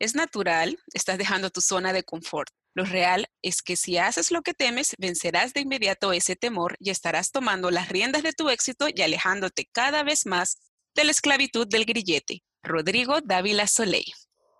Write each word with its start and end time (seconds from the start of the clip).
Es 0.00 0.14
natural, 0.14 0.78
estás 0.94 1.18
dejando 1.18 1.50
tu 1.50 1.60
zona 1.60 1.92
de 1.92 2.02
confort. 2.02 2.48
Lo 2.74 2.86
real 2.86 3.28
es 3.42 3.60
que 3.60 3.76
si 3.76 3.98
haces 3.98 4.30
lo 4.30 4.40
que 4.40 4.54
temes, 4.54 4.94
vencerás 4.96 5.52
de 5.52 5.60
inmediato 5.60 6.14
ese 6.14 6.36
temor 6.36 6.74
y 6.80 6.88
estarás 6.88 7.32
tomando 7.32 7.70
las 7.70 7.90
riendas 7.90 8.22
de 8.22 8.32
tu 8.32 8.48
éxito 8.48 8.88
y 8.88 9.02
alejándote 9.02 9.68
cada 9.70 10.02
vez 10.02 10.24
más 10.24 10.56
de 10.94 11.04
la 11.04 11.10
esclavitud 11.10 11.68
del 11.68 11.84
grillete. 11.84 12.42
Rodrigo 12.62 13.20
Dávila 13.20 13.66
Soleil. 13.66 14.10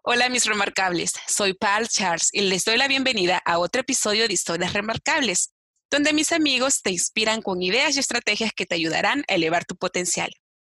Hola 0.02 0.28
mis 0.28 0.44
remarcables, 0.44 1.14
soy 1.27 1.54
Paul 1.54 1.88
Charles 1.88 2.28
y 2.32 2.42
les 2.42 2.64
doy 2.64 2.77
la 2.77 2.88
bienvenida 2.88 3.41
a 3.47 3.58
otro 3.58 3.80
episodio 3.80 4.28
de 4.28 4.34
Historias 4.34 4.75
Remarcables, 4.75 5.54
donde 5.91 6.12
mis 6.12 6.32
amigos 6.32 6.82
te 6.82 6.91
inspiran 6.91 7.41
con 7.41 7.62
ideas 7.62 7.97
y 7.97 8.00
estrategias 8.00 8.52
que 8.52 8.66
te 8.66 8.75
ayudarán 8.75 9.25
a 9.27 9.36
elevar 9.36 9.64
tu 9.64 9.75
potencial. 9.77 10.30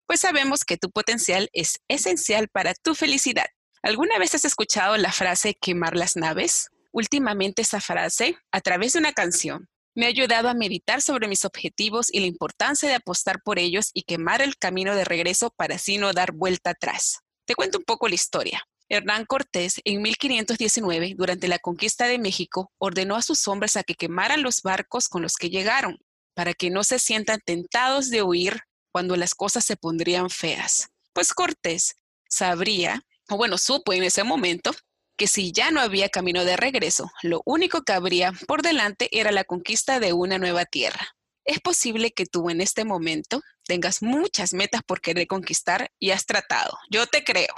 Pues 0.06 0.20
sabemos 0.20 0.64
que 0.64 0.76
tu 0.76 0.88
potencial 0.92 1.50
es 1.52 1.80
esencial 1.88 2.48
para 2.48 2.74
tu 2.74 2.94
felicidad. 2.94 3.46
¿Alguna 3.84 4.16
vez 4.20 4.32
has 4.36 4.44
escuchado 4.44 4.96
la 4.96 5.10
frase 5.10 5.54
quemar 5.60 5.96
las 5.96 6.14
naves? 6.14 6.70
Últimamente 6.92 7.62
esa 7.62 7.80
frase, 7.80 8.38
a 8.52 8.60
través 8.60 8.92
de 8.92 9.00
una 9.00 9.12
canción, 9.12 9.68
me 9.96 10.06
ha 10.06 10.08
ayudado 10.08 10.48
a 10.48 10.54
meditar 10.54 11.02
sobre 11.02 11.26
mis 11.26 11.44
objetivos 11.44 12.06
y 12.14 12.20
la 12.20 12.26
importancia 12.26 12.88
de 12.88 12.94
apostar 12.94 13.42
por 13.42 13.58
ellos 13.58 13.90
y 13.92 14.04
quemar 14.04 14.40
el 14.40 14.56
camino 14.56 14.94
de 14.94 15.04
regreso 15.04 15.50
para 15.50 15.74
así 15.74 15.98
no 15.98 16.12
dar 16.12 16.30
vuelta 16.30 16.70
atrás. 16.70 17.22
Te 17.44 17.56
cuento 17.56 17.78
un 17.78 17.84
poco 17.84 18.06
la 18.06 18.14
historia. 18.14 18.62
Hernán 18.88 19.26
Cortés, 19.26 19.80
en 19.84 20.00
1519, 20.00 21.14
durante 21.16 21.48
la 21.48 21.58
conquista 21.58 22.06
de 22.06 22.20
México, 22.20 22.70
ordenó 22.78 23.16
a 23.16 23.22
sus 23.22 23.48
hombres 23.48 23.76
a 23.76 23.82
que 23.82 23.96
quemaran 23.96 24.44
los 24.44 24.62
barcos 24.62 25.08
con 25.08 25.22
los 25.22 25.34
que 25.34 25.50
llegaron, 25.50 25.98
para 26.34 26.54
que 26.54 26.70
no 26.70 26.84
se 26.84 27.00
sientan 27.00 27.40
tentados 27.44 28.10
de 28.10 28.22
huir 28.22 28.60
cuando 28.92 29.16
las 29.16 29.34
cosas 29.34 29.64
se 29.64 29.76
pondrían 29.76 30.30
feas. 30.30 30.90
Pues 31.12 31.34
Cortés 31.34 31.96
sabría 32.28 33.02
o 33.32 33.36
bueno, 33.36 33.56
supo 33.58 33.92
en 33.92 34.02
ese 34.02 34.24
momento 34.24 34.72
que 35.16 35.26
si 35.26 35.52
ya 35.52 35.70
no 35.70 35.80
había 35.80 36.08
camino 36.08 36.44
de 36.44 36.56
regreso, 36.56 37.10
lo 37.22 37.42
único 37.44 37.82
que 37.82 37.92
habría 37.92 38.32
por 38.46 38.62
delante 38.62 39.08
era 39.10 39.32
la 39.32 39.44
conquista 39.44 40.00
de 40.00 40.12
una 40.12 40.38
nueva 40.38 40.64
tierra. 40.64 41.16
Es 41.44 41.60
posible 41.60 42.12
que 42.12 42.26
tú 42.26 42.50
en 42.50 42.60
este 42.60 42.84
momento 42.84 43.40
tengas 43.64 44.02
muchas 44.02 44.52
metas 44.52 44.82
por 44.82 45.00
querer 45.00 45.26
conquistar 45.26 45.90
y 45.98 46.10
has 46.10 46.26
tratado, 46.26 46.76
yo 46.90 47.06
te 47.06 47.24
creo, 47.24 47.54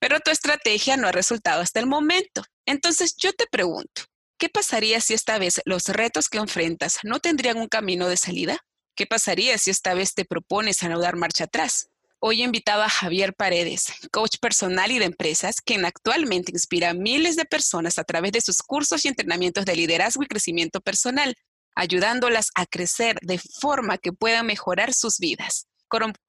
pero 0.00 0.20
tu 0.20 0.30
estrategia 0.30 0.96
no 0.96 1.08
ha 1.08 1.12
resultado 1.12 1.62
hasta 1.62 1.80
el 1.80 1.86
momento. 1.86 2.44
Entonces 2.66 3.16
yo 3.16 3.32
te 3.32 3.46
pregunto, 3.46 4.02
¿qué 4.38 4.48
pasaría 4.48 5.00
si 5.00 5.14
esta 5.14 5.38
vez 5.38 5.60
los 5.64 5.88
retos 5.88 6.28
que 6.28 6.38
enfrentas 6.38 6.98
no 7.02 7.20
tendrían 7.20 7.56
un 7.56 7.68
camino 7.68 8.08
de 8.08 8.16
salida? 8.16 8.58
¿Qué 8.94 9.06
pasaría 9.06 9.58
si 9.58 9.70
esta 9.70 9.94
vez 9.94 10.14
te 10.14 10.24
propones 10.24 10.82
a 10.82 10.88
no 10.88 11.00
dar 11.00 11.16
marcha 11.16 11.44
atrás? 11.44 11.88
Hoy 12.18 12.40
he 12.40 12.44
invitado 12.44 12.82
a 12.82 12.88
Javier 12.88 13.34
Paredes, 13.34 13.92
coach 14.10 14.38
personal 14.40 14.90
y 14.90 14.98
de 14.98 15.04
empresas, 15.04 15.60
quien 15.60 15.84
actualmente 15.84 16.50
inspira 16.50 16.90
a 16.90 16.94
miles 16.94 17.36
de 17.36 17.44
personas 17.44 17.98
a 17.98 18.04
través 18.04 18.32
de 18.32 18.40
sus 18.40 18.62
cursos 18.62 19.04
y 19.04 19.08
entrenamientos 19.08 19.66
de 19.66 19.76
liderazgo 19.76 20.22
y 20.22 20.26
crecimiento 20.26 20.80
personal, 20.80 21.34
ayudándolas 21.74 22.50
a 22.54 22.64
crecer 22.64 23.18
de 23.20 23.38
forma 23.38 23.98
que 23.98 24.12
puedan 24.12 24.46
mejorar 24.46 24.94
sus 24.94 25.18
vidas. 25.18 25.66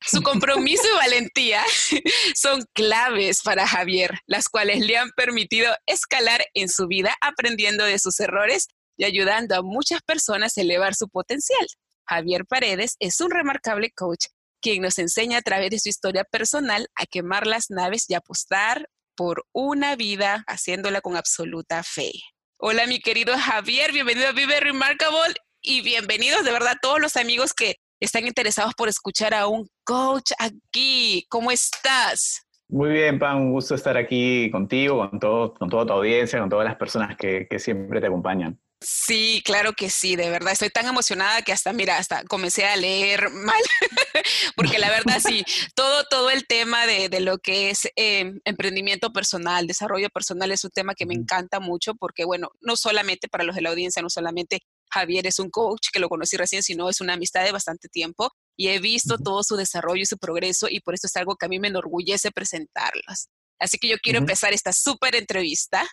Su 0.01 0.21
compromiso 0.21 0.83
y 0.83 0.97
valentía 0.97 1.63
son 2.35 2.63
claves 2.73 3.41
para 3.41 3.67
Javier, 3.67 4.19
las 4.27 4.49
cuales 4.49 4.79
le 4.85 4.97
han 4.97 5.09
permitido 5.15 5.73
escalar 5.85 6.45
en 6.53 6.69
su 6.69 6.87
vida 6.87 7.15
aprendiendo 7.21 7.83
de 7.83 7.97
sus 7.97 8.19
errores 8.19 8.67
y 8.97 9.05
ayudando 9.05 9.55
a 9.55 9.63
muchas 9.63 10.01
personas 10.01 10.57
a 10.57 10.61
elevar 10.61 10.95
su 10.95 11.07
potencial. 11.09 11.65
Javier 12.05 12.45
Paredes 12.45 12.95
es 12.99 13.19
un 13.19 13.31
remarcable 13.31 13.91
coach 13.91 14.27
quien 14.61 14.81
nos 14.81 14.99
enseña 14.99 15.39
a 15.39 15.41
través 15.41 15.71
de 15.71 15.79
su 15.79 15.89
historia 15.89 16.23
personal 16.23 16.87
a 16.95 17.05
quemar 17.05 17.47
las 17.47 17.69
naves 17.69 18.09
y 18.09 18.13
apostar 18.13 18.89
por 19.15 19.45
una 19.51 19.95
vida 19.95 20.43
haciéndola 20.47 21.01
con 21.01 21.15
absoluta 21.15 21.83
fe. 21.83 22.11
Hola 22.57 22.87
mi 22.87 22.99
querido 22.99 23.33
Javier, 23.37 23.91
bienvenido 23.91 24.27
a 24.27 24.31
Vive 24.31 24.59
Remarkable 24.59 25.35
y 25.61 25.81
bienvenidos 25.81 26.43
de 26.43 26.51
verdad 26.51 26.77
todos 26.81 26.99
los 26.99 27.17
amigos 27.17 27.53
que 27.53 27.75
están 27.99 28.27
interesados 28.27 28.73
por 28.75 28.89
escuchar 28.89 29.33
a 29.33 29.47
un 29.47 29.67
coach 29.83 30.31
aquí. 30.39 31.25
¿Cómo 31.29 31.51
estás? 31.51 32.43
Muy 32.69 32.91
bien, 32.91 33.17
Pam, 33.17 33.41
un 33.41 33.51
gusto 33.53 33.75
estar 33.75 33.95
aquí 33.97 34.51
contigo, 34.51 35.09
con, 35.09 35.19
todo, 35.19 35.53
con 35.53 35.69
toda 35.69 35.85
tu 35.85 35.93
audiencia, 35.93 36.39
con 36.39 36.49
todas 36.49 36.65
las 36.65 36.75
personas 36.75 37.15
que 37.15 37.47
siempre 37.59 38.01
te 38.01 38.07
acompañan. 38.07 38.59
Sí, 38.79 39.41
claro 39.43 39.73
que 39.73 39.89
sí, 39.89 40.15
de 40.15 40.29
verdad. 40.29 40.53
Estoy 40.53 40.69
tan 40.69 40.85
emocionada 40.85 41.41
que 41.41 41.51
hasta, 41.51 41.73
mira, 41.73 41.97
hasta 41.97 42.23
comencé 42.25 42.65
a 42.65 42.75
leer 42.75 43.31
mal, 43.31 43.61
porque 44.55 44.77
la 44.77 44.91
verdad 44.91 45.19
sí, 45.19 45.43
todo, 45.75 46.03
todo 46.09 46.29
el 46.29 46.45
tema 46.45 46.85
de, 46.85 47.09
de 47.09 47.19
lo 47.19 47.39
que 47.39 47.71
es 47.71 47.89
em, 47.95 48.39
emprendimiento 48.45 49.11
personal, 49.11 49.65
desarrollo 49.65 50.09
personal 50.09 50.51
es 50.51 50.63
un 50.63 50.69
tema 50.69 50.93
que 50.93 51.07
me 51.07 51.15
encanta 51.15 51.59
mucho, 51.59 51.95
porque 51.95 52.23
bueno, 52.23 52.49
no 52.61 52.75
solamente 52.75 53.27
para 53.27 53.43
los 53.43 53.55
de 53.55 53.63
la 53.63 53.69
audiencia, 53.69 54.03
no 54.03 54.11
solamente 54.11 54.59
Javier 54.91 55.25
es 55.25 55.39
un 55.39 55.49
coach 55.49 55.87
que 55.91 55.99
lo 55.99 56.07
conocí 56.07 56.37
recién, 56.37 56.61
sino 56.61 56.87
es 56.87 57.01
una 57.01 57.13
amistad 57.13 57.43
de 57.43 57.51
bastante 57.51 57.89
tiempo 57.89 58.31
y 58.55 58.67
he 58.69 58.79
visto 58.79 59.17
todo 59.17 59.43
su 59.43 59.55
desarrollo 59.55 60.03
y 60.03 60.05
su 60.05 60.19
progreso 60.19 60.67
y 60.69 60.81
por 60.81 60.93
eso 60.93 61.07
es 61.07 61.15
algo 61.17 61.35
que 61.35 61.47
a 61.47 61.49
mí 61.49 61.59
me 61.59 61.69
enorgullece 61.69 62.31
presentarlas. 62.31 63.29
Así 63.59 63.79
que 63.79 63.87
yo 63.87 63.97
quiero 63.97 64.19
empezar 64.19 64.53
esta 64.53 64.71
súper 64.71 65.15
entrevista 65.15 65.87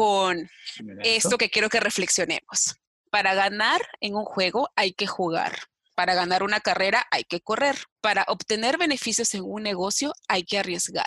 con 0.00 0.48
esto 1.02 1.36
que 1.36 1.50
quiero 1.50 1.68
que 1.68 1.78
reflexionemos. 1.78 2.80
Para 3.10 3.34
ganar 3.34 3.82
en 4.00 4.14
un 4.14 4.24
juego 4.24 4.70
hay 4.74 4.94
que 4.94 5.06
jugar. 5.06 5.52
Para 5.94 6.14
ganar 6.14 6.42
una 6.42 6.60
carrera 6.60 7.04
hay 7.10 7.24
que 7.24 7.42
correr. 7.42 7.76
Para 8.00 8.24
obtener 8.28 8.78
beneficios 8.78 9.34
en 9.34 9.42
un 9.44 9.62
negocio 9.62 10.14
hay 10.26 10.44
que 10.44 10.58
arriesgar. 10.58 11.04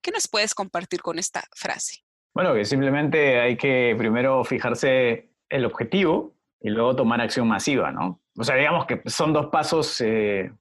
¿Qué 0.00 0.12
nos 0.12 0.28
puedes 0.28 0.54
compartir 0.54 1.02
con 1.02 1.18
esta 1.18 1.42
frase? 1.56 2.04
Bueno, 2.34 2.54
que 2.54 2.64
simplemente 2.64 3.40
hay 3.40 3.56
que 3.56 3.96
primero 3.98 4.44
fijarse 4.44 5.28
el 5.48 5.64
objetivo 5.64 6.36
y 6.60 6.70
luego 6.70 6.94
tomar 6.94 7.20
acción 7.20 7.48
masiva, 7.48 7.90
¿no? 7.90 8.20
O 8.38 8.44
sea, 8.44 8.54
digamos 8.54 8.86
que 8.86 9.02
son 9.06 9.32
dos 9.32 9.46
pasos, 9.46 10.00
eh, 10.02 10.52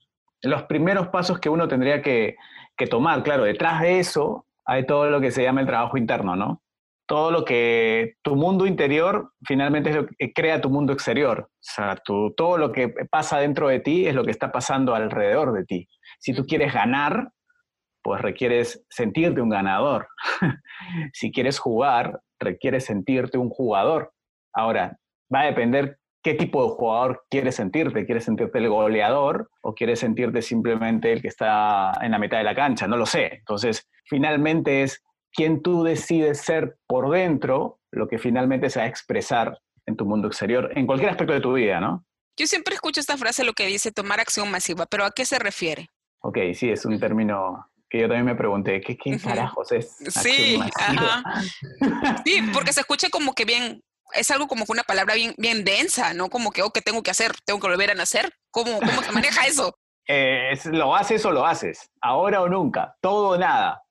los 0.41 0.63
primeros 0.63 1.09
pasos 1.09 1.39
que 1.39 1.49
uno 1.49 1.67
tendría 1.67 2.01
que, 2.01 2.35
que 2.75 2.87
tomar. 2.87 3.21
Claro, 3.21 3.43
detrás 3.43 3.79
de 3.81 3.99
eso 3.99 4.47
hay 4.65 4.87
todo 4.87 5.11
lo 5.11 5.21
que 5.21 5.29
se 5.29 5.43
llama 5.43 5.61
el 5.61 5.67
trabajo 5.67 5.97
interno, 5.97 6.35
¿no? 6.35 6.63
Todo 7.07 7.31
lo 7.31 7.45
que 7.45 8.15
tu 8.23 8.35
mundo 8.35 8.65
interior 8.65 9.31
finalmente 9.45 9.89
es 9.91 9.95
lo 9.95 10.07
que 10.07 10.33
crea 10.33 10.61
tu 10.61 10.69
mundo 10.69 10.93
exterior. 10.93 11.49
O 11.49 11.49
sea, 11.59 11.95
todo 12.05 12.57
lo 12.57 12.71
que 12.71 12.89
pasa 13.09 13.39
dentro 13.39 13.67
de 13.67 13.79
ti 13.79 14.07
es 14.07 14.15
lo 14.15 14.23
que 14.23 14.31
está 14.31 14.51
pasando 14.51 14.95
alrededor 14.95 15.53
de 15.53 15.65
ti. 15.65 15.87
Si 16.19 16.33
tú 16.33 16.45
quieres 16.45 16.73
ganar, 16.73 17.29
pues 18.01 18.21
requieres 18.21 18.85
sentirte 18.89 19.41
un 19.41 19.49
ganador. 19.49 20.07
si 21.13 21.31
quieres 21.31 21.59
jugar, 21.59 22.21
requieres 22.39 22.85
sentirte 22.85 23.37
un 23.37 23.49
jugador. 23.49 24.13
Ahora, 24.53 24.97
va 25.33 25.41
a 25.41 25.45
depender 25.45 25.97
qué 26.23 26.33
tipo 26.33 26.63
de 26.63 26.75
jugador 26.75 27.23
quieres 27.29 27.55
sentirte. 27.55 28.05
¿Quieres 28.05 28.25
sentirte 28.25 28.57
el 28.57 28.69
goleador 28.69 29.49
o 29.61 29.75
quieres 29.75 29.99
sentirte 29.99 30.41
simplemente 30.41 31.11
el 31.11 31.21
que 31.21 31.27
está 31.27 31.91
en 32.01 32.11
la 32.11 32.19
mitad 32.19 32.39
de 32.39 32.43
la 32.43 32.55
cancha? 32.55 32.87
No 32.87 32.97
lo 32.97 33.05
sé. 33.05 33.35
Entonces, 33.35 33.87
finalmente 34.05 34.81
es 34.81 35.03
quién 35.35 35.61
tú 35.61 35.83
decides 35.83 36.41
ser 36.41 36.77
por 36.87 37.09
dentro 37.11 37.79
lo 37.91 38.07
que 38.07 38.17
finalmente 38.17 38.69
se 38.69 38.79
va 38.79 38.85
a 38.85 38.89
expresar 38.89 39.59
en 39.85 39.95
tu 39.95 40.05
mundo 40.05 40.27
exterior, 40.27 40.71
en 40.75 40.87
cualquier 40.87 41.11
aspecto 41.11 41.33
de 41.33 41.41
tu 41.41 41.53
vida, 41.53 41.79
¿no? 41.79 42.05
Yo 42.37 42.47
siempre 42.47 42.75
escucho 42.75 42.99
esta 42.99 43.17
frase, 43.17 43.43
lo 43.43 43.53
que 43.53 43.65
dice 43.65 43.91
tomar 43.91 44.19
acción 44.19 44.51
masiva, 44.51 44.85
pero 44.85 45.05
¿a 45.05 45.11
qué 45.11 45.25
se 45.25 45.39
refiere? 45.39 45.89
Ok, 46.19 46.37
sí, 46.53 46.69
es 46.69 46.85
un 46.85 46.99
término 46.99 47.69
que 47.89 47.99
yo 47.99 48.07
también 48.07 48.25
me 48.25 48.35
pregunté, 48.35 48.81
¿qué, 48.81 48.97
qué 48.97 49.17
carajos 49.19 49.71
es? 49.71 49.95
Sí, 50.09 50.59
ajá. 50.75 51.23
sí, 52.25 52.41
porque 52.53 52.73
se 52.73 52.81
escucha 52.81 53.09
como 53.09 53.33
que 53.33 53.45
bien, 53.45 53.81
es 54.13 54.31
algo 54.31 54.47
como 54.47 54.65
que 54.65 54.71
una 54.71 54.83
palabra 54.83 55.13
bien, 55.13 55.33
bien 55.37 55.63
densa, 55.63 56.13
¿no? 56.13 56.29
Como 56.29 56.51
que, 56.51 56.61
oh, 56.63 56.71
¿qué 56.71 56.81
tengo 56.81 57.03
que 57.03 57.11
hacer? 57.11 57.31
¿Tengo 57.45 57.59
que 57.59 57.67
volver 57.67 57.91
a 57.91 57.95
nacer? 57.95 58.33
¿Cómo, 58.51 58.79
cómo 58.79 59.03
se 59.03 59.11
maneja 59.11 59.45
eso? 59.47 59.73
Eh, 60.07 60.53
¿Lo 60.65 60.95
haces 60.95 61.25
o 61.25 61.31
lo 61.31 61.47
haces? 61.47 61.89
Ahora 61.99 62.43
o 62.43 62.47
nunca, 62.47 62.95
todo 63.01 63.29
o 63.29 63.37
nada. 63.39 63.81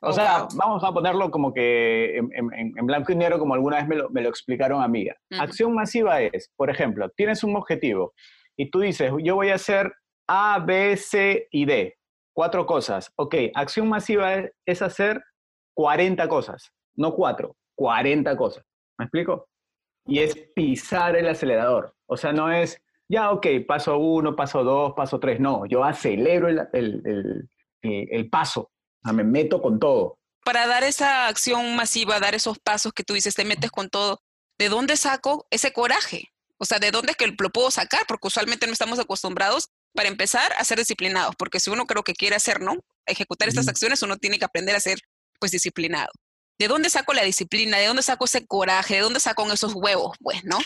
O 0.00 0.12
sea, 0.12 0.46
vamos 0.54 0.84
a 0.84 0.92
ponerlo 0.92 1.30
como 1.30 1.52
que 1.52 2.16
en, 2.16 2.86
blanco 2.86 3.12
y 3.12 3.16
negro, 3.16 3.38
como 3.38 3.54
alguna 3.54 3.78
vez 3.78 3.88
me 3.88 3.96
lo, 3.96 4.10
me 4.10 4.22
lo 4.22 4.28
explicaron 4.28 4.82
a 4.82 4.88
mí. 4.88 5.08
Acción 5.38 5.74
masiva 5.74 6.20
es, 6.20 6.50
por 6.56 6.70
ejemplo, 6.70 7.08
tienes 7.10 7.42
un 7.42 7.56
objetivo 7.56 8.12
y 8.56 8.70
tú 8.70 8.80
dices, 8.80 9.12
yo 9.22 9.34
voy 9.34 9.50
a 9.50 9.56
hacer 9.56 9.92
A, 10.28 10.60
B, 10.60 10.96
C 10.96 11.48
y 11.50 11.64
D. 11.64 11.96
Cuatro 12.32 12.66
cosas. 12.66 13.12
Ok, 13.16 13.34
acción 13.54 13.88
masiva 13.88 14.34
es, 14.64 14.82
hacer 14.82 15.22
40 15.74 16.28
cosas, 16.28 16.72
no 16.94 17.12
cuatro, 17.14 17.56
40 17.74 18.36
cosas. 18.36 18.64
¿Me 18.98 19.06
explico? 19.06 19.48
Y 20.06 20.20
es 20.20 20.36
pisar 20.54 21.16
el 21.16 21.28
acelerador. 21.28 21.94
O 22.06 22.16
sea, 22.16 22.32
no 22.32 22.52
es, 22.52 22.80
ya, 23.08 23.32
ok, 23.32 23.46
paso 23.66 23.98
uno, 23.98 24.36
paso 24.36 24.62
dos, 24.62 24.92
paso 24.96 25.18
tres. 25.18 25.40
No, 25.40 25.66
yo 25.66 25.82
acelero 25.82 26.48
el, 26.48 26.60
el, 26.72 27.02
el, 27.82 28.08
el 28.10 28.30
paso 28.30 28.70
me 29.04 29.24
meto 29.24 29.60
con 29.60 29.78
todo. 29.78 30.18
Para 30.44 30.66
dar 30.66 30.84
esa 30.84 31.28
acción 31.28 31.76
masiva, 31.76 32.20
dar 32.20 32.34
esos 32.34 32.58
pasos 32.58 32.92
que 32.92 33.04
tú 33.04 33.14
dices, 33.14 33.34
te 33.34 33.44
metes 33.44 33.70
con 33.70 33.88
todo, 33.88 34.20
¿de 34.58 34.68
dónde 34.68 34.96
saco 34.96 35.46
ese 35.50 35.72
coraje? 35.72 36.30
O 36.58 36.64
sea, 36.64 36.78
¿de 36.78 36.90
dónde 36.90 37.12
es 37.12 37.16
que 37.16 37.26
lo 37.26 37.50
puedo 37.50 37.70
sacar? 37.70 38.02
Porque 38.08 38.28
usualmente 38.28 38.66
no 38.66 38.72
estamos 38.72 38.98
acostumbrados, 38.98 39.68
para 39.94 40.08
empezar, 40.08 40.52
a 40.58 40.64
ser 40.64 40.78
disciplinados, 40.78 41.34
porque 41.36 41.60
si 41.60 41.70
uno 41.70 41.86
creo 41.86 42.02
que 42.02 42.14
quiere 42.14 42.36
hacer, 42.36 42.60
¿no? 42.60 42.76
Ejecutar 43.06 43.48
estas 43.48 43.68
acciones, 43.68 44.02
uno 44.02 44.16
tiene 44.16 44.38
que 44.38 44.44
aprender 44.44 44.76
a 44.76 44.80
ser, 44.80 44.98
pues, 45.40 45.52
disciplinado. 45.52 46.10
¿De 46.58 46.68
dónde 46.68 46.90
saco 46.90 47.14
la 47.14 47.22
disciplina? 47.22 47.78
¿De 47.78 47.86
dónde 47.86 48.02
saco 48.02 48.24
ese 48.24 48.46
coraje? 48.46 48.94
¿De 48.94 49.00
dónde 49.00 49.20
saco 49.20 49.50
esos 49.50 49.74
huevos? 49.74 50.16
Pues, 50.20 50.44
¿no? 50.44 50.58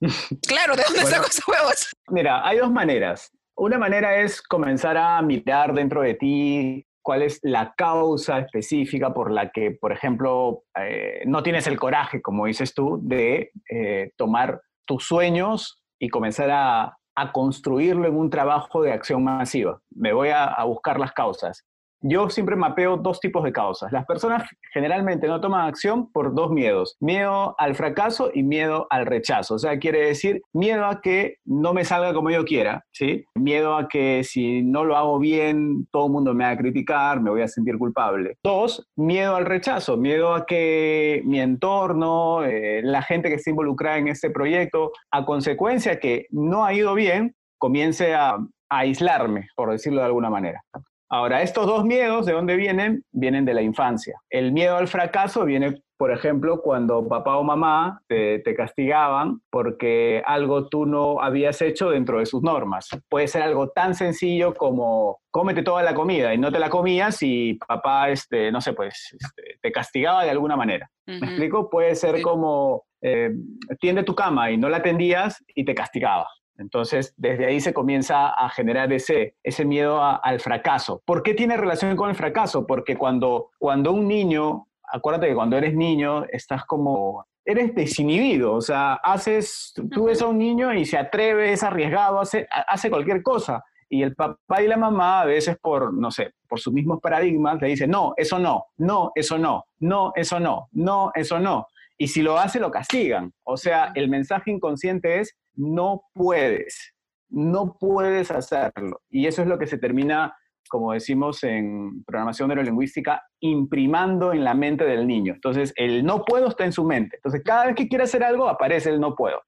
claro, 0.46 0.76
¿de 0.76 0.82
dónde 0.84 1.06
saco 1.06 1.26
esos 1.28 1.46
huevos? 1.48 1.88
Mira, 2.08 2.46
hay 2.46 2.58
dos 2.58 2.70
maneras. 2.70 3.30
Una 3.56 3.78
manera 3.78 4.20
es 4.20 4.42
comenzar 4.42 4.96
a 4.96 5.22
mirar 5.22 5.72
dentro 5.72 6.02
de 6.02 6.14
ti 6.14 6.86
cuál 7.06 7.22
es 7.22 7.38
la 7.42 7.72
causa 7.76 8.40
específica 8.40 9.14
por 9.14 9.30
la 9.30 9.50
que, 9.50 9.70
por 9.70 9.92
ejemplo, 9.92 10.64
eh, 10.76 11.22
no 11.24 11.44
tienes 11.44 11.68
el 11.68 11.78
coraje, 11.78 12.20
como 12.20 12.46
dices 12.46 12.74
tú, 12.74 12.98
de 13.00 13.52
eh, 13.70 14.10
tomar 14.16 14.60
tus 14.84 15.06
sueños 15.06 15.84
y 16.00 16.08
comenzar 16.08 16.50
a, 16.50 16.98
construirlo 17.32 18.06
en 18.08 18.14
un 18.14 18.28
trabajo 18.28 18.82
de 18.82 18.92
acción 18.92 19.24
masiva. 19.24 19.80
Me 19.90 20.12
voy 20.12 20.28
a 20.28 20.62
buscar 20.64 21.00
las 21.00 21.12
causas 21.12 21.64
yo 22.00 22.30
siempre 22.30 22.56
mapeo 22.56 22.96
dos 22.96 23.20
tipos 23.20 23.44
de 23.44 23.52
causas. 23.52 23.92
Las 23.92 24.04
personas 24.06 24.48
generalmente 24.72 25.26
no 25.26 25.40
toman 25.40 25.66
acción 25.66 26.10
por 26.12 26.34
dos 26.34 26.50
miedos. 26.50 26.96
Miedo 27.00 27.54
al 27.58 27.74
fracaso 27.74 28.30
y 28.32 28.42
miedo 28.42 28.86
al 28.90 29.06
rechazo. 29.06 29.54
O 29.54 29.58
sea, 29.58 29.78
quiere 29.78 30.06
decir 30.06 30.42
miedo 30.52 30.86
a 30.86 31.00
que 31.00 31.36
no 31.44 31.72
me 31.74 31.84
salga 31.84 32.12
como 32.14 32.30
yo 32.30 32.44
quiera, 32.44 32.84
¿sí? 32.92 33.24
Miedo 33.34 33.76
a 33.76 33.88
que 33.88 34.22
si 34.24 34.62
no 34.62 34.84
lo 34.84 34.96
hago 34.96 35.18
bien, 35.18 35.86
todo 35.90 36.06
el 36.06 36.12
mundo 36.12 36.34
me 36.34 36.44
va 36.44 36.50
a 36.50 36.56
criticar, 36.56 37.20
me 37.20 37.30
voy 37.30 37.42
a 37.42 37.48
sentir 37.48 37.78
culpable. 37.78 38.36
Dos, 38.42 38.86
miedo 38.96 39.36
al 39.36 39.46
rechazo. 39.46 39.96
Miedo 39.96 40.34
a 40.34 40.46
que 40.46 41.22
mi 41.24 41.40
entorno, 41.40 42.44
eh, 42.44 42.82
la 42.82 43.02
gente 43.02 43.28
que 43.28 43.36
está 43.36 43.50
involucrada 43.50 43.98
en 43.98 44.08
este 44.08 44.30
proyecto, 44.30 44.92
a 45.10 45.24
consecuencia 45.24 45.98
que 45.98 46.26
no 46.30 46.64
ha 46.64 46.74
ido 46.74 46.94
bien, 46.94 47.34
comience 47.58 48.14
a 48.14 48.36
aislarme, 48.68 49.48
por 49.56 49.70
decirlo 49.70 50.00
de 50.00 50.06
alguna 50.06 50.28
manera. 50.28 50.62
Ahora, 51.08 51.42
estos 51.42 51.66
dos 51.66 51.84
miedos, 51.84 52.26
¿de 52.26 52.32
dónde 52.32 52.56
vienen? 52.56 53.04
Vienen 53.12 53.44
de 53.44 53.54
la 53.54 53.62
infancia. 53.62 54.20
El 54.28 54.52
miedo 54.52 54.76
al 54.76 54.88
fracaso 54.88 55.44
viene, 55.44 55.82
por 55.96 56.10
ejemplo, 56.10 56.60
cuando 56.62 57.06
papá 57.06 57.36
o 57.36 57.44
mamá 57.44 58.02
te, 58.08 58.42
castigaban 58.56 59.40
porque 59.50 60.22
algo 60.26 60.68
tú 60.68 60.84
no 60.84 61.22
habías 61.22 61.62
hecho 61.62 61.90
dentro 61.90 62.18
de 62.18 62.26
sus 62.26 62.42
normas. 62.42 62.88
Puede 63.08 63.28
ser 63.28 63.42
algo 63.42 63.68
tan 63.68 63.94
sencillo 63.94 64.52
como 64.54 65.20
cómete 65.30 65.62
toda 65.62 65.84
la 65.84 65.94
comida 65.94 66.34
y 66.34 66.38
no 66.38 66.50
te 66.50 66.58
la 66.58 66.70
comías 66.70 67.22
y 67.22 67.54
papá, 67.54 68.10
este, 68.10 68.50
no 68.50 68.60
sé, 68.60 68.72
pues 68.72 69.16
este, 69.18 69.58
te 69.62 69.70
castigaba 69.70 70.24
de 70.24 70.30
alguna 70.30 70.56
manera. 70.56 70.90
¿Me 71.06 71.18
explico? 71.18 71.70
Puede 71.70 71.94
ser 71.94 72.20
como 72.20 72.82
eh, 73.00 73.30
tiende 73.78 74.02
tu 74.02 74.16
cama 74.16 74.50
y 74.50 74.56
no 74.56 74.68
la 74.68 74.82
tendías 74.82 75.44
y 75.54 75.64
te 75.64 75.74
castigaba. 75.74 76.26
Entonces, 76.58 77.14
desde 77.16 77.46
ahí 77.46 77.60
se 77.60 77.74
comienza 77.74 78.28
a 78.28 78.48
generar 78.48 78.92
ese, 78.92 79.34
ese 79.42 79.64
miedo 79.64 80.02
al 80.02 80.40
fracaso. 80.40 81.02
¿Por 81.04 81.22
qué 81.22 81.34
tiene 81.34 81.56
relación 81.56 81.96
con 81.96 82.10
el 82.10 82.16
fracaso? 82.16 82.66
Porque 82.66 82.96
cuando, 82.96 83.50
cuando 83.58 83.92
un 83.92 84.08
niño, 84.08 84.66
acuérdate 84.92 85.28
que 85.28 85.34
cuando 85.34 85.56
eres 85.56 85.74
niño 85.74 86.24
estás 86.32 86.64
como, 86.64 87.26
eres 87.44 87.74
desinhibido, 87.74 88.54
o 88.54 88.60
sea, 88.60 88.94
haces, 88.94 89.72
tú 89.92 90.04
ves 90.04 90.20
a 90.22 90.26
un 90.26 90.38
niño 90.38 90.74
y 90.74 90.84
se 90.84 90.98
atreve, 90.98 91.52
es 91.52 91.62
arriesgado, 91.62 92.20
hace, 92.20 92.46
hace 92.50 92.90
cualquier 92.90 93.22
cosa. 93.22 93.62
Y 93.88 94.02
el 94.02 94.16
papá 94.16 94.62
y 94.62 94.66
la 94.66 94.76
mamá 94.76 95.20
a 95.20 95.24
veces 95.26 95.56
por, 95.60 95.94
no 95.94 96.10
sé, 96.10 96.32
por 96.48 96.58
sus 96.58 96.72
mismos 96.72 97.00
paradigmas 97.00 97.60
le 97.60 97.68
dicen, 97.68 97.90
no, 97.90 98.14
eso 98.16 98.38
no, 98.38 98.66
no, 98.78 99.12
eso 99.14 99.38
no, 99.38 99.64
no, 99.78 100.12
eso 100.16 100.40
no, 100.40 100.68
no, 100.72 101.12
eso 101.14 101.38
no. 101.38 101.68
Y 101.96 102.08
si 102.08 102.20
lo 102.20 102.36
hace, 102.38 102.58
lo 102.58 102.70
castigan. 102.70 103.32
O 103.44 103.56
sea, 103.56 103.92
el 103.94 104.08
mensaje 104.08 104.50
inconsciente 104.50 105.20
es, 105.20 105.36
no 105.56 106.02
puedes, 106.14 106.94
no 107.28 107.76
puedes 107.78 108.30
hacerlo. 108.30 109.00
Y 109.10 109.26
eso 109.26 109.42
es 109.42 109.48
lo 109.48 109.58
que 109.58 109.66
se 109.66 109.78
termina, 109.78 110.36
como 110.68 110.92
decimos 110.92 111.42
en 111.44 112.04
programación 112.04 112.48
neurolingüística, 112.48 113.22
imprimando 113.40 114.32
en 114.32 114.44
la 114.44 114.54
mente 114.54 114.84
del 114.84 115.06
niño. 115.06 115.34
Entonces, 115.34 115.72
el 115.76 116.04
no 116.04 116.24
puedo 116.24 116.48
está 116.48 116.64
en 116.64 116.72
su 116.72 116.84
mente. 116.84 117.16
Entonces, 117.16 117.42
cada 117.44 117.66
vez 117.66 117.74
que 117.74 117.88
quiere 117.88 118.04
hacer 118.04 118.22
algo, 118.22 118.48
aparece 118.48 118.90
el 118.90 119.00
no 119.00 119.14
puedo. 119.14 119.42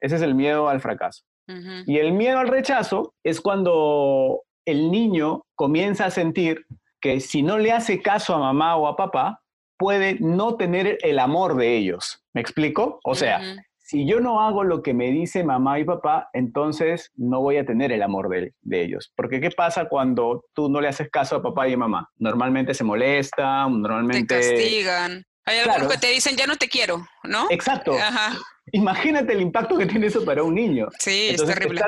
Ese 0.00 0.16
es 0.16 0.22
el 0.22 0.34
miedo 0.34 0.68
al 0.68 0.80
fracaso. 0.80 1.24
Y 1.86 1.96
el 1.96 2.12
miedo 2.12 2.38
al 2.38 2.48
rechazo 2.48 3.14
es 3.24 3.40
cuando 3.40 4.42
el 4.66 4.90
niño 4.90 5.46
comienza 5.54 6.04
a 6.04 6.10
sentir 6.10 6.66
que 7.00 7.20
si 7.20 7.42
no 7.42 7.56
le 7.56 7.72
hace 7.72 8.02
caso 8.02 8.34
a 8.34 8.38
mamá 8.38 8.76
o 8.76 8.86
a 8.86 8.96
papá, 8.96 9.40
puede 9.78 10.18
no 10.20 10.56
tener 10.56 10.98
el 11.02 11.18
amor 11.18 11.56
de 11.56 11.76
ellos. 11.76 12.22
¿Me 12.34 12.42
explico? 12.42 13.00
O 13.02 13.14
sea, 13.14 13.40
si 13.88 14.06
yo 14.06 14.20
no 14.20 14.42
hago 14.42 14.64
lo 14.64 14.82
que 14.82 14.92
me 14.92 15.10
dice 15.10 15.42
mamá 15.42 15.80
y 15.80 15.84
papá, 15.84 16.28
entonces 16.34 17.10
no 17.16 17.40
voy 17.40 17.56
a 17.56 17.64
tener 17.64 17.90
el 17.90 18.02
amor 18.02 18.28
de, 18.28 18.52
de, 18.60 18.82
ellos. 18.82 19.10
Porque 19.16 19.40
¿qué 19.40 19.50
pasa 19.50 19.88
cuando 19.88 20.44
tú 20.52 20.68
no 20.68 20.82
le 20.82 20.88
haces 20.88 21.08
caso 21.10 21.36
a 21.36 21.42
papá 21.42 21.66
y 21.68 21.72
a 21.72 21.78
mamá? 21.78 22.10
Normalmente 22.18 22.74
se 22.74 22.84
molestan, 22.84 23.80
normalmente... 23.80 24.26
Te 24.26 24.40
castigan. 24.40 25.24
Hay 25.46 25.60
algunos 25.60 25.90
que 25.90 25.98
te 25.98 26.08
dicen, 26.08 26.36
ya 26.36 26.46
no 26.46 26.56
te 26.56 26.68
quiero, 26.68 27.08
¿no? 27.24 27.46
Exacto. 27.48 27.96
Imagínate 28.72 29.32
el 29.32 29.40
impacto 29.40 29.76
que 29.76 29.86
tiene 29.86 30.06
eso 30.06 30.24
para 30.24 30.42
un 30.42 30.54
niño. 30.54 30.88
Sí, 30.98 31.28
es 31.30 31.44
terrible. 31.44 31.80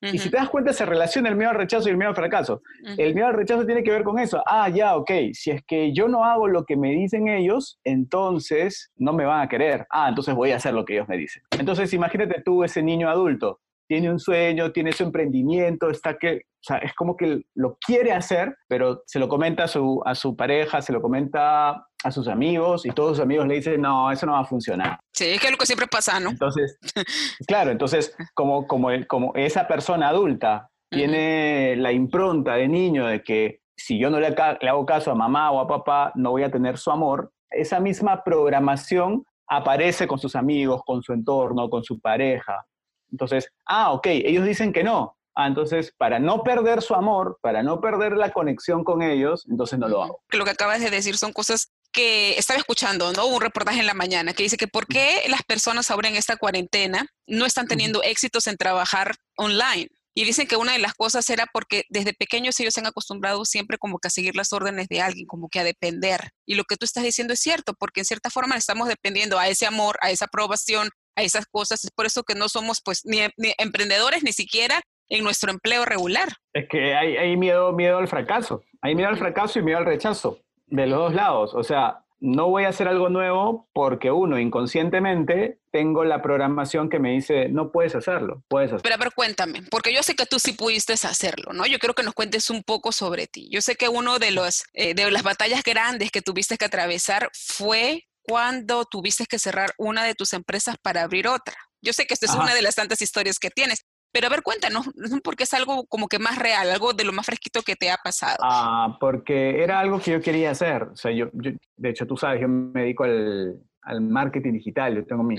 Y 0.00 0.18
si 0.18 0.30
te 0.30 0.36
das 0.36 0.48
cuenta, 0.48 0.72
se 0.72 0.86
relaciona 0.86 1.28
el 1.28 1.36
miedo 1.36 1.50
al 1.50 1.56
rechazo 1.56 1.88
y 1.88 1.90
el 1.90 1.96
miedo 1.96 2.10
al 2.10 2.16
fracaso. 2.16 2.62
El 2.96 3.14
miedo 3.14 3.26
al 3.26 3.34
rechazo 3.34 3.66
tiene 3.66 3.82
que 3.82 3.90
ver 3.90 4.04
con 4.04 4.18
eso. 4.18 4.42
Ah, 4.46 4.68
ya, 4.68 4.96
ok. 4.96 5.10
Si 5.32 5.50
es 5.50 5.62
que 5.66 5.92
yo 5.92 6.08
no 6.08 6.24
hago 6.24 6.48
lo 6.48 6.64
que 6.64 6.76
me 6.76 6.90
dicen 6.90 7.28
ellos, 7.28 7.78
entonces 7.84 8.90
no 8.96 9.12
me 9.12 9.24
van 9.24 9.42
a 9.42 9.48
querer. 9.48 9.86
Ah, 9.90 10.08
entonces 10.08 10.34
voy 10.34 10.52
a 10.52 10.56
hacer 10.56 10.74
lo 10.74 10.84
que 10.84 10.94
ellos 10.94 11.08
me 11.08 11.16
dicen. 11.16 11.42
Entonces, 11.58 11.92
imagínate 11.92 12.42
tú, 12.42 12.64
ese 12.64 12.82
niño 12.82 13.08
adulto, 13.08 13.60
tiene 13.88 14.10
un 14.10 14.20
sueño, 14.20 14.70
tiene 14.70 14.92
su 14.92 15.02
emprendimiento, 15.02 15.90
está 15.90 16.16
que, 16.18 16.36
o 16.36 16.62
sea, 16.62 16.76
es 16.78 16.94
como 16.94 17.16
que 17.16 17.42
lo 17.54 17.78
quiere 17.84 18.12
hacer, 18.12 18.54
pero 18.68 19.02
se 19.06 19.18
lo 19.18 19.28
comenta 19.28 19.64
a 19.64 19.68
su, 19.68 20.02
a 20.04 20.14
su 20.14 20.36
pareja, 20.36 20.82
se 20.82 20.92
lo 20.92 21.00
comenta 21.00 21.86
a 22.04 22.10
sus 22.10 22.28
amigos 22.28 22.86
y 22.86 22.90
todos 22.90 23.16
sus 23.16 23.24
amigos 23.24 23.46
le 23.48 23.54
dicen, 23.54 23.80
no, 23.80 24.12
eso 24.12 24.26
no 24.26 24.32
va 24.32 24.40
a 24.40 24.44
funcionar. 24.44 25.00
Sí, 25.12 25.24
es 25.24 25.40
que 25.40 25.46
es 25.46 25.52
lo 25.52 25.58
que 25.58 25.66
siempre 25.66 25.86
pasa, 25.86 26.20
¿no? 26.20 26.30
Entonces, 26.30 26.78
claro, 27.48 27.70
entonces 27.70 28.14
como, 28.34 28.66
como, 28.66 28.90
como 29.08 29.32
esa 29.34 29.66
persona 29.66 30.08
adulta 30.08 30.68
tiene 30.90 31.74
la 31.76 31.92
impronta 31.92 32.54
de 32.54 32.68
niño 32.68 33.06
de 33.06 33.22
que 33.22 33.60
si 33.76 33.98
yo 33.98 34.10
no 34.10 34.20
le, 34.20 34.30
le 34.30 34.68
hago 34.68 34.84
caso 34.84 35.10
a 35.10 35.14
mamá 35.14 35.50
o 35.50 35.60
a 35.60 35.66
papá, 35.66 36.12
no 36.14 36.30
voy 36.30 36.42
a 36.42 36.50
tener 36.50 36.78
su 36.78 36.90
amor, 36.90 37.32
esa 37.50 37.80
misma 37.80 38.22
programación 38.22 39.24
aparece 39.48 40.06
con 40.06 40.18
sus 40.18 40.36
amigos, 40.36 40.82
con 40.84 41.02
su 41.02 41.12
entorno, 41.12 41.70
con 41.70 41.82
su 41.82 41.98
pareja. 42.00 42.66
Entonces, 43.10 43.48
ah, 43.66 43.92
ok, 43.92 44.06
ellos 44.06 44.44
dicen 44.44 44.72
que 44.72 44.84
no. 44.84 45.16
Ah, 45.34 45.46
entonces, 45.46 45.94
para 45.96 46.18
no 46.18 46.42
perder 46.42 46.82
su 46.82 46.94
amor, 46.94 47.38
para 47.40 47.62
no 47.62 47.80
perder 47.80 48.16
la 48.16 48.32
conexión 48.32 48.82
con 48.82 49.02
ellos, 49.02 49.46
entonces 49.48 49.78
no 49.78 49.86
lo 49.88 50.02
hago. 50.02 50.20
Lo 50.30 50.44
que 50.44 50.50
acabas 50.50 50.80
de 50.80 50.90
decir 50.90 51.16
son 51.16 51.32
cosas 51.32 51.70
que 51.92 52.36
estaba 52.36 52.58
escuchando, 52.58 53.12
¿no? 53.12 53.26
Un 53.26 53.40
reportaje 53.40 53.80
en 53.80 53.86
la 53.86 53.94
mañana 53.94 54.32
que 54.32 54.42
dice 54.42 54.56
que 54.56 54.66
por 54.66 54.86
qué 54.86 55.22
las 55.28 55.42
personas 55.44 55.90
ahora 55.90 56.08
en 56.08 56.16
esta 56.16 56.36
cuarentena 56.36 57.06
no 57.26 57.46
están 57.46 57.68
teniendo 57.68 58.02
éxitos 58.02 58.48
en 58.48 58.56
trabajar 58.56 59.14
online. 59.36 59.88
Y 60.12 60.24
dicen 60.24 60.48
que 60.48 60.56
una 60.56 60.72
de 60.72 60.80
las 60.80 60.94
cosas 60.94 61.30
era 61.30 61.46
porque 61.52 61.84
desde 61.90 62.12
pequeños 62.12 62.58
ellos 62.58 62.74
se 62.74 62.80
han 62.80 62.86
acostumbrado 62.86 63.44
siempre 63.44 63.78
como 63.78 64.00
que 64.00 64.08
a 64.08 64.10
seguir 64.10 64.34
las 64.34 64.52
órdenes 64.52 64.88
de 64.88 65.00
alguien, 65.00 65.28
como 65.28 65.48
que 65.48 65.60
a 65.60 65.64
depender. 65.64 66.30
Y 66.44 66.56
lo 66.56 66.64
que 66.64 66.74
tú 66.74 66.84
estás 66.84 67.04
diciendo 67.04 67.34
es 67.34 67.40
cierto, 67.40 67.74
porque 67.74 68.00
en 68.00 68.06
cierta 68.06 68.28
forma 68.28 68.56
estamos 68.56 68.88
dependiendo 68.88 69.38
a 69.38 69.46
ese 69.46 69.66
amor, 69.66 69.96
a 70.00 70.10
esa 70.10 70.24
aprobación, 70.24 70.90
a 71.18 71.22
esas 71.22 71.46
cosas. 71.46 71.84
Es 71.84 71.90
por 71.90 72.06
eso 72.06 72.22
que 72.22 72.34
no 72.34 72.48
somos 72.48 72.80
pues 72.80 73.04
ni, 73.04 73.20
emprendedores 73.58 74.22
ni 74.22 74.32
siquiera 74.32 74.80
en 75.08 75.24
nuestro 75.24 75.50
empleo 75.50 75.84
regular. 75.84 76.28
Es 76.52 76.68
que 76.68 76.94
hay, 76.94 77.16
hay 77.16 77.36
miedo, 77.36 77.72
miedo 77.72 77.98
al 77.98 78.08
fracaso. 78.08 78.62
Hay 78.80 78.94
miedo 78.94 79.08
al 79.08 79.18
fracaso 79.18 79.58
y 79.58 79.62
miedo 79.62 79.78
al 79.78 79.86
rechazo 79.86 80.38
de 80.66 80.86
los 80.86 80.98
dos 80.98 81.14
lados. 81.14 81.54
O 81.54 81.64
sea, 81.64 82.04
no 82.20 82.48
voy 82.48 82.64
a 82.64 82.68
hacer 82.68 82.86
algo 82.86 83.08
nuevo 83.08 83.68
porque 83.72 84.10
uno, 84.10 84.38
inconscientemente, 84.38 85.58
tengo 85.72 86.04
la 86.04 86.22
programación 86.22 86.88
que 86.88 86.98
me 86.98 87.12
dice, 87.12 87.48
no 87.48 87.72
puedes 87.72 87.94
hacerlo, 87.94 88.44
puedes 88.48 88.68
hacerlo. 88.68 88.82
Pero 88.82 88.94
a 88.94 88.98
ver, 88.98 89.12
cuéntame, 89.14 89.62
porque 89.70 89.92
yo 89.92 90.02
sé 90.02 90.14
que 90.14 90.26
tú 90.26 90.38
sí 90.38 90.52
pudiste 90.52 90.92
hacerlo, 90.92 91.52
¿no? 91.52 91.66
Yo 91.66 91.78
quiero 91.78 91.94
que 91.94 92.02
nos 92.02 92.14
cuentes 92.14 92.50
un 92.50 92.62
poco 92.62 92.92
sobre 92.92 93.26
ti. 93.26 93.48
Yo 93.50 93.60
sé 93.60 93.76
que 93.76 93.88
uno 93.88 94.18
de, 94.18 94.30
los, 94.30 94.64
eh, 94.72 94.94
de 94.94 95.10
las 95.10 95.22
batallas 95.22 95.62
grandes 95.64 96.10
que 96.10 96.22
tuviste 96.22 96.58
que 96.58 96.64
atravesar 96.64 97.28
fue 97.32 98.08
cuando 98.28 98.84
tuviste 98.84 99.24
que 99.24 99.38
cerrar 99.38 99.70
una 99.78 100.04
de 100.04 100.14
tus 100.14 100.34
empresas 100.34 100.76
para 100.82 101.02
abrir 101.02 101.26
otra. 101.28 101.54
Yo 101.80 101.92
sé 101.92 102.06
que 102.06 102.14
esta 102.14 102.26
es 102.26 102.34
una 102.34 102.54
de 102.54 102.60
las 102.60 102.74
tantas 102.74 103.00
historias 103.00 103.38
que 103.38 103.50
tienes, 103.50 103.86
pero 104.12 104.26
a 104.26 104.30
ver, 104.30 104.42
cuéntanos, 104.42 104.86
porque 105.24 105.44
es 105.44 105.54
algo 105.54 105.86
como 105.86 106.08
que 106.08 106.18
más 106.18 106.38
real, 106.38 106.70
algo 106.70 106.92
de 106.92 107.04
lo 107.04 107.12
más 107.12 107.24
fresquito 107.24 107.62
que 107.62 107.76
te 107.76 107.90
ha 107.90 107.96
pasado. 107.96 108.36
Ah, 108.42 108.96
porque 109.00 109.62
era 109.62 109.80
algo 109.80 110.00
que 110.00 110.10
yo 110.10 110.20
quería 110.20 110.50
hacer. 110.50 110.82
O 110.82 110.96
sea, 110.96 111.10
yo, 111.12 111.28
de 111.32 111.88
hecho, 111.88 112.06
tú 112.06 112.16
sabes, 112.16 112.40
yo 112.40 112.48
me 112.48 112.82
dedico 112.82 113.04
al, 113.04 113.60
al 113.82 114.00
marketing 114.00 114.54
digital. 114.54 114.96
Yo 114.96 115.06
tengo 115.06 115.22
mi, 115.22 115.36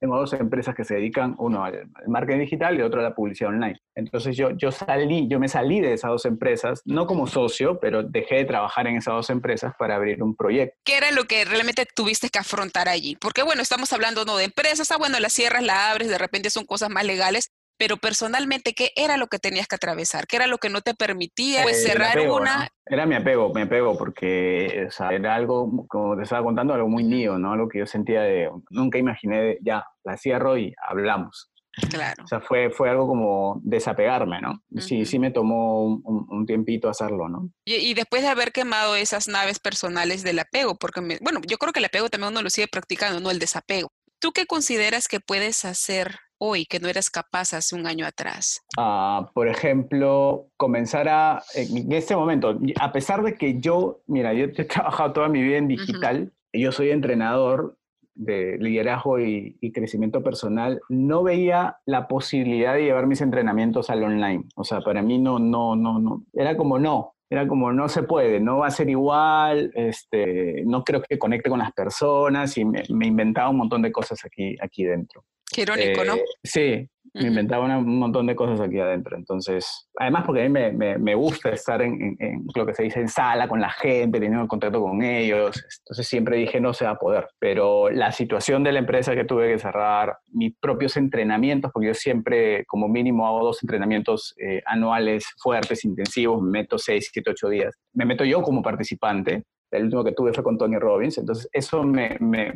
tengo 0.00 0.16
dos 0.16 0.32
empresas 0.32 0.74
que 0.74 0.84
se 0.84 0.94
dedican, 0.94 1.34
uno 1.38 1.64
al, 1.64 1.88
marketing 2.06 2.40
digital 2.40 2.78
y 2.78 2.82
otro 2.82 3.00
a 3.00 3.02
la 3.04 3.14
publicidad 3.14 3.50
online. 3.50 3.80
Entonces 3.94 4.36
yo, 4.36 4.50
yo 4.50 4.70
salí, 4.70 5.26
yo 5.28 5.40
me 5.40 5.48
salí 5.48 5.80
de 5.80 5.94
esas 5.94 6.10
dos 6.10 6.24
empresas, 6.24 6.82
no 6.84 7.06
como 7.06 7.26
socio, 7.26 7.78
pero 7.80 8.02
dejé 8.02 8.36
de 8.36 8.44
trabajar 8.44 8.86
en 8.86 8.96
esas 8.96 9.14
dos 9.14 9.30
empresas 9.30 9.74
para 9.78 9.96
abrir 9.96 10.22
un 10.22 10.36
proyecto. 10.36 10.76
¿Qué 10.84 10.96
era 10.96 11.10
lo 11.10 11.24
que 11.24 11.44
realmente 11.44 11.86
tuviste 11.94 12.28
que 12.28 12.38
afrontar 12.38 12.88
allí? 12.88 13.16
Porque 13.16 13.42
bueno, 13.42 13.62
estamos 13.62 13.92
hablando 13.92 14.24
no 14.24 14.36
de 14.36 14.44
empresas, 14.44 14.90
ah, 14.92 14.96
bueno, 14.98 15.18
las 15.18 15.32
cierras, 15.32 15.62
la 15.62 15.90
abres, 15.90 16.08
de 16.08 16.18
repente 16.18 16.50
son 16.50 16.64
cosas 16.64 16.90
más 16.90 17.04
legales, 17.04 17.50
pero 17.78 17.96
personalmente, 17.96 18.74
¿qué 18.74 18.90
era 18.96 19.16
lo 19.16 19.28
que 19.28 19.38
tenías 19.38 19.68
que 19.68 19.76
atravesar? 19.76 20.26
¿Qué 20.26 20.36
era 20.36 20.48
lo 20.48 20.58
que 20.58 20.68
no 20.68 20.80
te 20.80 20.94
permitía 20.94 21.62
pues, 21.62 21.84
eh, 21.84 21.88
cerrar 21.88 22.18
una? 22.28 22.68
Era 22.84 23.06
mi 23.06 23.14
apego, 23.14 23.54
mi 23.54 23.62
apego, 23.62 23.96
porque 23.96 24.88
era 25.10 25.34
algo, 25.34 25.86
como 25.86 26.16
te 26.16 26.24
estaba 26.24 26.42
contando, 26.42 26.74
algo 26.74 26.88
muy 26.88 27.04
mío, 27.04 27.38
¿no? 27.38 27.52
Algo 27.52 27.68
que 27.68 27.78
yo 27.78 27.86
sentía 27.86 28.22
de, 28.22 28.50
nunca 28.70 28.98
imaginé, 28.98 29.58
ya, 29.62 29.84
la 30.04 30.16
cierro 30.16 30.58
y 30.58 30.74
hablamos. 30.88 31.50
Claro. 31.90 32.24
O 32.24 32.26
sea, 32.26 32.40
fue, 32.40 32.70
fue 32.70 32.90
algo 32.90 33.06
como 33.06 33.60
desapegarme, 33.62 34.40
¿no? 34.40 34.64
Sí, 34.78 35.04
sí 35.04 35.20
me 35.20 35.30
tomó 35.30 35.84
un, 35.84 36.44
tiempito 36.44 36.88
hacerlo, 36.88 37.28
¿no? 37.28 37.50
Y, 37.64 37.94
después 37.94 38.22
de 38.22 38.28
haber 38.28 38.50
quemado 38.50 38.96
esas 38.96 39.28
naves 39.28 39.60
personales 39.60 40.24
del 40.24 40.40
apego, 40.40 40.76
porque, 40.76 41.00
bueno, 41.20 41.40
yo 41.46 41.56
creo 41.58 41.72
que 41.72 41.78
el 41.78 41.84
apego 41.84 42.08
también 42.08 42.32
uno 42.32 42.42
lo 42.42 42.50
sigue 42.50 42.66
practicando, 42.66 43.20
no 43.20 43.30
el 43.30 43.38
desapego. 43.38 43.92
¿Tú 44.18 44.32
qué 44.32 44.46
consideras 44.46 45.06
que 45.06 45.20
puedes 45.20 45.64
hacer 45.64 46.18
hoy 46.38 46.64
que 46.64 46.80
no 46.80 46.88
eras 46.88 47.10
capaz 47.10 47.54
hace 47.54 47.74
un 47.74 47.86
año 47.86 48.06
atrás? 48.06 48.62
Ah, 48.76 49.30
por 49.34 49.48
ejemplo, 49.48 50.46
comenzar 50.56 51.08
a, 51.08 51.42
en 51.54 51.92
este 51.92 52.16
momento, 52.16 52.58
a 52.80 52.92
pesar 52.92 53.22
de 53.22 53.34
que 53.34 53.60
yo, 53.60 54.00
mira, 54.06 54.32
yo 54.32 54.44
he 54.44 54.64
trabajado 54.64 55.12
toda 55.12 55.28
mi 55.28 55.42
vida 55.42 55.58
en 55.58 55.68
digital, 55.68 56.32
yo 56.52 56.72
soy 56.72 56.90
entrenador 56.90 57.76
de 58.14 58.58
liderazgo 58.58 59.20
y, 59.20 59.56
crecimiento 59.72 60.22
personal, 60.22 60.80
no 60.88 61.22
veía 61.22 61.78
la 61.86 62.08
posibilidad 62.08 62.74
de 62.74 62.82
llevar 62.82 63.06
mis 63.06 63.20
entrenamientos 63.20 63.90
al 63.90 64.02
online. 64.02 64.44
O 64.56 64.64
sea, 64.64 64.80
para 64.80 65.02
mí 65.02 65.18
no, 65.18 65.38
no, 65.38 65.76
no, 65.76 66.00
no, 66.00 66.24
era 66.32 66.56
como 66.56 66.78
no, 66.78 67.14
era 67.30 67.46
como 67.46 67.72
no 67.72 67.88
se 67.88 68.02
puede, 68.02 68.40
no 68.40 68.58
va 68.58 68.68
a 68.68 68.70
ser 68.70 68.88
igual, 68.88 69.70
este, 69.74 70.62
no 70.64 70.82
creo 70.82 71.02
que 71.02 71.18
conecte 71.18 71.50
con 71.50 71.58
las 71.58 71.72
personas 71.72 72.56
y 72.56 72.64
me, 72.64 72.82
me 72.88 73.06
inventaba 73.06 73.50
un 73.50 73.58
montón 73.58 73.82
de 73.82 73.92
cosas 73.92 74.24
aquí, 74.24 74.56
aquí 74.60 74.84
dentro. 74.84 75.24
Qué 75.50 75.62
irónico, 75.62 76.04
¿no? 76.04 76.14
Eh, 76.14 76.24
sí, 76.42 76.88
me 77.14 77.28
inventaba 77.28 77.78
un 77.78 77.98
montón 77.98 78.26
de 78.26 78.36
cosas 78.36 78.60
aquí 78.60 78.78
adentro. 78.78 79.16
Entonces, 79.16 79.88
además 79.96 80.24
porque 80.26 80.42
a 80.42 80.48
mí 80.48 80.50
me, 80.50 80.98
me, 80.98 81.14
gusta 81.14 81.50
estar 81.50 81.82
en, 81.82 82.16
en, 82.18 82.46
lo 82.54 82.66
que 82.66 82.74
se 82.74 82.84
dice 82.84 83.00
en 83.00 83.08
sala 83.08 83.48
con 83.48 83.60
la 83.60 83.70
gente, 83.70 84.20
teniendo 84.20 84.46
contacto 84.48 84.80
con 84.80 85.02
ellos. 85.02 85.62
Entonces 85.80 86.06
siempre 86.06 86.36
dije, 86.36 86.60
no 86.60 86.72
se 86.72 86.84
va 86.84 86.92
a 86.92 86.98
poder. 86.98 87.28
Pero 87.38 87.90
la 87.90 88.12
situación 88.12 88.64
de 88.64 88.72
la 88.72 88.78
empresa 88.80 89.14
que 89.14 89.24
tuve 89.24 89.52
que 89.52 89.58
cerrar, 89.58 90.18
mis 90.32 90.54
propios 90.58 90.96
entrenamientos, 90.96 91.70
porque 91.72 91.88
yo 91.88 91.94
siempre 91.94 92.64
como 92.66 92.88
mínimo 92.88 93.26
hago 93.26 93.44
dos 93.44 93.62
entrenamientos 93.62 94.34
eh, 94.38 94.62
anuales 94.66 95.24
fuertes, 95.38 95.84
intensivos, 95.84 96.42
me 96.42 96.60
meto 96.60 96.78
seis, 96.78 97.10
siete, 97.12 97.30
ocho 97.30 97.48
días. 97.48 97.74
Me 97.92 98.04
meto 98.04 98.24
yo 98.24 98.42
como 98.42 98.62
participante. 98.62 99.44
El 99.70 99.84
último 99.84 100.04
que 100.04 100.12
tuve 100.12 100.32
fue 100.32 100.44
con 100.44 100.56
Tony 100.56 100.78
Robbins. 100.78 101.18
Entonces 101.18 101.48
eso 101.52 101.82
me, 101.82 102.16
me, 102.20 102.52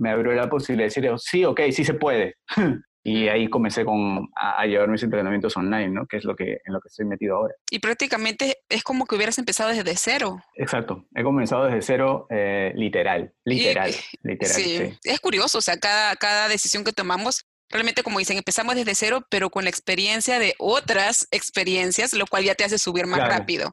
me 0.00 0.10
abrió 0.10 0.32
la 0.32 0.48
posibilidad 0.48 0.92
de 0.92 1.00
decir, 1.00 1.18
sí, 1.18 1.44
ok, 1.44 1.60
sí 1.70 1.84
se 1.84 1.94
puede. 1.94 2.36
y 3.02 3.28
ahí 3.28 3.48
comencé 3.48 3.84
con, 3.84 4.28
a, 4.34 4.66
llevar 4.66 4.88
mis 4.88 5.02
entrenamientos 5.02 5.56
online, 5.56 5.88
¿no? 5.88 6.06
Que 6.06 6.18
es 6.18 6.24
lo 6.24 6.36
que, 6.36 6.58
en 6.64 6.72
lo 6.72 6.80
que 6.80 6.88
estoy 6.88 7.06
metido 7.06 7.36
ahora. 7.36 7.54
Y 7.70 7.78
prácticamente 7.78 8.58
es 8.68 8.82
como 8.82 9.06
que 9.06 9.14
hubieras 9.14 9.38
empezado 9.38 9.70
desde 9.70 9.96
cero. 9.96 10.38
Exacto, 10.54 11.06
he 11.14 11.22
comenzado 11.22 11.64
desde 11.64 11.82
cero 11.82 12.26
eh, 12.30 12.72
literal, 12.74 13.32
literal, 13.44 13.92
literal. 14.22 14.54
Sí. 14.54 14.98
es 15.02 15.20
curioso, 15.20 15.58
o 15.58 15.62
sea, 15.62 15.78
cada, 15.78 16.14
cada 16.16 16.48
decisión 16.48 16.84
que 16.84 16.92
tomamos, 16.92 17.46
realmente 17.70 18.02
como 18.02 18.18
dicen, 18.18 18.36
empezamos 18.36 18.74
desde 18.74 18.94
cero, 18.94 19.22
pero 19.30 19.48
con 19.48 19.64
la 19.64 19.70
experiencia 19.70 20.38
de 20.38 20.54
otras 20.58 21.26
experiencias, 21.30 22.12
lo 22.12 22.26
cual 22.26 22.44
ya 22.44 22.54
te 22.54 22.64
hace 22.64 22.78
subir 22.78 23.06
más 23.06 23.26
rápido, 23.26 23.72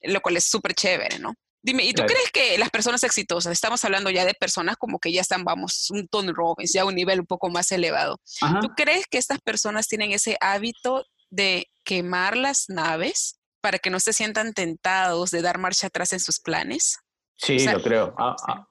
lo 0.00 0.20
cual 0.22 0.38
es 0.38 0.44
súper 0.44 0.72
chévere, 0.72 1.18
¿no? 1.18 1.34
Dime, 1.62 1.84
¿y 1.84 1.92
tú 1.92 2.02
crees 2.02 2.30
que 2.32 2.58
las 2.58 2.70
personas 2.70 3.04
exitosas, 3.04 3.52
estamos 3.52 3.84
hablando 3.84 4.10
ya 4.10 4.24
de 4.24 4.34
personas 4.34 4.76
como 4.76 4.98
que 4.98 5.12
ya 5.12 5.20
están, 5.20 5.44
vamos, 5.44 5.90
un 5.90 6.08
Tony 6.08 6.32
Robbins, 6.32 6.72
ya 6.72 6.82
a 6.82 6.86
un 6.86 6.94
nivel 6.96 7.20
un 7.20 7.26
poco 7.26 7.50
más 7.50 7.70
elevado, 7.70 8.20
¿tú 8.60 8.68
crees 8.76 9.06
que 9.06 9.18
estas 9.18 9.40
personas 9.40 9.86
tienen 9.86 10.10
ese 10.10 10.36
hábito 10.40 11.04
de 11.30 11.66
quemar 11.84 12.36
las 12.36 12.64
naves 12.68 13.38
para 13.60 13.78
que 13.78 13.90
no 13.90 14.00
se 14.00 14.12
sientan 14.12 14.52
tentados 14.54 15.30
de 15.30 15.40
dar 15.40 15.58
marcha 15.58 15.86
atrás 15.86 16.12
en 16.12 16.20
sus 16.20 16.40
planes? 16.40 16.98
Sí, 17.36 17.64
lo 17.66 17.82
creo. 17.82 18.14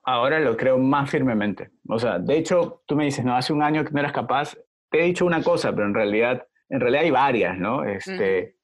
ahora 0.03 0.39
lo 0.39 0.55
creo 0.55 0.77
más 0.77 1.09
firmemente. 1.09 1.71
O 1.87 1.99
sea, 1.99 2.19
de 2.19 2.37
hecho, 2.37 2.83
tú 2.85 2.95
me 2.95 3.05
dices, 3.05 3.25
no, 3.25 3.35
hace 3.35 3.51
un 3.51 3.63
año 3.63 3.83
que 3.83 3.91
no 3.91 3.99
eras 3.99 4.13
capaz. 4.13 4.55
Te 4.89 5.01
he 5.01 5.05
dicho 5.05 5.25
una 5.25 5.43
cosa, 5.43 5.71
pero 5.71 5.87
en 5.87 5.93
realidad, 5.93 6.45
en 6.69 6.79
realidad 6.79 7.03
hay 7.03 7.11
varias, 7.11 7.57
¿no? 7.57 7.83
Este, 7.83 8.57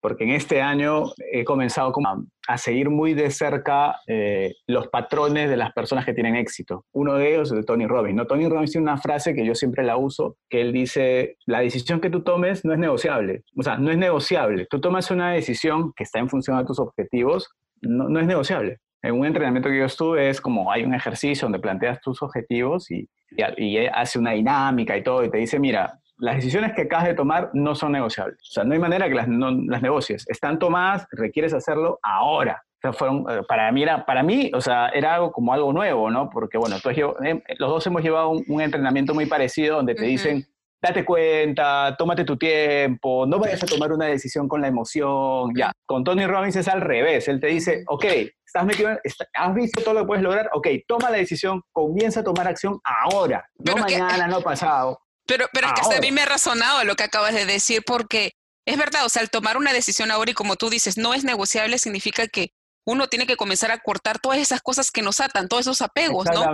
porque 0.00 0.24
en 0.24 0.30
este 0.30 0.62
año 0.62 1.04
he 1.32 1.44
comenzado 1.44 1.92
como 1.92 2.26
a, 2.48 2.58
seguir 2.58 2.90
muy 2.90 3.14
de 3.14 3.30
cerca 3.30 4.00
eh, 4.06 4.54
los 4.66 4.88
patrones 4.88 5.48
de 5.48 5.56
las 5.56 5.72
personas 5.72 6.04
que 6.04 6.14
tienen 6.14 6.36
éxito. 6.36 6.84
Uno 6.92 7.14
de 7.14 7.34
ellos 7.34 7.52
es 7.52 7.58
de 7.58 7.62
Tony 7.64 7.86
Robbins. 7.86 8.16
¿no? 8.16 8.26
Tony 8.26 8.48
Robbins 8.48 8.72
tiene 8.72 8.84
una 8.84 8.98
frase 8.98 9.34
que 9.34 9.46
yo 9.46 9.54
siempre 9.54 9.84
la 9.84 9.96
uso, 9.96 10.36
que 10.48 10.60
él 10.60 10.72
dice, 10.72 11.36
la 11.46 11.60
decisión 11.60 12.00
que 12.00 12.10
tú 12.10 12.22
tomes 12.22 12.64
no 12.64 12.72
es 12.72 12.78
negociable. 12.78 13.44
O 13.56 13.62
sea, 13.62 13.76
no 13.76 13.90
es 13.90 13.98
negociable. 13.98 14.66
Tú 14.68 14.80
tomas 14.80 15.10
una 15.10 15.32
decisión 15.32 15.92
que 15.94 16.04
está 16.04 16.18
en 16.18 16.28
función 16.28 16.58
de 16.58 16.64
tus 16.64 16.80
objetivos, 16.80 17.50
no, 17.82 18.08
no 18.08 18.20
es 18.20 18.26
negociable. 18.26 18.78
En 19.02 19.14
un 19.14 19.26
entrenamiento 19.26 19.68
que 19.68 19.78
yo 19.78 19.84
estuve 19.84 20.28
es 20.28 20.40
como 20.40 20.70
hay 20.70 20.84
un 20.84 20.94
ejercicio 20.94 21.46
donde 21.46 21.58
planteas 21.58 22.00
tus 22.00 22.20
objetivos 22.22 22.90
y, 22.90 23.08
y, 23.30 23.78
y 23.78 23.86
hace 23.86 24.18
una 24.18 24.32
dinámica 24.32 24.96
y 24.96 25.02
todo 25.02 25.24
y 25.24 25.30
te 25.30 25.38
dice, 25.38 25.58
mira, 25.58 26.00
las 26.20 26.36
decisiones 26.36 26.72
que 26.74 26.82
acabas 26.82 27.06
de 27.06 27.14
tomar 27.14 27.50
no 27.54 27.74
son 27.74 27.92
negociables. 27.92 28.38
O 28.42 28.52
sea, 28.52 28.64
no 28.64 28.74
hay 28.74 28.78
manera 28.78 29.08
que 29.08 29.14
las, 29.14 29.28
las 29.28 29.82
negocies. 29.82 30.24
Están 30.28 30.58
tomadas, 30.58 31.06
requieres 31.12 31.52
hacerlo 31.54 31.98
ahora. 32.02 32.62
O 32.76 32.80
sea, 32.80 32.92
fueron, 32.92 33.26
eh, 33.28 33.42
para 33.46 33.70
mí, 33.72 33.82
era, 33.82 34.06
para 34.06 34.22
mí, 34.22 34.50
o 34.54 34.60
sea, 34.60 34.88
era 34.88 35.14
algo 35.14 35.32
como 35.32 35.52
algo 35.52 35.72
nuevo, 35.72 36.10
¿no? 36.10 36.30
Porque, 36.30 36.56
bueno, 36.56 36.76
tú 36.82 36.90
eh, 36.90 37.42
los 37.58 37.70
dos 37.70 37.86
hemos 37.86 38.02
llevado 38.02 38.30
un, 38.30 38.60
entrenamiento 38.60 39.12
muy 39.12 39.26
parecido 39.26 39.76
donde 39.76 39.94
te 39.94 40.04
dicen, 40.04 40.46
date 40.80 41.04
cuenta, 41.04 41.94
tómate 41.98 42.24
tu 42.24 42.38
tiempo, 42.38 43.26
no 43.26 43.38
vayas 43.38 43.62
a 43.62 43.66
tomar 43.66 43.92
una 43.92 44.06
decisión 44.06 44.48
con 44.48 44.62
la 44.62 44.68
emoción. 44.68 45.52
Ya, 45.54 45.72
con 45.84 46.04
Tony 46.04 46.26
Robbins 46.26 46.56
es 46.56 46.68
al 46.68 46.80
revés. 46.80 47.28
Él 47.28 47.38
te 47.38 47.48
dice, 47.48 47.84
ok, 47.86 48.04
estás 48.46 48.64
metido, 48.64 48.90
has 49.34 49.54
visto 49.54 49.82
todo 49.82 49.94
lo 49.94 50.00
que 50.00 50.06
puedes 50.06 50.24
lograr, 50.24 50.48
ok, 50.52 50.68
toma 50.86 51.10
la 51.10 51.18
decisión, 51.18 51.62
comienza 51.72 52.20
a 52.20 52.24
tomar 52.24 52.48
acción 52.48 52.80
ahora, 52.82 53.46
no 53.58 53.76
mañana, 53.76 54.26
no 54.26 54.40
pasado. 54.40 54.98
Pero, 55.30 55.48
pero 55.52 55.68
es 55.68 55.72
que 55.74 55.80
hasta 55.82 55.96
a 55.96 56.00
mí 56.00 56.10
me 56.10 56.22
ha 56.22 56.26
razonado 56.26 56.82
lo 56.82 56.96
que 56.96 57.04
acabas 57.04 57.32
de 57.32 57.46
decir, 57.46 57.84
porque 57.86 58.32
es 58.66 58.76
verdad, 58.76 59.06
o 59.06 59.08
sea, 59.08 59.22
al 59.22 59.30
tomar 59.30 59.56
una 59.56 59.72
decisión 59.72 60.10
ahora 60.10 60.32
y 60.32 60.34
como 60.34 60.56
tú 60.56 60.68
dices, 60.68 60.98
no 60.98 61.14
es 61.14 61.22
negociable, 61.22 61.78
significa 61.78 62.26
que 62.26 62.52
uno 62.84 63.06
tiene 63.06 63.26
que 63.26 63.36
comenzar 63.36 63.70
a 63.70 63.78
cortar 63.78 64.18
todas 64.18 64.38
esas 64.38 64.60
cosas 64.60 64.90
que 64.90 65.02
nos 65.02 65.20
atan, 65.20 65.46
todos 65.46 65.62
esos 65.62 65.82
apegos, 65.82 66.26
¿no? 66.34 66.44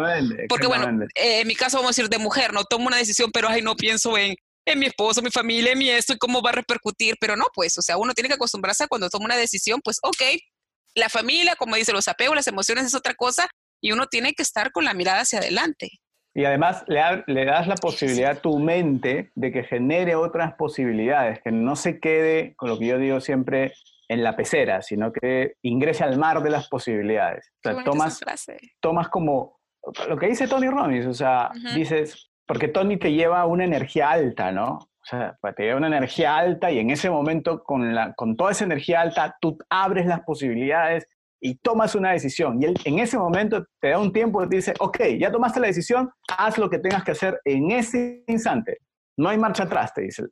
Porque 0.49 0.67
bueno, 0.67 1.07
eh, 1.15 1.41
en 1.41 1.49
mi 1.49 1.55
caso 1.55 1.79
vamos 1.79 1.89
a 1.89 1.93
decir 1.93 2.11
de 2.11 2.19
mujer, 2.19 2.53
no 2.53 2.65
tomo 2.65 2.87
una 2.87 2.99
decisión, 2.99 3.31
pero 3.33 3.49
ay, 3.49 3.63
no 3.63 3.77
pienso 3.77 4.19
en, 4.19 4.37
en 4.67 4.79
mi 4.79 4.87
esposo, 4.87 5.23
mi 5.23 5.31
familia, 5.31 5.73
en 5.73 5.79
mi 5.79 5.89
esto 5.89 6.13
y 6.13 6.19
cómo 6.19 6.43
va 6.43 6.51
a 6.51 6.55
repercutir, 6.55 7.17
pero 7.19 7.35
no, 7.35 7.47
pues, 7.55 7.79
o 7.79 7.83
sea, 7.83 7.97
uno 7.97 8.13
tiene 8.13 8.29
que 8.29 8.35
acostumbrarse 8.35 8.85
a 8.85 8.89
cuando 8.89 9.09
toma 9.09 9.25
una 9.25 9.37
decisión, 9.37 9.81
pues, 9.83 9.99
ok, 10.03 10.23
la 10.95 11.09
familia, 11.09 11.57
como 11.57 11.77
dice, 11.77 11.93
los 11.93 12.09
apegos, 12.09 12.37
las 12.37 12.47
emociones 12.47 12.85
es 12.85 12.95
otra 12.95 13.15
cosa, 13.15 13.49
y 13.81 13.93
uno 13.93 14.07
tiene 14.07 14.35
que 14.35 14.43
estar 14.43 14.73
con 14.73 14.85
la 14.85 14.93
mirada 14.93 15.21
hacia 15.21 15.39
adelante. 15.39 15.91
Y 16.37 16.45
además 16.45 16.85
le, 16.87 17.01
le, 17.29 17.47
das 17.47 17.67
la 17.67 17.77
posibilidad 17.77 18.33
a 18.33 18.35
tu 18.35 18.59
mente 18.59 19.31
de 19.35 19.51
que 19.51 19.65
genere 19.65 20.17
otras 20.17 20.53
posibilidades, 20.53 21.41
que 21.41 21.51
no 21.51 21.77
se 21.77 21.99
quede 21.99 22.55
con 22.57 22.69
lo 22.69 22.79
que 22.79 22.89
yo 22.89 22.99
digo 22.99 23.23
siempre 23.23 23.73
en 24.07 24.23
la 24.23 24.37
pecera, 24.37 24.83
sino 24.83 25.13
que 25.13 25.55
ingrese 25.63 26.05
al 26.05 26.19
mar 26.19 26.43
de 26.43 26.51
las 26.51 26.69
posibilidades. 26.69 27.51
O 27.65 27.71
sea, 27.71 27.85
tomas, 27.85 28.21
tomas 28.81 29.09
como 29.09 29.57
lo 30.11 30.19
que 30.19 30.27
dice 30.29 30.47
Tony 30.47 30.69
Robbins, 30.69 31.07
o 31.07 31.15
sea, 31.15 31.51
dices, 31.75 32.31
porque 32.45 32.69
Tony 32.69 32.99
te 32.99 33.13
lleva 33.13 33.47
una 33.47 33.65
energía 33.65 34.11
alta, 34.11 34.53
¿no? 34.53 34.73
O 34.75 35.05
sea, 35.09 35.39
te 35.57 35.63
lleva 35.63 35.79
una 35.79 35.87
energía 35.87 36.37
alta 36.37 36.71
y 36.71 36.81
en 36.81 36.91
ese 36.91 37.09
momento, 37.09 37.65
con, 37.65 37.95
la, 37.95 38.13
con 38.13 38.37
toda 38.37 38.51
esa 38.51 38.67
energía 38.67 39.01
alta, 39.01 39.39
tú 39.41 39.57
abres 39.71 40.05
las 40.05 40.21
posibilidades 40.21 41.09
y 41.41 41.57
tomas 41.57 41.95
una 41.95 42.13
decisión. 42.13 42.61
Y 42.61 42.67
él 42.67 42.75
en 42.85 42.99
ese 42.99 43.19
momento 43.19 43.65
te 43.81 43.91
da 43.91 43.99
un 43.99 44.13
tiempo 44.13 44.43
y 44.43 44.49
te 44.49 44.57
dice, 44.57 44.75
ok, 44.79 44.99
ya 45.19 45.31
tomaste 45.31 45.61
la 45.61 45.69
decisión, 45.69 46.11
haz 46.37 46.59
lo 46.59 46.69
que 46.71 46.79
tengas 46.79 47.05
que 47.05 47.13
hacer 47.13 47.41
en 47.45 47.71
ese 47.71 48.25
instante. 48.27 48.79
No 49.17 49.29
hay 49.29 49.39
marcha 49.39 49.65
atrás, 49.65 49.93
te 49.95 50.03
dice. 50.03 50.25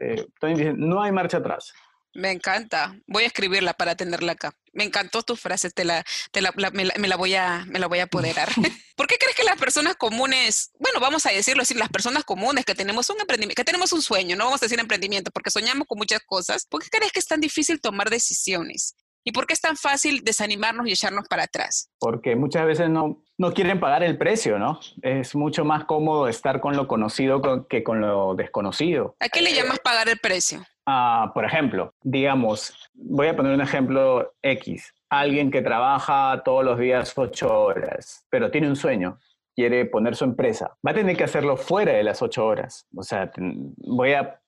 Eh, 0.00 0.24
Tony 0.38 0.54
dice, 0.54 0.72
no 0.74 1.02
hay 1.02 1.12
marcha 1.12 1.38
atrás. 1.38 1.72
Me 2.12 2.32
encanta. 2.32 2.96
Voy 3.06 3.24
a 3.24 3.26
escribirla 3.26 3.72
para 3.74 3.94
tenerla 3.94 4.32
acá. 4.32 4.52
Me 4.72 4.84
encantó 4.84 5.22
tu 5.22 5.36
frase, 5.36 5.70
te 5.70 5.84
la, 5.84 6.04
te 6.32 6.40
la, 6.40 6.52
me, 6.72 6.84
la, 6.84 7.16
voy 7.16 7.34
a, 7.34 7.64
me 7.68 7.78
la 7.78 7.86
voy 7.86 8.00
a 8.00 8.04
apoderar. 8.04 8.48
¿Por 8.96 9.06
qué 9.06 9.16
crees 9.16 9.36
que 9.36 9.44
las 9.44 9.58
personas 9.58 9.96
comunes, 9.96 10.72
bueno, 10.78 10.98
vamos 11.00 11.26
a 11.26 11.30
decirlo 11.30 11.62
así, 11.62 11.74
las 11.74 11.88
personas 11.88 12.24
comunes 12.24 12.64
que 12.64 12.74
tenemos 12.74 13.10
un 13.10 13.20
emprendimiento, 13.20 13.60
que 13.60 13.64
tenemos 13.64 13.92
un 13.92 14.02
sueño, 14.02 14.36
no 14.36 14.44
vamos 14.44 14.62
a 14.62 14.66
decir 14.66 14.80
emprendimiento, 14.80 15.30
porque 15.30 15.50
soñamos 15.50 15.86
con 15.86 15.98
muchas 15.98 16.20
cosas, 16.26 16.66
¿por 16.66 16.82
qué 16.82 16.88
crees 16.90 17.12
que 17.12 17.20
es 17.20 17.26
tan 17.26 17.40
difícil 17.40 17.80
tomar 17.80 18.10
decisiones? 18.10 18.96
¿Y 19.24 19.32
por 19.32 19.46
qué 19.46 19.52
es 19.52 19.60
tan 19.60 19.76
fácil 19.76 20.22
desanimarnos 20.24 20.86
y 20.86 20.92
echarnos 20.92 21.28
para 21.28 21.44
atrás? 21.44 21.90
Porque 21.98 22.36
muchas 22.36 22.64
veces 22.64 22.88
no, 22.88 23.22
no 23.36 23.52
quieren 23.52 23.78
pagar 23.78 24.02
el 24.02 24.16
precio, 24.16 24.58
¿no? 24.58 24.80
Es 25.02 25.34
mucho 25.34 25.64
más 25.64 25.84
cómodo 25.84 26.28
estar 26.28 26.60
con 26.60 26.76
lo 26.76 26.88
conocido 26.88 27.66
que 27.68 27.82
con 27.82 28.00
lo 28.00 28.34
desconocido. 28.34 29.16
¿A 29.20 29.28
qué 29.28 29.42
le 29.42 29.52
llamas 29.52 29.78
pagar 29.80 30.08
el 30.08 30.18
precio? 30.18 30.64
Ah, 30.86 31.30
por 31.34 31.44
ejemplo, 31.44 31.94
digamos, 32.02 32.74
voy 32.94 33.28
a 33.28 33.36
poner 33.36 33.52
un 33.52 33.60
ejemplo 33.60 34.34
X. 34.42 34.94
Alguien 35.10 35.50
que 35.50 35.62
trabaja 35.62 36.42
todos 36.44 36.64
los 36.64 36.78
días 36.78 37.12
ocho 37.16 37.62
horas, 37.62 38.26
pero 38.30 38.50
tiene 38.50 38.68
un 38.68 38.76
sueño, 38.76 39.18
quiere 39.54 39.86
poner 39.86 40.16
su 40.16 40.24
empresa, 40.24 40.76
va 40.86 40.92
a 40.92 40.94
tener 40.94 41.16
que 41.16 41.24
hacerlo 41.24 41.56
fuera 41.56 41.92
de 41.92 42.02
las 42.02 42.22
ocho 42.22 42.46
horas. 42.46 42.86
O 42.96 43.02
sea, 43.02 43.30
voy 43.76 44.12
a, 44.12 44.40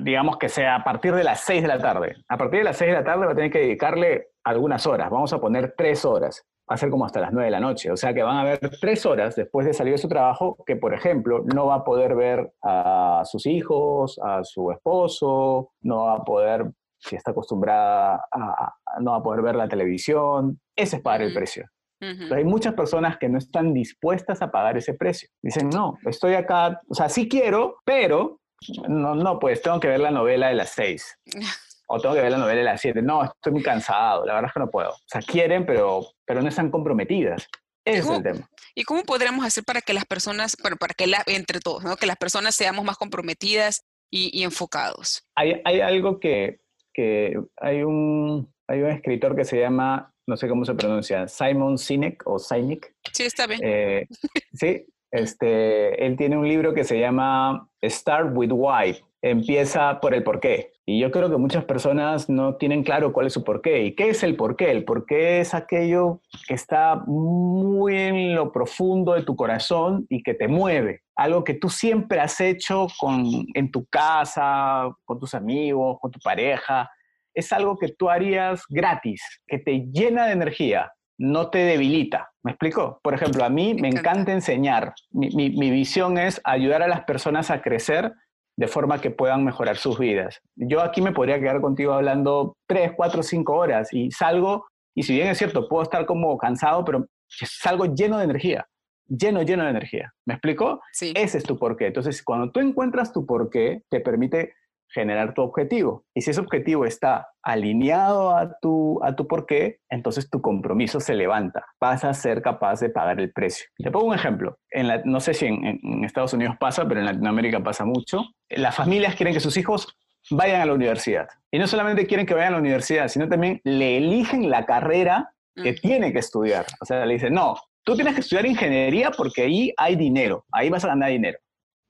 digamos 0.00 0.36
que 0.38 0.48
sea 0.48 0.76
a 0.76 0.84
partir 0.84 1.14
de 1.14 1.24
las 1.24 1.40
seis 1.40 1.62
de 1.62 1.68
la 1.68 1.78
tarde. 1.78 2.16
A 2.28 2.36
partir 2.36 2.60
de 2.60 2.64
las 2.64 2.76
seis 2.76 2.90
de 2.90 2.98
la 2.98 3.04
tarde 3.04 3.26
va 3.26 3.32
a 3.32 3.36
tener 3.36 3.50
que 3.50 3.60
dedicarle 3.60 4.28
algunas 4.44 4.86
horas. 4.86 5.10
Vamos 5.10 5.32
a 5.32 5.40
poner 5.40 5.74
tres 5.76 6.04
horas 6.04 6.44
va 6.70 6.74
a 6.74 6.78
ser 6.78 6.90
como 6.90 7.04
hasta 7.04 7.20
las 7.20 7.32
9 7.32 7.46
de 7.46 7.50
la 7.50 7.60
noche. 7.60 7.90
O 7.90 7.96
sea 7.96 8.14
que 8.14 8.22
van 8.22 8.36
a 8.36 8.40
haber 8.40 8.58
tres 8.80 9.04
horas 9.04 9.36
después 9.36 9.66
de 9.66 9.74
salir 9.74 9.92
de 9.92 9.98
su 9.98 10.08
trabajo 10.08 10.56
que, 10.66 10.76
por 10.76 10.94
ejemplo, 10.94 11.44
no 11.54 11.66
va 11.66 11.76
a 11.76 11.84
poder 11.84 12.14
ver 12.14 12.52
a 12.62 13.22
sus 13.24 13.46
hijos, 13.46 14.18
a 14.22 14.44
su 14.44 14.70
esposo, 14.70 15.72
no 15.82 16.04
va 16.04 16.14
a 16.14 16.24
poder, 16.24 16.70
si 16.98 17.16
está 17.16 17.32
acostumbrada, 17.32 18.24
a, 18.32 18.74
no 19.00 19.12
va 19.12 19.16
a 19.18 19.22
poder 19.22 19.42
ver 19.42 19.56
la 19.56 19.68
televisión. 19.68 20.60
Ese 20.76 20.96
es 20.96 21.02
pagar 21.02 21.22
el 21.22 21.34
precio. 21.34 21.66
Hay 22.02 22.44
muchas 22.44 22.74
personas 22.74 23.16
que 23.18 23.28
no 23.28 23.38
están 23.38 23.72
dispuestas 23.72 24.42
a 24.42 24.50
pagar 24.50 24.76
ese 24.76 24.94
precio. 24.94 25.28
Dicen, 25.40 25.68
no, 25.68 25.98
estoy 26.04 26.34
acá, 26.34 26.80
o 26.88 26.94
sea, 26.94 27.08
sí 27.08 27.28
quiero, 27.28 27.76
pero 27.84 28.40
no, 28.88 29.14
no, 29.14 29.38
pues 29.38 29.62
tengo 29.62 29.80
que 29.80 29.88
ver 29.88 30.00
la 30.00 30.10
novela 30.10 30.48
de 30.48 30.54
las 30.54 30.70
seis. 30.70 31.18
o 31.94 32.00
tengo 32.00 32.14
que 32.14 32.22
ver 32.22 32.32
la 32.32 32.38
novela 32.38 32.58
de 32.58 32.64
las 32.64 32.80
7. 32.80 33.02
No, 33.02 33.22
estoy 33.22 33.52
muy 33.52 33.62
cansado, 33.62 34.24
la 34.24 34.32
verdad 34.32 34.48
es 34.48 34.54
que 34.54 34.60
no 34.60 34.70
puedo. 34.70 34.90
O 34.90 35.04
sea, 35.06 35.20
quieren, 35.20 35.66
pero, 35.66 36.06
pero 36.24 36.40
no 36.40 36.48
están 36.48 36.70
comprometidas. 36.70 37.46
Ese 37.84 37.98
es 37.98 38.08
el 38.08 38.22
tema. 38.22 38.48
¿Y 38.74 38.84
cómo 38.84 39.02
podríamos 39.02 39.44
hacer 39.44 39.62
para 39.62 39.82
que 39.82 39.92
las 39.92 40.06
personas, 40.06 40.56
bueno, 40.62 40.78
para 40.78 40.94
que 40.94 41.06
la, 41.06 41.22
entre 41.26 41.60
todos, 41.60 41.84
¿no? 41.84 41.96
que 41.96 42.06
las 42.06 42.16
personas 42.16 42.54
seamos 42.54 42.84
más 42.84 42.96
comprometidas 42.96 43.84
y, 44.10 44.42
enfocados? 44.42 45.26
Hay, 45.34 45.60
hay 45.64 45.80
algo 45.80 46.18
que, 46.18 46.60
que, 46.94 47.38
hay, 47.60 47.82
un, 47.82 48.50
hay 48.68 48.80
un 48.80 48.90
escritor 48.90 49.36
que 49.36 49.44
se 49.44 49.60
llama, 49.60 50.11
no 50.26 50.36
sé 50.36 50.48
cómo 50.48 50.64
se 50.64 50.74
pronuncia, 50.74 51.28
Simon 51.28 51.78
Sinek 51.78 52.22
o 52.26 52.38
Sinek. 52.38 52.94
Sí, 53.12 53.24
está 53.24 53.46
bien. 53.46 53.60
Eh, 53.62 54.06
sí, 54.52 54.86
este, 55.10 56.06
él 56.06 56.16
tiene 56.16 56.38
un 56.38 56.48
libro 56.48 56.72
que 56.72 56.84
se 56.84 56.98
llama 56.98 57.68
Start 57.84 58.30
with 58.34 58.50
Why. 58.52 58.96
Empieza 59.20 60.00
por 60.00 60.14
el 60.14 60.24
porqué. 60.24 60.72
Y 60.84 60.98
yo 60.98 61.12
creo 61.12 61.30
que 61.30 61.36
muchas 61.36 61.64
personas 61.64 62.28
no 62.28 62.56
tienen 62.56 62.82
claro 62.82 63.12
cuál 63.12 63.28
es 63.28 63.34
su 63.34 63.44
porqué. 63.44 63.84
¿Y 63.84 63.94
qué 63.94 64.08
es 64.08 64.24
el 64.24 64.34
porqué? 64.34 64.72
El 64.72 64.84
porqué 64.84 65.40
es 65.40 65.54
aquello 65.54 66.20
que 66.48 66.54
está 66.54 66.96
muy 67.06 67.96
en 67.96 68.34
lo 68.34 68.50
profundo 68.50 69.12
de 69.12 69.22
tu 69.22 69.36
corazón 69.36 70.06
y 70.08 70.24
que 70.24 70.34
te 70.34 70.48
mueve. 70.48 71.02
Algo 71.14 71.44
que 71.44 71.54
tú 71.54 71.68
siempre 71.68 72.18
has 72.18 72.40
hecho 72.40 72.88
con, 72.98 73.24
en 73.54 73.70
tu 73.70 73.86
casa, 73.86 74.90
con 75.04 75.20
tus 75.20 75.34
amigos, 75.34 75.98
con 76.00 76.10
tu 76.10 76.18
pareja. 76.18 76.90
Es 77.34 77.52
algo 77.52 77.78
que 77.78 77.88
tú 77.88 78.10
harías 78.10 78.62
gratis, 78.68 79.22
que 79.46 79.58
te 79.58 79.86
llena 79.92 80.26
de 80.26 80.32
energía, 80.32 80.92
no 81.18 81.50
te 81.50 81.58
debilita. 81.58 82.30
¿Me 82.42 82.52
explico? 82.52 83.00
Por 83.02 83.14
ejemplo, 83.14 83.44
a 83.44 83.48
mí 83.48 83.74
me, 83.74 83.88
encanta. 83.88 84.32
enseñar. 84.32 84.94
Mi, 85.10 85.28
mi 85.30 85.70
visión 85.70 86.18
es 86.18 86.40
ayudar 86.44 86.82
a 86.82 86.88
las 86.88 87.04
personas 87.04 87.50
a 87.50 87.62
crecer 87.62 88.12
de 88.56 88.68
forma 88.68 89.00
que 89.00 89.10
puedan 89.10 89.44
mejorar 89.44 89.76
sus 89.76 89.98
vidas. 89.98 90.40
Yo 90.56 90.82
aquí 90.82 91.00
me 91.00 91.12
podría 91.12 91.40
quedar 91.40 91.60
contigo 91.60 91.92
hablando 91.92 92.56
tres, 92.66 92.92
cuatro, 92.96 93.22
cinco 93.22 93.54
horas 93.54 93.92
y 93.92 94.10
salgo, 94.10 94.66
y 94.94 95.02
si 95.04 95.14
bien 95.14 95.28
es 95.28 95.38
cierto, 95.38 95.68
puedo 95.68 95.82
estar 95.82 96.04
como 96.06 96.36
cansado, 96.36 96.84
pero 96.84 97.06
salgo 97.28 97.86
lleno 97.86 98.18
de 98.18 98.24
energía, 98.24 98.66
lleno, 99.06 99.42
lleno 99.42 99.64
de 99.64 99.70
energía. 99.70 100.12
¿Me 100.26 100.34
explico? 100.34 100.80
Sí. 100.92 101.12
Ese 101.16 101.38
es 101.38 101.44
tu 101.44 101.58
porqué. 101.58 101.86
Entonces, 101.86 102.22
cuando 102.22 102.50
tú 102.50 102.60
encuentras 102.60 103.12
tu 103.12 103.24
porqué, 103.24 103.82
te 103.88 104.00
permite 104.00 104.54
generar 104.92 105.34
tu 105.34 105.42
objetivo. 105.42 106.04
Y 106.14 106.22
si 106.22 106.30
ese 106.30 106.40
objetivo 106.40 106.84
está 106.84 107.28
alineado 107.42 108.36
a 108.36 108.58
tu, 108.60 109.02
a 109.02 109.14
tu 109.16 109.26
porqué, 109.26 109.80
entonces 109.88 110.30
tu 110.30 110.40
compromiso 110.40 111.00
se 111.00 111.14
levanta. 111.14 111.64
Vas 111.80 112.04
a 112.04 112.14
ser 112.14 112.42
capaz 112.42 112.80
de 112.80 112.90
pagar 112.90 113.20
el 113.20 113.32
precio. 113.32 113.66
Te 113.76 113.90
pongo 113.90 114.06
un 114.06 114.14
ejemplo. 114.14 114.58
En 114.70 114.88
la, 114.88 115.02
no 115.04 115.20
sé 115.20 115.34
si 115.34 115.46
en, 115.46 116.04
Estados 116.04 116.32
Unidos 116.32 116.56
pasa, 116.58 116.86
pero 116.86 117.00
en 117.00 117.06
Latinoamérica 117.06 117.62
pasa 117.62 117.84
mucho. 117.84 118.24
Las 118.48 118.74
familias 118.74 119.16
quieren 119.16 119.34
que 119.34 119.40
sus 119.40 119.56
hijos 119.56 119.96
vayan 120.30 120.60
a 120.60 120.66
la 120.66 120.74
universidad. 120.74 121.28
Y 121.50 121.58
no 121.58 121.66
solamente 121.66 122.06
quieren 122.06 122.26
que 122.26 122.34
vayan 122.34 122.48
a 122.48 122.56
la 122.56 122.62
universidad, 122.62 123.08
sino 123.08 123.28
también 123.28 123.60
le 123.64 123.96
eligen 123.96 124.50
la 124.50 124.66
carrera 124.66 125.32
que 125.54 125.72
tiene 125.74 126.12
que 126.12 126.18
estudiar. 126.18 126.66
O 126.80 126.84
sea, 126.84 127.04
le 127.04 127.14
dicen, 127.14 127.34
no, 127.34 127.56
tú 127.82 127.94
tienes 127.94 128.14
que 128.14 128.20
estudiar 128.20 128.46
ingeniería 128.46 129.10
porque 129.10 129.42
ahí 129.42 129.72
hay 129.76 129.96
dinero, 129.96 130.44
ahí 130.52 130.70
vas 130.70 130.84
a 130.84 130.88
ganar 130.88 131.10
dinero. 131.10 131.38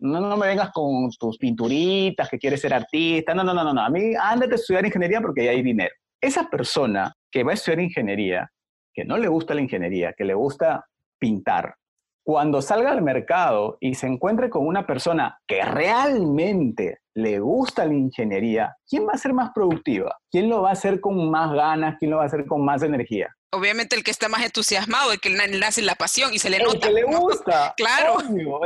No, 0.03 0.21
no 0.21 0.37
me 0.37 0.49
vengas 0.49 0.71
con 0.73 1.11
tus 1.11 1.39
pinturitas, 1.39 2.29
que 2.29 2.39
quieres 2.39 2.61
ser 2.61 2.75
artista. 2.75 3.35
No, 3.35 3.45
no, 3.45 3.55
no, 3.55 3.73
no. 3.73 3.81
A 3.81 3.89
mí, 3.89 4.15
ándate 4.21 4.53
a 4.53 4.57
estudiar 4.57 4.85
ingeniería 4.85 5.21
porque 5.21 5.43
ahí 5.43 5.49
hay 5.49 5.63
dinero. 5.63 5.95
Esa 6.21 6.51
persona 6.51 7.15
que 7.31 7.45
va 7.45 7.53
a 7.53 7.55
estudiar 7.55 7.81
ingeniería, 7.81 8.51
que 8.93 9.05
no 9.05 9.17
le 9.17 9.29
gusta 9.29 9.55
la 9.55 9.61
ingeniería, 9.61 10.13
que 10.13 10.25
le 10.25 10.35
gusta 10.35 10.85
pintar, 11.21 11.77
cuando 12.25 12.63
salga 12.63 12.91
al 12.91 13.03
mercado 13.03 13.79
y 13.81 13.95
se 13.95 14.07
encuentre 14.09 14.51
con 14.51 14.67
una 14.67 14.87
persona 14.87 15.39
que 15.47 15.63
realmente 15.65 16.99
le 17.15 17.39
gusta 17.39 17.85
la 17.85 17.95
ingeniería, 17.95 18.77
¿quién 18.89 19.07
va 19.07 19.13
a 19.13 19.19
ser 19.19 19.33
más 19.33 19.51
productiva? 19.55 20.17
¿Quién 20.31 20.49
lo 20.49 20.63
va 20.63 20.71
a 20.71 20.73
hacer 20.73 21.01
con 21.01 21.31
más 21.31 21.53
ganas? 21.53 21.97
¿Quién 21.99 22.11
lo 22.11 22.19
va 22.19 22.25
a 22.25 22.27
hacer 22.27 22.47
con 22.47 22.65
más 22.65 22.83
energía? 22.83 23.29
Obviamente 23.55 23.97
el 23.97 24.03
que 24.03 24.11
está 24.11 24.29
más 24.29 24.45
entusiasmado, 24.45 25.13
el 25.13 25.21
que 25.21 25.29
le 25.29 25.67
hace 25.67 25.83
la 25.83 25.95
pasión 25.95 26.33
y 26.33 26.39
se 26.39 26.49
le 26.49 26.59
nota. 26.59 26.89
El 26.89 26.95
que 26.95 27.01
le 27.01 27.05
gusta. 27.05 27.75
claro. 27.77 28.17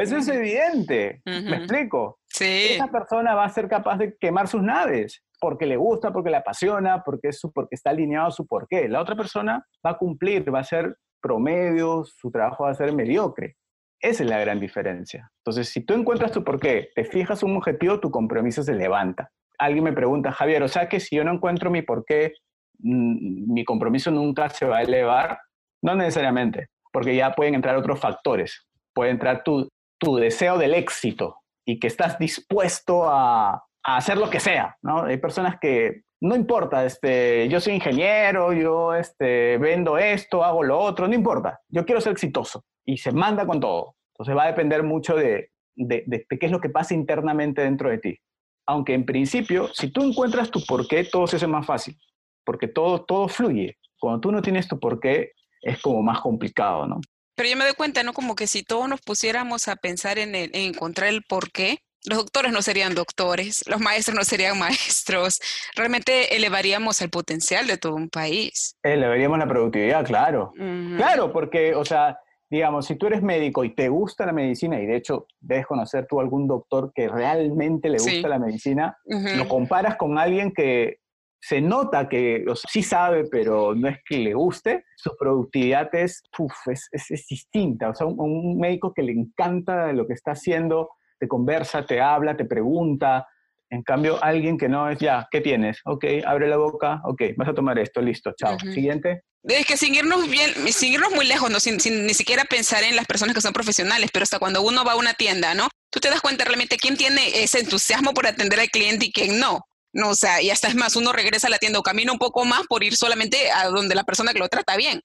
eso 0.01 0.16
es 0.16 0.29
evidente. 0.29 1.20
¿Me 1.25 1.57
explico? 1.57 2.20
Sí. 2.29 2.68
Esa 2.70 2.87
persona 2.87 3.35
va 3.35 3.44
a 3.44 3.49
ser 3.49 3.68
capaz 3.68 3.99
de 3.99 4.16
quemar 4.18 4.46
sus 4.46 4.62
naves 4.62 5.22
porque 5.40 5.66
le 5.66 5.77
gusta, 5.77 6.12
porque 6.12 6.31
le 6.31 6.37
apasiona, 6.37 7.03
porque, 7.03 7.29
es 7.29 7.40
su, 7.40 7.53
porque 7.53 7.75
está 7.75 7.90
alineado 7.90 8.29
a 8.29 8.31
su 8.31 8.46
porqué. 8.46 8.88
La 8.88 9.01
otra 9.01 9.16
persona 9.16 9.66
va 9.85 9.90
a 9.90 9.99
cumplir, 9.99 10.55
va 10.55 10.61
a 10.61 10.64
ser 10.64 10.96
promedio, 11.20 12.05
su 12.05 12.31
trabajo 12.31 12.64
va 12.64 12.70
a 12.70 12.75
ser 12.75 12.92
mediocre. 12.92 13.57
Esa 14.01 14.22
es 14.22 14.31
la 14.31 14.38
gran 14.38 14.61
diferencia. 14.61 15.31
Entonces, 15.40 15.68
si 15.68 15.81
tú 15.81 15.94
encuentras 15.94 16.31
tu 16.31 16.44
porqué, 16.44 16.90
te 16.94 17.05
fijas 17.05 17.42
un 17.42 17.57
objetivo, 17.57 17.99
tu 17.99 18.11
compromiso 18.11 18.62
se 18.62 18.75
levanta. 18.75 19.31
Alguien 19.59 19.85
me 19.85 19.92
pregunta, 19.92 20.33
Javier, 20.33 20.62
o 20.62 20.68
sea 20.68 20.88
que 20.88 21.01
si 21.01 21.16
yo 21.16 21.25
no 21.25 21.33
encuentro 21.33 21.70
mi 21.70 21.83
porqué, 21.83 22.35
mi 22.79 23.65
compromiso 23.65 24.11
nunca 24.11 24.49
se 24.49 24.67
va 24.67 24.79
a 24.79 24.83
elevar. 24.83 25.39
No 25.83 25.95
necesariamente, 25.95 26.69
porque 26.93 27.15
ya 27.15 27.33
pueden 27.33 27.55
entrar 27.55 27.77
otros 27.77 28.01
factores. 28.01 28.67
Puede 28.95 29.11
entrar 29.11 29.43
tu, 29.45 29.69
tu 29.99 30.17
deseo 30.17 30.59
del 30.59 30.75
éxito 30.75 31.43
y 31.67 31.79
que 31.79 31.87
estás 31.89 32.19
dispuesto 32.19 33.09
a, 33.09 33.62
hacer 33.83 34.19
lo 34.19 34.29
que 34.29 34.41
sea. 34.41 34.77
¿no? 34.83 35.05
Hay 35.05 35.19
personas 35.19 35.59
que 35.61 36.03
no 36.21 36.35
importa, 36.35 36.85
este, 36.85 37.49
yo 37.49 37.61
soy 37.61 37.75
ingeniero, 37.75 38.53
yo 38.53 38.95
este, 38.95 39.59
vendo 39.59 39.99
esto, 39.99 40.43
hago 40.43 40.62
lo 40.62 40.79
otro, 40.79 41.07
no 41.07 41.15
importa, 41.15 41.61
yo 41.69 41.85
quiero 41.85 42.01
ser 42.01 42.12
exitoso 42.12 42.65
y 42.85 42.97
se 42.97 43.12
manda 43.12 43.47
con 43.47 43.61
todo. 43.61 43.95
Entonces 44.15 44.37
va 44.37 44.45
a 44.45 44.49
depender 44.49 44.83
mucho 44.83 45.15
de, 45.15 45.51
de, 45.77 46.27
qué 46.29 46.47
es 46.47 46.51
lo 46.51 46.61
que 46.61 46.71
pasa 46.71 46.95
internamente 46.95 47.62
dentro 47.62 47.91
de 47.91 47.99
ti. 47.99 48.19
Aunque 48.67 48.95
en 48.95 49.05
principio, 49.05 49.69
si 49.73 49.93
tú 49.93 50.03
encuentras 50.03 50.51
tu 50.51 50.65
porqué, 50.65 51.05
todo 51.05 51.27
se 51.27 51.37
hace 51.37 51.47
más 51.47 51.67
fácil, 51.67 51.97
porque 52.46 52.68
todo, 52.68 53.04
todo 53.04 53.28
fluye. 53.28 53.76
Cuando 53.98 54.20
tú 54.20 54.32
no 54.32 54.40
tienes 54.40 54.68
tu 54.68 54.80
porqué, 54.80 55.32
es 55.61 55.80
como 55.82 56.02
más 56.02 56.20
complicado, 56.20 56.87
¿no? 56.87 57.00
Pero 57.35 57.50
yo 57.50 57.56
me 57.56 57.64
doy 57.64 57.74
cuenta, 57.74 58.02
¿no? 58.02 58.14
Como 58.14 58.35
que 58.35 58.46
si 58.46 58.62
todos 58.62 58.88
nos 58.88 59.02
pusiéramos 59.02 59.68
a 59.68 59.76
pensar 59.76 60.18
en, 60.18 60.35
en 60.35 60.50
encontrar 60.54 61.11
el 61.11 61.22
por 61.28 61.50
qué, 61.50 61.80
los 62.06 62.18
doctores 62.18 62.52
no 62.52 62.62
serían 62.62 62.94
doctores, 62.94 63.64
los 63.66 63.80
maestros 63.80 64.16
no 64.16 64.24
serían 64.24 64.59
maestros. 64.59 65.40
Realmente 65.74 66.37
elevaríamos 66.37 67.02
el 67.02 67.11
potencial 67.11 67.66
de 67.66 67.76
todo 67.76 67.94
un 67.94 68.09
país. 68.09 68.76
Elevaríamos 68.82 69.38
la 69.38 69.46
productividad, 69.46 70.06
claro. 70.06 70.52
Claro, 70.96 71.32
porque, 71.32 71.74
o 71.74 71.85
sea, 71.85 72.18
digamos, 72.48 72.87
si 72.87 72.96
tú 72.96 73.09
eres 73.09 73.22
médico 73.22 73.64
y 73.64 73.74
te 73.74 73.88
gusta 73.88 74.24
la 74.24 74.32
medicina, 74.32 74.80
y 74.80 74.87
de 74.87 74.96
hecho 74.96 75.26
debes 75.40 75.66
conocer 75.66 76.06
tú 76.09 76.20
algún 76.20 76.46
doctor 76.46 76.92
que 76.94 77.09
realmente 77.09 77.88
le 77.88 77.98
gusta 77.98 78.28
la 78.28 78.38
medicina, 78.38 78.96
lo 79.04 79.48
comparas 79.48 79.96
con 79.96 80.18
alguien 80.18 80.52
que 80.52 80.98
se 81.40 81.61
nota 81.61 82.09
que 82.09 82.44
sí 82.68 82.83
sabe, 82.83 83.25
pero 83.31 83.75
no 83.75 83.88
es 83.88 83.99
que 84.05 84.18
le 84.18 84.35
guste, 84.35 84.85
su 84.96 85.16
productividad 85.16 85.94
es, 85.94 86.22
es, 86.66 87.11
es, 87.11 87.27
distinta. 87.29 87.90
O 87.90 87.94
sea, 87.94 88.07
un, 88.07 88.18
un, 88.18 88.59
médico 88.59 88.92
que 88.92 89.03
le 89.03 89.12
encanta 89.12 89.92
lo 89.92 90.07
que 90.07 90.14
está 90.14 90.33
haciendo, 90.33 90.90
te 91.18 91.29
conversa, 91.29 91.87
te 91.87 92.01
habla, 92.01 92.37
te 92.37 92.44
pregunta. 92.44 93.27
En 93.70 93.83
cambio, 93.83 94.22
alguien 94.22 94.59
que 94.59 94.68
no 94.68 94.88
es, 94.90 94.99
ya, 94.99 95.27
¿qué 95.31 95.40
tienes? 95.40 95.81
Ok, 95.85 96.05
abre 96.25 96.49
la 96.49 96.57
boca, 96.57 97.01
ok, 97.05 97.22
vas 97.37 97.49
a 97.49 97.55
tomar 97.55 97.79
esto, 97.79 98.01
listo, 98.01 98.33
chao. 98.37 98.59
Siguiente. 98.59 99.22
Es 99.42 99.66
que 99.66 99.77
sin 99.77 99.94
irnos, 99.94 100.29
bien, 100.29 100.51
sin 100.72 100.94
irnos 100.94 101.12
muy 101.14 101.27
lejos, 101.27 101.51
¿no? 101.51 101.61
sin, 101.61 101.77
ni 102.07 102.14
siquiera 102.14 102.44
pensar 102.44 102.83
en 102.83 102.96
las 102.96 103.07
personas 103.07 103.35
que 103.35 103.40
son 103.40 103.53
profesionales, 103.53 104.11
pero 104.12 104.25
hasta 104.25 104.40
cuando 104.40 104.62
uno 104.62 104.85
va 104.85 104.92
a 104.92 104.96
una 104.96 105.14
tienda, 105.14 105.55
¿no? 105.55 105.68
Tú 105.90 106.01
te 106.01 106.11
das 106.11 106.20
cuenta 106.20 106.44
realmente 106.44 106.77
quién 106.77 106.96
tiene 106.96 107.42
ese 107.42 107.61
entusiasmo 107.61 108.12
por 108.12 108.27
atender 108.27 108.59
al 108.59 108.70
cliente 108.70 109.07
y 109.07 109.12
quién 109.12 109.38
no. 109.38 109.61
No, 109.96 110.11
o 110.11 110.14
sea, 110.14 110.42
y 110.42 110.50
hasta 110.50 110.68
es 110.68 110.74
más, 110.74 110.94
uno 110.94 111.11
regresa 111.11 111.46
a 111.46 111.50
la 111.50 111.56
tienda 111.56 111.78
o 111.78 111.82
camina 111.82 112.12
un 112.12 112.18
poco 112.18 112.44
más 112.44 112.66
por 112.66 112.85
ir 112.85 112.94
solamente 112.96 113.50
a 113.50 113.68
donde 113.68 113.94
la 113.94 114.04
persona 114.04 114.35
que 114.35 114.38
lo 114.38 114.48
trata 114.48 114.76
bien. 114.76 115.00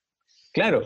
Claro, 0.52 0.82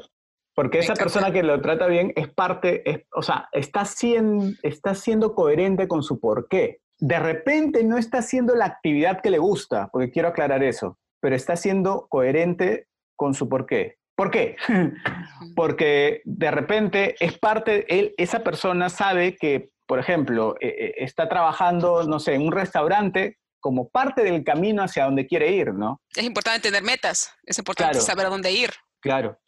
porque 0.54 0.78
esa 0.78 0.94
persona 0.94 1.32
que 1.32 1.42
lo 1.42 1.60
trata 1.60 1.88
bien 1.88 2.14
es 2.16 2.30
parte, 2.30 2.84
o 3.16 3.24
sea, 3.24 3.50
está 3.52 3.84
siendo, 3.84 4.54
está 4.62 4.94
siendo 4.94 5.34
coherente 5.34 5.88
con 5.88 6.04
su 6.04 6.20
porqué. 6.20 6.82
De 7.00 7.18
repente 7.18 7.84
no 7.84 7.98
está 7.98 8.20
haciendo 8.20 8.54
la 8.54 8.66
actividad 8.66 9.22
que 9.22 9.32
le 9.32 9.40
gusta, 9.40 9.90
porque 9.92 10.12
quiero 10.12 10.28
aclarar 10.28 10.64
eso, 10.64 11.00
pero 11.20 11.36
está 11.36 11.56
siendo 11.56 12.06
coherente 12.08 12.86
con 13.16 13.34
su 13.34 13.50
porqué. 13.50 13.98
¿Por 14.16 14.30
qué? 14.30 14.56
porque 15.56 16.22
de 16.26 16.52
repente 16.52 17.16
es 17.20 17.40
parte, 17.40 17.88
él, 17.90 18.14
esa 18.18 18.44
persona 18.44 18.90
sabe 18.90 19.36
que, 19.36 19.72
por 19.88 19.98
ejemplo, 19.98 20.58
eh, 20.62 20.76
eh, 20.78 20.94
está 20.98 21.28
trabajando, 21.28 22.04
no 22.04 22.20
sé, 22.20 22.36
en 22.36 22.44
un 22.44 22.52
restaurante 22.52 23.40
como 23.66 23.90
parte 23.90 24.24
del 24.24 24.44
camino 24.44 24.84
hacia 24.84 25.06
donde 25.06 25.26
quiere 25.26 25.52
ir, 25.52 25.74
¿no? 25.74 26.00
Es 26.16 26.24
importante 26.24 26.60
tener 26.60 26.84
metas, 26.84 27.34
es 27.48 27.58
importante 27.58 28.00
saber 28.00 28.28
a 28.28 28.30
dónde 28.30 28.52
ir. 28.52 28.70
Claro. 29.02 29.40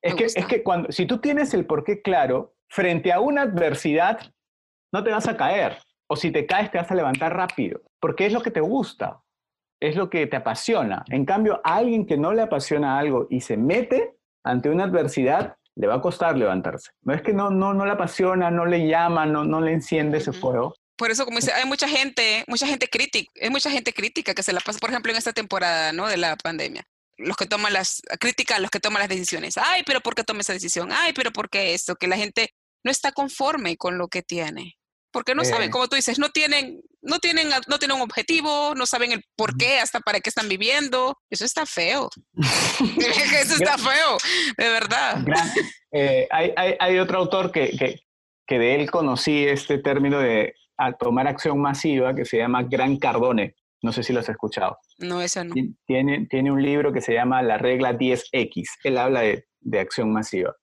Es 0.00 0.14
que, 0.14 0.26
es 0.26 0.46
que 0.46 0.62
cuando, 0.62 0.92
si 0.92 1.06
tú 1.06 1.18
tienes 1.18 1.52
el 1.54 1.66
porqué 1.66 2.00
claro, 2.00 2.54
frente 2.68 3.12
a 3.12 3.18
una 3.18 3.42
adversidad, 3.42 4.32
no 4.92 5.02
te 5.02 5.10
vas 5.10 5.26
a 5.26 5.36
caer. 5.36 5.78
O 6.06 6.14
si 6.14 6.30
te 6.30 6.46
caes, 6.46 6.70
te 6.70 6.78
vas 6.78 6.88
a 6.88 6.94
levantar 6.94 7.36
rápido, 7.36 7.82
porque 7.98 8.26
es 8.26 8.32
lo 8.32 8.42
que 8.42 8.52
te 8.52 8.60
gusta, 8.60 9.24
es 9.80 9.96
lo 9.96 10.08
que 10.08 10.28
te 10.28 10.36
apasiona. 10.36 11.04
En 11.08 11.24
cambio, 11.24 11.60
a 11.64 11.74
alguien 11.74 12.06
que 12.06 12.16
no 12.16 12.32
le 12.32 12.42
apasiona 12.42 12.96
algo 12.96 13.26
y 13.28 13.40
se 13.40 13.56
mete 13.56 14.14
ante 14.44 14.70
una 14.70 14.84
adversidad, 14.84 15.56
le 15.74 15.88
va 15.88 15.94
a 15.94 16.00
costar 16.00 16.38
levantarse. 16.38 16.92
No 17.02 17.12
es 17.12 17.22
que 17.22 17.32
no, 17.32 17.50
no, 17.50 17.74
no 17.74 17.84
le 17.84 17.90
apasiona, 17.90 18.52
no 18.52 18.66
le 18.66 18.86
llama, 18.86 19.26
no, 19.26 19.44
no 19.44 19.60
le 19.60 19.72
enciende 19.72 20.18
ese 20.18 20.32
fuego, 20.32 20.76
por 20.96 21.10
eso, 21.10 21.24
como 21.24 21.38
dice, 21.38 21.52
hay 21.52 21.64
mucha 21.64 21.88
gente, 21.88 22.44
mucha 22.46 22.66
gente 22.66 22.88
crítica, 22.88 23.30
hay 23.40 23.50
mucha 23.50 23.70
gente 23.70 23.92
crítica 23.92 24.34
que 24.34 24.42
se 24.42 24.52
la 24.52 24.60
pasa, 24.60 24.78
por 24.78 24.90
ejemplo, 24.90 25.10
en 25.10 25.18
esta 25.18 25.32
temporada, 25.32 25.92
¿no? 25.92 26.06
De 26.06 26.16
la 26.16 26.36
pandemia. 26.36 26.86
Los 27.16 27.36
que 27.36 27.46
toman 27.46 27.72
las, 27.72 28.02
crítica 28.20 28.58
los 28.58 28.70
que 28.70 28.80
toman 28.80 29.00
las 29.00 29.08
decisiones. 29.08 29.56
Ay, 29.56 29.82
pero 29.84 30.00
¿por 30.00 30.14
qué 30.14 30.24
toma 30.24 30.40
esa 30.40 30.52
decisión? 30.52 30.90
Ay, 30.92 31.12
pero 31.12 31.32
¿por 31.32 31.48
qué 31.48 31.74
esto? 31.74 31.96
Que 31.96 32.08
la 32.08 32.16
gente 32.16 32.54
no 32.84 32.90
está 32.90 33.12
conforme 33.12 33.76
con 33.76 33.98
lo 33.98 34.08
que 34.08 34.22
tiene. 34.22 34.76
Porque 35.12 35.36
no 35.36 35.44
saben, 35.44 35.68
eh. 35.68 35.70
como 35.70 35.86
tú 35.86 35.94
dices, 35.94 36.18
no 36.18 36.30
tienen, 36.30 36.80
no 37.00 37.20
tienen, 37.20 37.48
no 37.68 37.78
tienen 37.78 37.96
un 37.96 38.02
objetivo, 38.02 38.74
no 38.74 38.84
saben 38.84 39.12
el 39.12 39.22
por 39.36 39.56
qué, 39.56 39.78
hasta 39.78 40.00
para 40.00 40.18
qué 40.18 40.28
están 40.28 40.48
viviendo. 40.48 41.16
Eso 41.30 41.44
está 41.44 41.66
feo. 41.66 42.10
Eso 42.34 43.54
está 43.54 43.78
feo, 43.78 44.18
de 44.56 44.68
verdad. 44.68 45.24
Eh, 45.92 46.26
hay, 46.30 46.52
hay, 46.56 46.74
hay, 46.80 46.98
otro 46.98 47.18
autor 47.18 47.52
que, 47.52 47.76
que, 47.76 48.00
que 48.44 48.58
de 48.58 48.74
él 48.74 48.90
conocí 48.90 49.46
este 49.46 49.78
término 49.78 50.18
de 50.18 50.54
a 50.76 50.92
tomar 50.92 51.26
acción 51.26 51.60
masiva 51.60 52.14
que 52.14 52.24
se 52.24 52.38
llama 52.38 52.62
Gran 52.62 52.96
Cardone. 52.96 53.54
No 53.82 53.92
sé 53.92 54.02
si 54.02 54.12
lo 54.12 54.20
has 54.20 54.28
escuchado. 54.28 54.78
No, 54.98 55.20
eso 55.20 55.44
no. 55.44 55.54
Tiene, 55.86 56.26
tiene 56.26 56.50
un 56.50 56.62
libro 56.62 56.92
que 56.92 57.00
se 57.00 57.12
llama 57.12 57.42
La 57.42 57.58
regla 57.58 57.92
10X. 57.92 58.64
Él 58.84 58.98
habla 58.98 59.20
de, 59.20 59.44
de 59.60 59.80
acción 59.80 60.12
masiva. 60.12 60.54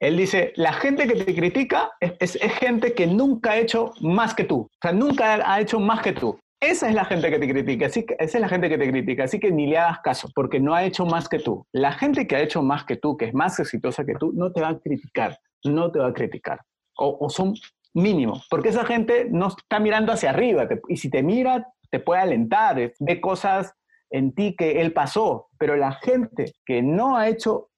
Él 0.00 0.16
dice, 0.16 0.52
la 0.56 0.72
gente 0.72 1.06
que 1.06 1.24
te 1.24 1.34
critica 1.34 1.92
es, 2.00 2.36
es, 2.36 2.52
gente 2.54 2.92
que 2.92 3.06
nunca 3.06 3.52
ha 3.52 3.58
hecho 3.58 3.92
más 4.00 4.34
que 4.34 4.44
tú. 4.44 4.62
O 4.62 4.70
sea, 4.80 4.92
nunca 4.92 5.34
ha 5.48 5.60
hecho 5.60 5.78
más 5.78 6.02
que 6.02 6.12
tú. 6.12 6.38
Esa 6.58 6.88
es 6.88 6.94
la 6.94 7.04
gente 7.04 7.30
que 7.30 7.38
te 7.38 7.48
critica, 7.48 7.86
así 7.86 8.06
que, 8.06 8.14
esa 8.18 8.38
es 8.38 8.40
la 8.40 8.48
gente 8.48 8.68
que 8.68 8.78
te 8.78 8.88
critica, 8.88 9.24
así 9.24 9.40
que 9.40 9.50
ni 9.50 9.66
le 9.66 9.78
hagas 9.78 9.98
caso, 9.98 10.28
porque 10.32 10.60
no 10.60 10.74
ha 10.74 10.84
hecho 10.84 11.04
más 11.04 11.28
que 11.28 11.40
tú. 11.40 11.66
La 11.72 11.92
gente 11.92 12.26
que 12.26 12.36
ha 12.36 12.40
hecho 12.40 12.62
más 12.62 12.84
que 12.84 12.96
tú, 12.96 13.16
que 13.16 13.26
es 13.26 13.34
más 13.34 13.58
exitosa 13.58 14.04
que 14.04 14.14
tú, 14.14 14.32
no 14.32 14.52
te 14.52 14.60
va 14.60 14.68
a 14.68 14.78
criticar, 14.78 15.36
no 15.64 15.90
te 15.90 15.98
va 15.98 16.08
a 16.08 16.12
criticar. 16.12 16.60
O, 16.96 17.18
o 17.20 17.30
son 17.30 17.54
mínimo, 17.94 18.42
porque 18.48 18.70
esa 18.70 18.84
gente 18.84 19.26
no 19.30 19.48
está 19.48 19.78
mirando 19.78 20.12
hacia 20.12 20.30
arriba 20.30 20.66
y 20.88 20.96
si 20.96 21.10
te 21.10 21.22
mira 21.22 21.68
te 21.90 22.00
puede 22.00 22.22
alentar, 22.22 22.92
ve 22.98 23.20
cosas 23.20 23.74
en 24.10 24.34
ti 24.34 24.56
que 24.56 24.80
él 24.80 24.92
pasó, 24.92 25.48
pero 25.58 25.76
la 25.76 25.92
gente 25.92 26.54
que 26.64 26.82
no 26.82 27.16
ha 27.16 27.28
hecho 27.28 27.68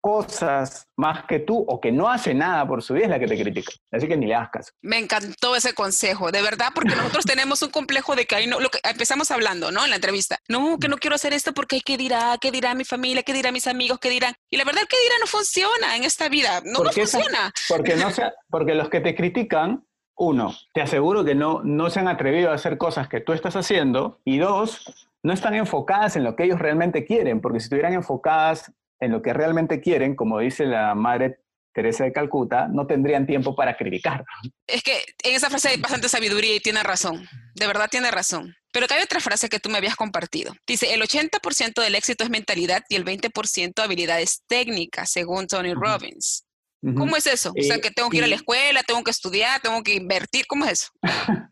cosas 0.00 0.88
más 0.96 1.24
que 1.26 1.40
tú 1.40 1.64
o 1.68 1.80
que 1.80 1.92
no 1.92 2.08
hace 2.08 2.34
nada 2.34 2.66
por 2.66 2.82
su 2.82 2.94
vida 2.94 3.04
es 3.04 3.10
la 3.10 3.18
que 3.18 3.26
te 3.26 3.40
critica. 3.40 3.72
Así 3.90 4.08
que 4.08 4.16
ni 4.16 4.26
le 4.26 4.34
hagas 4.34 4.50
caso. 4.50 4.72
Me 4.82 4.98
encantó 4.98 5.54
ese 5.54 5.74
consejo, 5.74 6.30
de 6.30 6.42
verdad, 6.42 6.68
porque 6.74 6.94
nosotros 6.94 7.24
tenemos 7.26 7.62
un 7.62 7.70
complejo 7.70 8.16
de 8.16 8.26
que 8.26 8.34
ahí 8.34 8.46
no, 8.46 8.60
lo 8.60 8.70
que 8.70 8.78
empezamos 8.82 9.30
hablando, 9.30 9.70
¿no? 9.70 9.84
En 9.84 9.90
la 9.90 9.96
entrevista. 9.96 10.38
No, 10.48 10.78
que 10.78 10.88
no 10.88 10.96
quiero 10.96 11.16
hacer 11.16 11.32
esto 11.32 11.52
porque 11.52 11.80
¿qué 11.80 11.96
dirá? 11.96 12.36
¿Qué 12.40 12.50
dirá 12.50 12.74
mi 12.74 12.84
familia? 12.84 13.22
¿Qué 13.22 13.32
dirá 13.32 13.52
mis 13.52 13.66
amigos? 13.66 13.98
¿Qué 13.98 14.10
dirán? 14.10 14.34
Y 14.48 14.56
la 14.56 14.64
verdad, 14.64 14.82
¿qué 14.88 14.96
dirá? 15.02 15.14
No 15.20 15.26
funciona 15.26 15.96
en 15.96 16.04
esta 16.04 16.28
vida. 16.28 16.62
No, 16.64 16.84
no 16.84 16.92
funciona. 16.92 17.52
porque, 17.68 17.96
no 17.96 18.10
sea, 18.10 18.32
porque 18.48 18.74
los 18.74 18.88
que 18.88 19.00
te 19.00 19.14
critican 19.14 19.84
uno, 20.16 20.54
te 20.74 20.82
aseguro 20.82 21.24
que 21.24 21.34
no, 21.34 21.62
no 21.64 21.88
se 21.88 21.98
han 21.98 22.08
atrevido 22.08 22.50
a 22.50 22.54
hacer 22.54 22.76
cosas 22.76 23.08
que 23.08 23.20
tú 23.20 23.32
estás 23.32 23.56
haciendo. 23.56 24.20
Y 24.24 24.38
dos, 24.38 25.08
no 25.22 25.32
están 25.32 25.54
enfocadas 25.54 26.16
en 26.16 26.24
lo 26.24 26.36
que 26.36 26.44
ellos 26.44 26.58
realmente 26.58 27.04
quieren, 27.04 27.40
porque 27.40 27.60
si 27.60 27.64
estuvieran 27.64 27.94
enfocadas 27.94 28.70
en 29.00 29.12
lo 29.12 29.22
que 29.22 29.32
realmente 29.32 29.80
quieren, 29.80 30.14
como 30.14 30.38
dice 30.38 30.66
la 30.66 30.94
madre 30.94 31.40
Teresa 31.72 32.04
de 32.04 32.12
Calcuta, 32.12 32.68
no 32.68 32.86
tendrían 32.86 33.26
tiempo 33.26 33.54
para 33.54 33.76
criticar. 33.76 34.24
Es 34.66 34.82
que 34.82 35.04
en 35.22 35.34
esa 35.34 35.50
frase 35.50 35.70
hay 35.70 35.80
bastante 35.80 36.08
sabiduría 36.08 36.54
y 36.54 36.60
tiene 36.60 36.82
razón, 36.82 37.26
de 37.54 37.66
verdad 37.66 37.88
tiene 37.90 38.10
razón. 38.10 38.54
Pero 38.72 38.86
hay 38.90 39.02
otra 39.02 39.20
frase 39.20 39.48
que 39.48 39.58
tú 39.58 39.68
me 39.68 39.78
habías 39.78 39.96
compartido. 39.96 40.52
Dice, 40.66 40.94
el 40.94 41.02
80% 41.02 41.82
del 41.82 41.94
éxito 41.94 42.22
es 42.22 42.30
mentalidad 42.30 42.84
y 42.88 42.94
el 42.94 43.04
20% 43.04 43.82
habilidades 43.82 44.42
técnicas, 44.46 45.10
según 45.10 45.48
Tony 45.48 45.74
Robbins. 45.74 46.44
¿Cómo 46.82 47.16
es 47.16 47.26
eso? 47.26 47.52
o 47.56 47.62
sea, 47.62 47.78
que 47.78 47.90
tengo 47.90 48.08
que 48.08 48.18
ir 48.18 48.24
a 48.24 48.26
la 48.26 48.36
escuela, 48.36 48.82
tengo 48.86 49.02
que 49.04 49.10
estudiar, 49.10 49.60
tengo 49.60 49.82
que 49.82 49.94
invertir, 49.94 50.46
¿cómo 50.46 50.64
es 50.64 50.72
eso? 50.72 50.88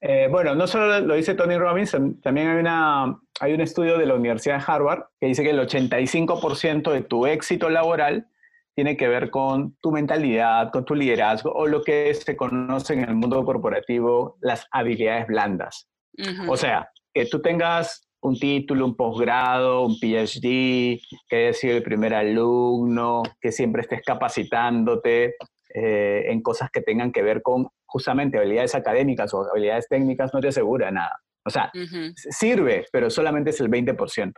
Eh, 0.00 0.26
bueno, 0.28 0.56
no 0.56 0.66
solo 0.66 0.98
lo 0.98 1.14
dice 1.14 1.34
Tony 1.34 1.56
Robbins, 1.56 1.96
también 2.20 2.48
hay, 2.48 2.56
una, 2.56 3.16
hay 3.38 3.52
un 3.52 3.60
estudio 3.60 3.96
de 3.96 4.06
la 4.06 4.14
Universidad 4.14 4.58
de 4.58 4.64
Harvard 4.66 5.04
que 5.20 5.28
dice 5.28 5.44
que 5.44 5.50
el 5.50 5.60
85% 5.60 6.90
de 6.90 7.02
tu 7.02 7.26
éxito 7.26 7.70
laboral 7.70 8.26
tiene 8.74 8.96
que 8.96 9.06
ver 9.06 9.30
con 9.30 9.76
tu 9.80 9.92
mentalidad, 9.92 10.72
con 10.72 10.84
tu 10.84 10.96
liderazgo 10.96 11.52
o 11.52 11.68
lo 11.68 11.82
que 11.82 12.12
se 12.12 12.36
conoce 12.36 12.94
en 12.94 13.04
el 13.04 13.14
mundo 13.14 13.44
corporativo 13.44 14.36
las 14.40 14.66
habilidades 14.72 15.28
blandas. 15.28 15.88
O 16.48 16.56
sea, 16.56 16.90
que 17.14 17.26
tú 17.26 17.40
tengas 17.40 18.08
un 18.22 18.38
título, 18.38 18.86
un 18.86 18.96
posgrado, 18.96 19.84
un 19.84 19.98
PhD, 19.98 21.00
que 21.28 21.36
hayas 21.36 21.56
sido 21.58 21.76
el 21.76 21.82
primer 21.82 22.14
alumno, 22.14 23.22
que 23.40 23.52
siempre 23.52 23.82
estés 23.82 24.02
capacitándote 24.02 25.34
eh, 25.74 26.24
en 26.28 26.40
cosas 26.40 26.70
que 26.70 26.82
tengan 26.82 27.12
que 27.12 27.22
ver 27.22 27.42
con 27.42 27.68
justamente 27.84 28.38
habilidades 28.38 28.74
académicas 28.74 29.34
o 29.34 29.44
habilidades 29.50 29.88
técnicas, 29.88 30.32
no 30.32 30.40
te 30.40 30.48
asegura 30.48 30.90
nada. 30.90 31.20
O 31.44 31.50
sea, 31.50 31.72
sirve, 32.14 32.86
pero 32.92 33.10
solamente 33.10 33.50
es 33.50 33.60
el 33.60 33.68
20%. 33.68 34.32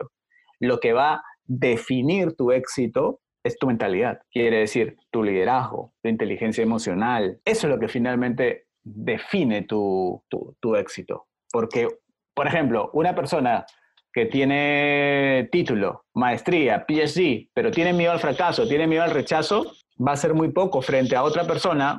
Lo 0.59 0.79
que 0.79 0.93
va 0.93 1.13
a 1.13 1.23
definir 1.43 2.35
tu 2.35 2.51
éxito 2.51 3.19
es 3.43 3.59
tu 3.59 3.67
mentalidad, 3.67 4.21
quiere 4.31 4.57
decir 4.57 4.97
tu 5.11 5.21
liderazgo, 5.21 5.93
tu 6.01 6.09
inteligencia 6.09 6.63
emocional. 6.63 7.39
Eso 7.45 7.67
es 7.67 7.73
lo 7.73 7.79
que 7.79 7.87
finalmente 7.87 8.65
define 8.83 9.61
tu, 9.61 10.23
tu, 10.27 10.55
tu 10.59 10.75
éxito. 10.75 11.27
Porque 11.51 11.87
por 12.35 12.47
ejemplo, 12.47 12.89
una 12.93 13.15
persona 13.15 13.65
que 14.13 14.25
tiene 14.27 15.49
título, 15.51 16.05
maestría, 16.13 16.85
PhD, 16.87 17.49
pero 17.53 17.71
tiene 17.71 17.93
miedo 17.93 18.11
al 18.11 18.19
fracaso, 18.19 18.67
tiene 18.67 18.87
miedo 18.87 19.03
al 19.03 19.11
rechazo, 19.11 19.73
va 20.05 20.13
a 20.13 20.17
ser 20.17 20.33
muy 20.33 20.51
poco 20.51 20.81
frente 20.81 21.15
a 21.15 21.23
otra 21.23 21.45
persona 21.45 21.97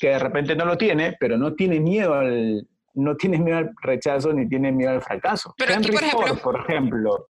que 0.00 0.08
de 0.08 0.18
repente 0.18 0.54
no 0.54 0.64
lo 0.64 0.76
tiene, 0.76 1.16
pero 1.18 1.38
no 1.38 1.54
tiene 1.54 1.80
miedo 1.80 2.14
al, 2.14 2.68
no 2.94 3.16
tiene 3.16 3.38
miedo 3.38 3.58
al 3.58 3.70
rechazo 3.82 4.32
ni 4.32 4.48
tiene 4.48 4.72
miedo 4.72 4.90
al 4.90 5.02
fracaso. 5.02 5.54
Pero 5.56 5.74
Henry 5.74 5.92
por 5.92 6.02
ejemplo, 6.02 6.26
Ford, 6.26 6.40
por 6.40 6.60
ejemplo, 6.60 7.28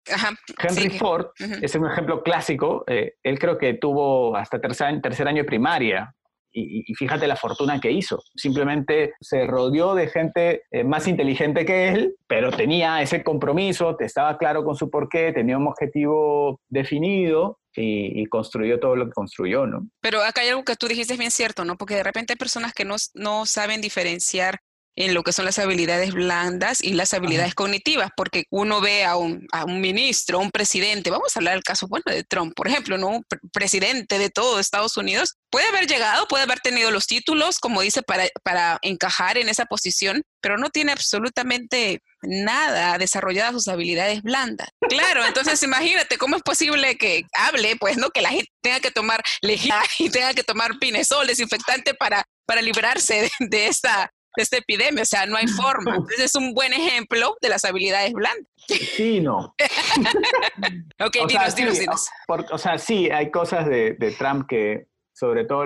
Henry 0.58 0.90
Ford 0.98 1.28
es 1.40 1.76
un 1.76 1.88
ejemplo 1.88 2.24
clásico. 2.24 2.84
Eh, 2.88 3.14
él 3.24 3.40
creo 3.40 3.58
que 3.58 3.76
tuvo 3.76 4.36
hasta 4.36 4.60
tercer, 4.60 5.02
tercer 5.02 5.28
año 5.28 5.44
de 5.44 5.48
primaria 5.48 6.14
y, 6.54 6.94
fíjate 6.96 7.28
la 7.28 7.36
fortuna 7.36 7.80
que 7.80 7.92
hizo. 7.92 8.22
Simplemente 8.36 9.14
se 9.20 9.46
rodeó 9.46 9.96
de 9.96 10.08
gente 10.08 10.64
eh, 10.72 10.84
más 10.84 11.08
inteligente 11.08 11.66
que 11.66 11.90
él, 11.90 12.16
pero 12.28 12.52
tenía 12.52 13.02
ese 13.02 13.24
compromiso, 13.24 13.98
estaba 14.00 14.38
claro 14.38 14.64
con 14.64 14.76
su 14.76 14.90
porqué, 14.90 15.32
tenía 15.32 15.58
un 15.58 15.68
objetivo 15.68 16.60
definido 16.70 17.60
y, 17.76 18.26
construyó 18.28 18.80
todo 18.80 18.96
lo 18.96 19.06
que 19.06 19.12
construyó, 19.12 19.66
¿no? 19.66 19.88
Pero 20.02 20.22
acá 20.24 20.42
hay 20.42 20.50
algo 20.50 20.64
que 20.64 20.76
tú 20.76 20.88
dijiste 20.88 21.14
es 21.14 21.20
bien 21.20 21.32
cierto, 21.32 21.66
¿no? 21.66 21.78
Porque 21.78 21.96
de 21.96 22.04
repente 22.04 22.34
hay 22.34 22.38
personas 22.38 22.74
que 22.74 22.86
no, 22.86 22.96
no 23.14 23.46
saben 23.46 23.82
diferenciar 23.82 24.60
en 24.96 25.14
lo 25.14 25.24
que 25.24 25.32
son 25.32 25.46
las 25.46 25.58
habilidades 25.60 26.14
blandas 26.14 26.84
y 26.84 26.94
las 26.94 27.14
habilidades 27.14 27.56
cognitivas, 27.56 28.12
porque 28.16 28.46
uno 28.50 28.82
ve 28.82 29.06
a 29.06 29.16
un, 29.16 29.48
a 29.52 29.64
un, 29.66 29.80
ministro, 29.80 30.40
un 30.40 30.52
presidente, 30.52 31.10
vamos 31.10 31.36
a 31.36 31.40
hablar 31.40 31.54
del 31.54 31.64
caso, 31.64 31.88
bueno, 31.88 32.04
de 32.08 32.24
Trump, 32.24 32.54
por 32.56 32.68
ejemplo, 32.68 32.98
¿no? 32.98 33.08
Un 33.08 33.26
presidente 33.54 34.20
de 34.20 34.30
todo 34.30 34.60
Estados 34.60 34.98
Unidos, 34.98 35.36
puede 35.50 35.68
haber 35.68 35.88
llegado, 35.88 36.28
puede 36.28 36.44
haber 36.44 36.60
tenido 36.60 36.92
los 36.92 37.08
títulos, 37.08 37.60
como 37.60 37.82
dice, 37.82 38.02
para, 38.02 38.26
para 38.44 38.80
encajar 38.82 39.38
en 39.38 39.50
esa 39.50 39.66
posición, 39.66 40.24
pero 40.42 40.58
no 40.58 40.70
tiene 40.70 40.92
absolutamente 40.92 42.02
nada 42.22 42.98
desarrolladas 42.98 43.54
sus 43.54 43.68
habilidades 43.68 44.22
blandas. 44.22 44.70
Claro, 44.90 45.26
entonces 45.26 45.62
imagínate 45.64 46.18
cómo 46.18 46.36
es 46.36 46.44
posible 46.44 46.98
que 46.98 47.26
hable, 47.34 47.76
pues, 47.78 47.98
¿no? 47.98 48.10
Que 48.10 48.22
la 48.22 48.30
gente 48.30 48.52
tenga 48.62 48.80
que 48.82 48.92
tomar 48.92 49.24
lejía 49.42 49.82
y 50.00 50.10
tenga 50.10 50.34
que 50.34 50.44
tomar 50.44 50.80
pinesol, 50.80 51.28
desinfectante 51.28 51.94
para, 51.94 52.26
para 52.46 52.62
librarse 52.62 53.22
de, 53.40 53.48
de 53.48 53.68
esta 53.68 54.12
de 54.36 54.44
esta 54.44 54.58
epidemia, 54.58 55.04
o 55.04 55.06
sea, 55.06 55.26
no 55.26 55.38
hay 55.38 55.48
forma. 55.48 55.96
Entonces 55.96 56.20
es 56.20 56.36
un 56.36 56.54
buen 56.54 56.74
ejemplo 56.74 57.36
de 57.42 57.50
las 57.50 57.66
habilidades 57.66 58.14
blandas. 58.14 58.48
Sí, 58.68 59.20
no. 59.20 59.56
ok, 61.00 61.18
o 61.24 61.28
dinos, 61.28 61.56
dinos, 61.56 61.80
dinos. 61.80 62.10
o 62.52 62.58
sea, 62.58 62.78
sí, 62.78 63.10
hay 63.10 63.32
cosas 63.32 63.68
de, 63.68 64.16
Trump 64.18 64.48
que, 64.48 64.88
sobre 65.14 65.46
todo 65.46 65.66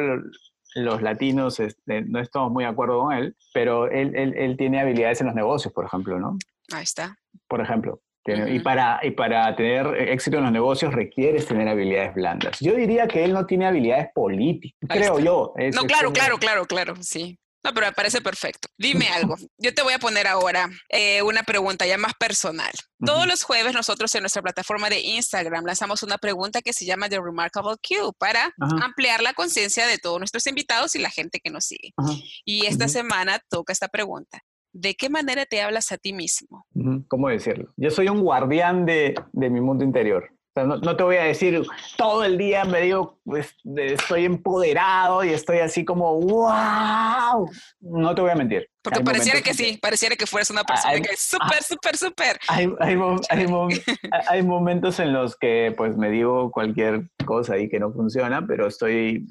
los 0.75 1.01
latinos, 1.01 1.59
este, 1.59 2.01
no 2.01 2.19
estamos 2.19 2.51
muy 2.51 2.63
de 2.63 2.69
acuerdo 2.69 3.01
con 3.01 3.13
él, 3.13 3.35
pero 3.53 3.89
él, 3.89 4.13
él, 4.15 4.57
tiene 4.57 4.81
habilidades 4.81 5.21
en 5.21 5.27
los 5.27 5.35
negocios, 5.35 5.73
por 5.73 5.85
ejemplo, 5.85 6.19
¿no? 6.19 6.37
Ahí 6.73 6.83
está. 6.83 7.17
Por 7.47 7.61
ejemplo. 7.61 8.01
y, 8.25 8.59
para, 8.59 8.99
y 9.03 9.11
para 9.11 9.55
tener 9.55 9.85
éxito 10.09 10.37
en 10.37 10.43
los 10.43 10.51
negocios 10.51 10.93
requieres 10.93 11.45
tener 11.45 11.67
habilidades 11.67 12.15
blandas. 12.15 12.59
Yo 12.59 12.73
diría 12.73 13.07
que 13.07 13.23
él 13.23 13.33
no 13.33 13.45
tiene 13.45 13.67
habilidades 13.67 14.07
políticas, 14.13 14.79
creo 14.89 15.19
yo. 15.19 15.53
no, 15.73 15.83
claro, 15.83 16.11
claro, 16.11 16.37
claro, 16.39 16.65
claro, 16.65 16.95
sí. 17.01 17.37
No, 17.65 17.73
pero 17.73 17.87
me 17.87 17.93
parece 17.93 18.21
perfecto. 18.21 18.67
Dime 18.77 19.07
algo. 19.07 19.35
Yo 19.57 19.73
te 19.73 19.81
voy 19.81 19.93
a 19.93 19.99
poner 19.99 20.27
ahora 20.27 20.69
eh, 20.89 21.23
una 21.23 21.41
pregunta 21.41 21.87
ya 21.87 21.97
más 21.97 22.13
personal. 22.13 22.71
Todos 23.03 23.25
los 23.25 23.41
jueves 23.41 23.73
nosotros 23.73 24.13
en 24.13 24.21
nuestra 24.21 24.43
plataforma 24.43 24.87
de 24.87 24.99
Instagram 24.99 25.65
lanzamos 25.65 26.03
una 26.03 26.19
pregunta 26.19 26.61
que 26.61 26.73
se 26.73 26.85
llama 26.85 27.09
The 27.09 27.19
Remarkable 27.19 27.75
Q 27.77 28.13
para 28.19 28.53
ampliar 28.59 29.21
la 29.21 29.33
conciencia 29.33 29.87
de 29.87 29.97
todos 29.97 30.19
nuestros 30.19 30.45
invitados 30.45 30.95
y 30.95 30.99
la 30.99 31.09
gente 31.09 31.39
que 31.39 31.49
nos 31.49 31.65
sigue. 31.65 31.93
Y 32.45 32.67
esta 32.67 32.87
semana 32.87 33.39
toca 33.49 33.73
esta 33.73 33.87
pregunta. 33.87 34.41
¿De 34.71 34.93
qué 34.93 35.09
manera 35.09 35.45
te 35.45 35.61
hablas 35.61 35.91
a 35.91 35.97
ti 35.97 36.13
mismo? 36.13 36.67
¿Cómo 37.07 37.29
decirlo? 37.29 37.73
Yo 37.77 37.89
soy 37.89 38.09
un 38.09 38.21
guardián 38.21 38.85
de, 38.85 39.15
de 39.31 39.49
mi 39.49 39.59
mundo 39.59 39.83
interior 39.83 40.34
no, 40.63 40.95
te 40.95 41.03
voy 41.03 41.17
a 41.17 41.23
decir 41.23 41.61
todo 41.97 42.23
el 42.23 42.37
día 42.37 42.63
me 42.63 42.79
digo, 42.79 43.19
pues, 43.25 43.55
estoy 43.75 44.23
empoderado 44.23 45.23
y 45.23 45.31
estoy 45.31 45.59
así 45.59 45.83
como, 45.83 46.21
wow. 46.21 47.49
No 47.81 48.15
te 48.15 48.21
voy 48.21 48.31
a 48.31 48.35
mentir. 48.35 48.69
Porque 48.81 49.01
pareciera 49.01 49.41
que 49.41 49.53
sí, 49.53 49.77
pareciera 49.81 50.15
que 50.15 50.25
fueras 50.25 50.49
una 50.51 50.63
persona 50.63 50.93
que 51.01 51.13
es 51.13 51.19
súper, 51.19 51.61
súper, 51.61 51.97
súper. 51.97 52.39
Hay, 52.47 52.69
hay, 54.29 54.43
momentos 54.43 54.99
en 54.99 55.11
los 55.11 55.35
que 55.35 55.73
pues 55.75 55.97
me 55.97 56.09
digo 56.09 56.51
cualquier 56.51 57.09
cosa 57.25 57.57
y 57.57 57.67
que 57.67 57.79
no 57.79 57.91
funciona, 57.91 58.45
pero 58.47 58.67
estoy 58.67 59.27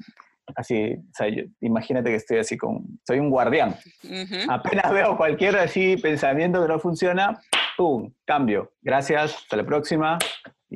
así, 0.55 0.93
o 0.93 1.13
sea, 1.13 1.27
imagínate 1.61 2.11
que 2.11 2.17
estoy 2.17 2.37
así 2.37 2.55
con, 2.55 2.99
soy 3.07 3.17
un 3.19 3.31
guardián. 3.31 3.75
Apenas 4.47 4.91
veo 4.91 5.17
cualquier 5.17 5.57
así 5.57 5.97
pensamiento 5.97 6.61
que 6.61 6.67
no 6.67 6.79
funciona, 6.79 7.41
¡pum! 7.77 8.13
Cambio. 8.25 8.73
Gracias, 8.81 9.35
hasta 9.35 9.57
la 9.57 9.65
próxima 9.65 10.19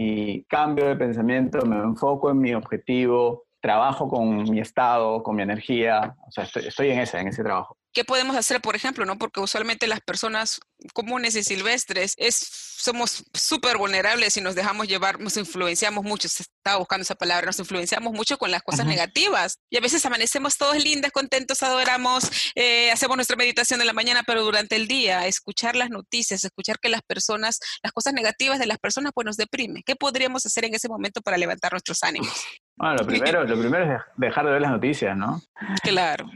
y 0.01 0.45
cambio 0.45 0.87
de 0.87 0.95
pensamiento, 0.95 1.65
me 1.65 1.75
enfoco 1.75 2.31
en 2.31 2.39
mi 2.39 2.53
objetivo, 2.53 3.43
trabajo 3.59 4.07
con 4.07 4.49
mi 4.49 4.61
estado, 4.61 5.21
con 5.21 5.35
mi 5.35 5.41
energía, 5.43 6.15
o 6.25 6.31
sea, 6.31 6.45
estoy, 6.45 6.91
en 6.91 6.99
ese, 6.99 7.19
en 7.19 7.27
ese 7.27 7.43
trabajo. 7.43 7.77
¿Qué 7.99 8.05
podemos 8.05 8.37
hacer, 8.37 8.61
por 8.61 8.77
ejemplo, 8.77 9.03
no? 9.03 9.17
Porque 9.17 9.41
usualmente 9.41 9.85
las 9.85 9.99
personas 9.99 10.61
comunes 10.93 11.35
y 11.35 11.43
silvestres 11.43 12.13
es, 12.15 12.37
somos 12.37 13.25
súper 13.33 13.77
vulnerables 13.77 14.37
y 14.37 14.41
nos 14.41 14.55
dejamos 14.55 14.87
llevar, 14.87 15.19
nos 15.19 15.35
influenciamos 15.35 16.05
mucho, 16.05 16.29
se 16.29 16.43
estaba 16.43 16.77
buscando 16.77 17.01
esa 17.01 17.15
palabra, 17.15 17.47
nos 17.47 17.59
influenciamos 17.59 18.13
mucho 18.13 18.37
con 18.37 18.51
las 18.51 18.63
cosas 18.63 18.85
negativas. 18.85 19.57
Y 19.69 19.75
a 19.75 19.81
veces 19.81 20.05
amanecemos 20.05 20.55
todos 20.55 20.81
lindas, 20.81 21.11
contentos, 21.11 21.61
adoramos, 21.61 22.31
eh, 22.55 22.89
hacemos 22.89 23.17
nuestra 23.17 23.35
meditación 23.35 23.81
en 23.81 23.87
la 23.87 23.91
mañana, 23.91 24.23
pero 24.25 24.43
durante 24.43 24.77
el 24.77 24.87
día, 24.87 25.27
escuchar 25.27 25.75
las 25.75 25.89
noticias, 25.89 26.45
escuchar 26.45 26.79
que 26.79 26.87
las 26.87 27.01
personas, 27.01 27.59
las 27.83 27.91
cosas 27.91 28.13
negativas 28.13 28.59
de 28.59 28.65
las 28.65 28.77
personas, 28.77 29.11
pues 29.13 29.25
nos 29.25 29.35
deprime. 29.35 29.83
¿Qué 29.83 29.97
podríamos 29.97 30.45
hacer 30.45 30.63
en 30.63 30.73
ese 30.73 30.87
momento 30.87 31.21
para 31.21 31.37
levantar 31.37 31.73
nuestros 31.73 32.01
ánimos? 32.01 32.31
Bueno, 32.77 32.95
lo 32.95 33.05
primero, 33.05 33.43
lo 33.43 33.59
primero 33.59 33.93
es 33.93 34.01
dejar 34.15 34.45
de 34.45 34.51
ver 34.51 34.61
las 34.61 34.71
noticias, 34.71 35.17
¿no? 35.17 35.41
Claro. 35.83 36.29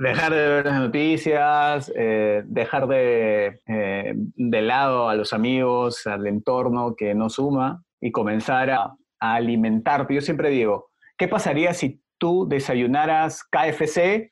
Dejar 0.00 0.32
de 0.32 0.48
ver 0.48 0.64
las 0.64 0.80
noticias, 0.80 1.92
eh, 1.94 2.42
dejar 2.46 2.88
de, 2.88 3.60
eh, 3.66 4.14
de 4.14 4.62
lado 4.62 5.10
a 5.10 5.14
los 5.14 5.34
amigos, 5.34 6.06
al 6.06 6.26
entorno 6.26 6.94
que 6.96 7.14
no 7.14 7.28
suma 7.28 7.84
y 8.00 8.10
comenzar 8.10 8.70
a, 8.70 8.94
alimentarte. 9.18 10.14
Yo 10.14 10.22
siempre 10.22 10.48
digo, 10.48 10.88
¿qué 11.18 11.28
pasaría 11.28 11.74
si 11.74 12.02
tú 12.16 12.48
desayunaras 12.48 13.44
KFC, 13.44 14.30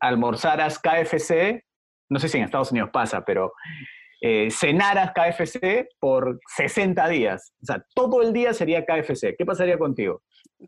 almorzaras 0.00 0.78
KFC? 0.78 1.64
No 2.10 2.18
sé 2.18 2.28
si 2.28 2.36
en 2.36 2.44
Estados 2.44 2.70
Unidos 2.70 2.90
pasa, 2.92 3.24
pero 3.24 3.54
eh, 4.20 4.50
cenaras 4.50 5.12
KFC 5.12 5.88
por 5.98 6.38
60 6.58 7.08
días. 7.08 7.54
O 7.62 7.64
sea, 7.64 7.82
todo 7.94 8.20
el 8.20 8.34
día 8.34 8.52
sería 8.52 8.84
KFC. 8.84 9.34
¿Qué 9.38 9.46
pasaría 9.46 9.78
contigo? 9.78 10.20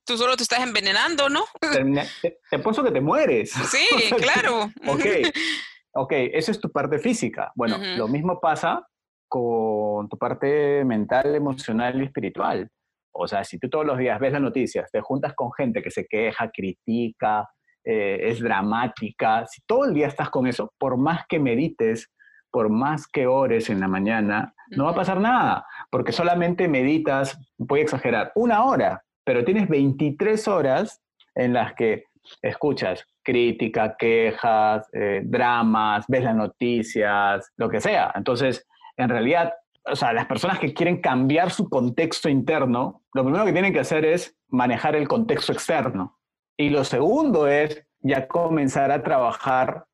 Tú 0.04 0.16
solo 0.16 0.36
te 0.36 0.42
estás 0.42 0.60
envenenando, 0.60 1.28
¿no? 1.28 1.44
Te, 1.60 1.84
te, 2.22 2.38
que 2.50 2.90
te 2.90 3.00
mueres. 3.00 3.50
Sí, 3.50 3.86
claro. 4.16 4.70
ok, 4.86 5.04
ok, 5.94 6.12
eso 6.32 6.50
es 6.50 6.60
tu 6.60 6.70
parte 6.70 6.98
física. 6.98 7.52
Bueno, 7.54 7.78
lo 7.96 8.08
mismo 8.08 8.40
pasa 8.40 8.86
con 9.28 10.08
tu 10.08 10.18
parte 10.18 10.84
mental, 10.84 11.34
emocional 11.34 12.00
y 12.00 12.04
espiritual. 12.04 12.68
O 13.14 13.28
sea, 13.28 13.44
si 13.44 13.58
tú 13.58 13.68
todos 13.68 13.84
los 13.84 13.98
días 13.98 14.18
ves 14.18 14.32
las 14.32 14.42
noticias, 14.42 14.90
te 14.90 15.00
juntas 15.00 15.34
con 15.34 15.52
gente 15.52 15.82
que 15.82 15.90
se 15.90 16.06
queja, 16.06 16.50
critica, 16.50 17.48
eh, 17.84 18.18
es 18.22 18.40
dramática, 18.40 19.46
si 19.46 19.60
todo 19.66 19.84
el 19.84 19.94
día 19.94 20.06
estás 20.06 20.30
con 20.30 20.46
eso, 20.46 20.72
por 20.78 20.96
más 20.96 21.26
que 21.28 21.38
medites, 21.38 22.10
por 22.50 22.68
más 22.68 23.06
que 23.06 23.26
ores 23.26 23.70
en 23.70 23.80
la 23.80 23.88
mañana, 23.88 24.54
no 24.68 24.84
va 24.84 24.90
a 24.90 24.94
pasar 24.94 25.18
nada, 25.18 25.66
porque 25.90 26.12
solamente 26.12 26.68
meditas, 26.68 27.36
voy 27.58 27.80
a 27.80 27.82
exagerar, 27.82 28.30
una 28.34 28.64
hora, 28.64 29.02
pero 29.24 29.44
tienes 29.44 29.68
23 29.68 30.48
horas 30.48 31.02
en 31.34 31.52
las 31.52 31.74
que 31.74 32.04
escuchas 32.40 33.04
crítica, 33.22 33.96
quejas, 33.98 34.88
eh, 34.92 35.22
dramas, 35.24 36.04
ves 36.08 36.24
las 36.24 36.34
noticias, 36.34 37.52
lo 37.56 37.68
que 37.68 37.80
sea. 37.80 38.12
Entonces, 38.14 38.66
en 38.96 39.08
realidad, 39.08 39.52
o 39.84 39.96
sea, 39.96 40.12
las 40.12 40.26
personas 40.26 40.58
que 40.58 40.74
quieren 40.74 41.00
cambiar 41.00 41.50
su 41.50 41.68
contexto 41.68 42.28
interno, 42.28 43.02
lo 43.12 43.24
primero 43.24 43.44
que 43.44 43.52
tienen 43.52 43.72
que 43.72 43.80
hacer 43.80 44.04
es 44.04 44.36
manejar 44.48 44.96
el 44.96 45.08
contexto 45.08 45.52
externo. 45.52 46.18
Y 46.56 46.70
lo 46.70 46.84
segundo 46.84 47.48
es 47.48 47.84
ya 48.00 48.26
comenzar 48.26 48.90
a 48.90 49.02
trabajar 49.02 49.84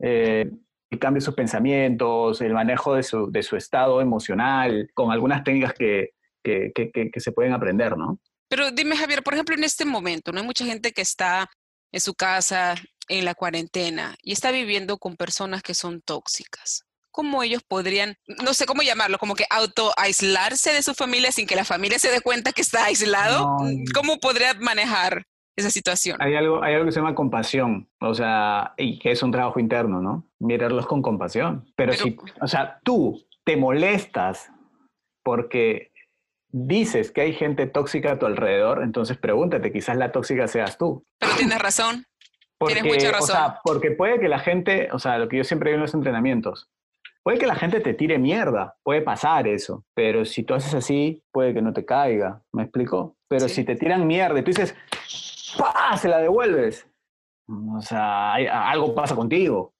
eh, 0.00 0.50
el 0.90 0.98
cambio 0.98 1.20
de 1.20 1.24
sus 1.24 1.34
pensamientos, 1.34 2.40
el 2.40 2.54
manejo 2.54 2.94
de 2.94 3.02
su, 3.02 3.30
de 3.30 3.42
su 3.42 3.56
estado 3.56 4.00
emocional, 4.00 4.90
con 4.94 5.10
algunas 5.12 5.44
técnicas 5.44 5.74
que, 5.74 6.10
que, 6.42 6.72
que, 6.72 7.20
se 7.20 7.32
pueden 7.32 7.52
aprender, 7.52 7.96
¿no? 7.96 8.18
Pero 8.48 8.70
dime, 8.70 8.96
Javier, 8.96 9.22
por 9.22 9.34
ejemplo, 9.34 9.54
en 9.54 9.64
este 9.64 9.84
momento, 9.84 10.32
¿no 10.32 10.40
hay 10.40 10.46
mucha 10.46 10.64
gente 10.64 10.92
que 10.92 11.02
está 11.02 11.50
en 11.92 12.00
su 12.00 12.14
casa, 12.14 12.74
en 13.08 13.24
la 13.24 13.34
cuarentena, 13.34 14.16
y 14.22 14.32
está 14.32 14.50
viviendo 14.50 14.98
con 14.98 15.16
personas 15.16 15.62
que 15.62 15.74
son 15.74 16.00
tóxicas? 16.00 16.84
¿Cómo 17.10 17.42
ellos 17.42 17.62
podrían, 17.66 18.16
no 18.44 18.54
sé 18.54 18.64
cómo 18.66 18.82
llamarlo, 18.82 19.18
como 19.18 19.34
que 19.34 19.46
auto-aislarse 19.50 20.72
de 20.72 20.82
su 20.82 20.94
familia 20.94 21.32
sin 21.32 21.46
que 21.46 21.56
la 21.56 21.64
familia 21.64 21.98
se 21.98 22.10
dé 22.10 22.20
cuenta 22.20 22.52
que 22.52 22.62
está 22.62 22.84
aislado? 22.84 23.56
¿Cómo 23.92 24.18
podría 24.18 24.54
manejar 24.54 25.24
esa 25.58 25.70
situación. 25.70 26.16
Hay 26.20 26.34
algo, 26.36 26.62
hay 26.62 26.74
algo 26.74 26.86
que 26.86 26.92
se 26.92 27.00
llama 27.00 27.14
compasión, 27.14 27.88
o 28.00 28.14
sea, 28.14 28.74
y 28.76 28.98
que 28.98 29.10
es 29.10 29.22
un 29.22 29.32
trabajo 29.32 29.58
interno, 29.58 30.00
¿no? 30.00 30.24
Mirarlos 30.38 30.86
con 30.86 31.02
compasión. 31.02 31.70
Pero, 31.74 31.92
si, 31.92 32.16
o 32.40 32.46
sea, 32.46 32.78
tú 32.84 33.26
te 33.44 33.56
molestas 33.56 34.50
porque 35.24 35.87
dices 36.50 37.10
que 37.10 37.22
hay 37.22 37.32
gente 37.32 37.66
tóxica 37.66 38.12
a 38.12 38.18
tu 38.18 38.26
alrededor, 38.26 38.82
entonces 38.82 39.16
pregúntate, 39.16 39.72
quizás 39.72 39.96
la 39.96 40.12
tóxica 40.12 40.48
seas 40.48 40.78
tú. 40.78 41.04
Pero 41.18 41.32
tienes 41.36 41.58
razón. 41.58 42.04
tienes 42.66 42.84
mucha 42.84 43.12
razón. 43.12 43.22
O 43.22 43.26
sea, 43.26 43.60
porque 43.64 43.90
puede 43.90 44.18
que 44.20 44.28
la 44.28 44.38
gente, 44.38 44.88
o 44.92 44.98
sea, 44.98 45.18
lo 45.18 45.28
que 45.28 45.36
yo 45.36 45.44
siempre 45.44 45.70
digo 45.70 45.76
en 45.76 45.82
los 45.82 45.94
entrenamientos, 45.94 46.70
Puede 47.28 47.40
que 47.40 47.46
la 47.46 47.56
gente 47.56 47.80
te 47.80 47.92
tire 47.92 48.18
mierda, 48.18 48.74
puede 48.82 49.02
pasar 49.02 49.46
eso, 49.46 49.84
pero 49.94 50.24
si 50.24 50.44
tú 50.44 50.54
haces 50.54 50.72
así, 50.72 51.22
puede 51.30 51.52
que 51.52 51.60
no 51.60 51.74
te 51.74 51.84
caiga, 51.84 52.42
¿me 52.54 52.62
explico? 52.62 53.18
Pero 53.28 53.50
si 53.50 53.64
te 53.64 53.76
tiran 53.76 54.06
mierda 54.06 54.38
y 54.38 54.42
tú 54.42 54.50
dices, 54.50 54.74
¡pah! 55.58 55.94
Se 55.98 56.08
la 56.08 56.20
devuelves. 56.20 56.86
O 57.46 57.82
sea, 57.82 58.32
algo 58.32 58.94
pasa 58.94 59.14
contigo. 59.14 59.74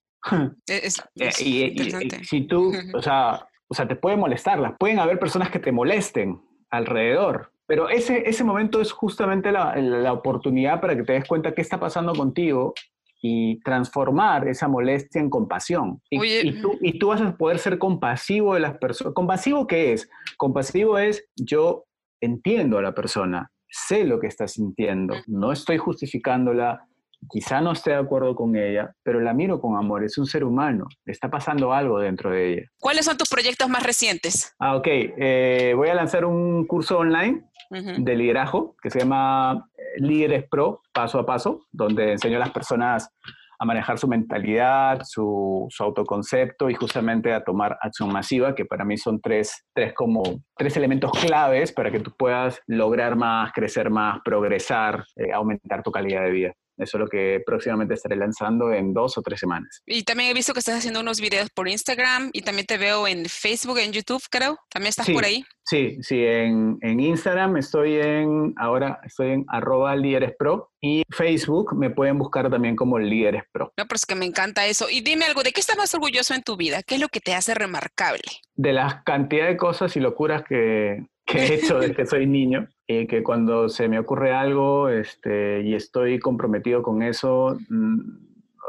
Es, 0.66 1.02
eh, 1.16 1.30
y, 1.40 1.90
si 2.22 2.42
tú, 2.42 2.70
o 2.92 3.00
sea, 3.00 3.48
o 3.66 3.74
sea, 3.74 3.88
te 3.88 3.96
puede 3.96 4.18
molestarlas, 4.18 4.74
pueden 4.78 4.98
haber 4.98 5.18
personas 5.18 5.50
que 5.50 5.58
te 5.58 5.72
molesten 5.72 6.42
alrededor, 6.70 7.52
pero 7.66 7.88
ese, 7.90 8.28
ese 8.28 8.44
momento 8.44 8.80
es 8.80 8.92
justamente 8.92 9.52
la, 9.52 9.76
la 9.76 10.12
oportunidad 10.12 10.80
para 10.80 10.96
que 10.96 11.02
te 11.02 11.12
des 11.12 11.26
cuenta 11.26 11.54
qué 11.54 11.60
está 11.60 11.78
pasando 11.78 12.14
contigo 12.14 12.72
y 13.20 13.60
transformar 13.60 14.48
esa 14.48 14.68
molestia 14.68 15.20
en 15.20 15.28
compasión. 15.28 16.00
Y, 16.08 16.62
tú, 16.62 16.78
y 16.80 16.98
tú 16.98 17.08
vas 17.08 17.20
a 17.20 17.36
poder 17.36 17.58
ser 17.58 17.78
compasivo 17.78 18.54
de 18.54 18.60
las 18.60 18.78
personas. 18.78 19.12
¿Compasivo 19.12 19.66
qué 19.66 19.92
es? 19.92 20.08
Compasivo 20.36 20.98
es 20.98 21.28
yo 21.36 21.84
entiendo 22.20 22.78
a 22.78 22.82
la 22.82 22.94
persona, 22.94 23.50
sé 23.68 24.04
lo 24.04 24.18
que 24.18 24.28
está 24.28 24.48
sintiendo, 24.48 25.14
no 25.26 25.52
estoy 25.52 25.78
justificándola, 25.78 26.87
quizá 27.28 27.60
no 27.60 27.72
esté 27.72 27.90
de 27.90 27.96
acuerdo 27.96 28.34
con 28.34 28.56
ella, 28.56 28.94
pero 29.02 29.20
la 29.20 29.32
miro 29.34 29.60
con 29.60 29.76
amor, 29.76 30.04
es 30.04 30.18
un 30.18 30.26
ser 30.26 30.44
humano, 30.44 30.86
está 31.04 31.30
pasando 31.30 31.72
algo 31.72 31.98
dentro 31.98 32.30
de 32.30 32.52
ella. 32.52 32.62
¿Cuáles 32.80 33.04
son 33.04 33.16
tus 33.16 33.28
proyectos 33.28 33.68
más 33.68 33.82
recientes? 33.82 34.54
Ah, 34.58 34.76
ok, 34.76 34.86
eh, 34.88 35.72
voy 35.76 35.88
a 35.88 35.94
lanzar 35.94 36.24
un 36.24 36.66
curso 36.66 36.98
online 36.98 37.44
de 37.70 38.16
liderazgo 38.16 38.76
que 38.82 38.88
se 38.90 39.00
llama 39.00 39.68
eh, 39.76 40.00
Líderes 40.00 40.44
Pro, 40.48 40.80
paso 40.92 41.18
a 41.18 41.26
paso, 41.26 41.66
donde 41.70 42.12
enseño 42.12 42.36
a 42.36 42.40
las 42.40 42.50
personas 42.50 43.10
a 43.58 43.64
manejar 43.64 43.98
su 43.98 44.06
mentalidad, 44.06 45.00
su, 45.04 45.66
su, 45.68 45.82
autoconcepto 45.82 46.70
y 46.70 46.74
justamente 46.74 47.32
a 47.32 47.42
tomar 47.42 47.76
acción 47.80 48.12
masiva, 48.12 48.54
que 48.54 48.64
para 48.64 48.84
mí 48.84 48.96
son 48.96 49.20
tres, 49.20 49.64
tres, 49.74 49.92
como, 49.94 50.22
tres 50.56 50.76
elementos 50.76 51.10
claves 51.10 51.72
para 51.72 51.90
que 51.90 52.00
tú 52.00 52.12
puedas 52.16 52.60
lograr 52.66 53.16
más, 53.16 53.52
crecer 53.52 53.90
más, 53.90 54.20
progresar, 54.24 55.04
eh, 55.16 55.32
aumentar 55.32 55.82
tu 55.82 55.90
calidad 55.90 56.22
de 56.22 56.30
vida. 56.30 56.52
Eso 56.78 56.96
es 56.96 57.00
lo 57.00 57.08
que 57.08 57.42
próximamente 57.44 57.94
estaré 57.94 58.16
lanzando 58.16 58.72
en 58.72 58.92
dos 58.92 59.18
o 59.18 59.22
tres 59.22 59.40
semanas. 59.40 59.82
Y 59.86 60.04
también 60.04 60.30
he 60.30 60.34
visto 60.34 60.52
que 60.52 60.60
estás 60.60 60.78
haciendo 60.78 61.00
unos 61.00 61.20
videos 61.20 61.50
por 61.50 61.68
Instagram 61.68 62.30
y 62.32 62.42
también 62.42 62.66
te 62.66 62.78
veo 62.78 63.06
en 63.08 63.26
Facebook, 63.26 63.78
en 63.78 63.92
YouTube, 63.92 64.22
creo. 64.30 64.58
¿También 64.70 64.90
estás 64.90 65.10
por 65.10 65.24
ahí? 65.24 65.44
Sí, 65.64 65.98
sí, 66.00 66.24
en, 66.24 66.78
en, 66.80 66.98
Instagram 66.98 67.58
estoy 67.58 67.96
en, 67.96 68.54
ahora 68.56 69.00
estoy 69.04 69.32
en 69.32 69.44
arroba 69.48 69.94
líderes 69.96 70.32
pro 70.38 70.70
y 70.80 71.02
Facebook 71.10 71.76
me 71.76 71.90
pueden 71.90 72.16
buscar 72.16 72.48
también 72.48 72.74
como 72.74 72.98
líderes 72.98 73.42
pro. 73.52 73.72
No, 73.76 73.84
pero 73.84 73.96
es 73.96 74.06
que 74.06 74.14
me 74.14 74.24
encanta 74.24 74.66
eso. 74.66 74.88
Y 74.88 75.02
dime 75.02 75.26
algo, 75.26 75.42
¿de 75.42 75.52
qué 75.52 75.60
estás 75.60 75.76
más 75.76 75.92
orgulloso 75.94 76.32
en 76.32 76.42
tu 76.42 76.56
vida? 76.56 76.82
¿Qué 76.82 76.94
es 76.94 77.00
lo 77.02 77.08
que 77.08 77.20
te 77.20 77.34
hace 77.34 77.52
remarcable? 77.52 78.22
De 78.54 78.72
las 78.72 79.02
cantidad 79.02 79.46
de 79.46 79.58
cosas 79.58 79.94
y 79.96 80.00
locuras 80.00 80.42
que, 80.48 81.04
que 81.28 81.38
he 81.38 81.54
hecho 81.54 81.78
desde 81.78 81.94
que 81.94 82.06
soy 82.06 82.26
niño 82.26 82.66
y 82.86 83.06
que 83.06 83.22
cuando 83.22 83.68
se 83.68 83.86
me 83.88 83.98
ocurre 83.98 84.32
algo 84.32 84.88
este, 84.88 85.60
y 85.60 85.74
estoy 85.74 86.18
comprometido 86.18 86.82
con 86.82 87.02
eso, 87.02 87.56
mm, 87.68 87.98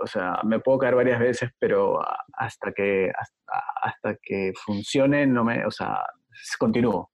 o 0.03 0.07
sea, 0.07 0.41
me 0.43 0.59
puedo 0.59 0.77
caer 0.79 0.95
varias 0.95 1.19
veces, 1.19 1.51
pero 1.57 1.99
hasta 2.33 2.71
que, 2.73 3.11
hasta, 3.81 4.17
que 4.21 4.53
funcione, 4.55 5.25
no 5.25 5.43
me, 5.43 5.65
o 5.65 5.71
sea, 5.71 6.03
continúo. 6.57 7.11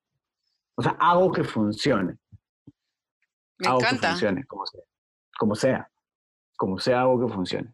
O 0.76 0.82
sea, 0.82 0.96
hago 1.00 1.32
que 1.32 1.44
funcione. 1.44 2.18
Me 3.60 3.68
hago 3.68 3.80
encanta. 3.80 4.02
que 4.02 4.08
funcione, 4.08 4.44
como 4.46 4.66
sea. 4.66 4.82
Como 5.38 5.56
sea. 5.56 5.92
Como 6.58 6.80
sea, 6.80 7.02
hago 7.02 7.26
que 7.26 7.34
funcione 7.34 7.72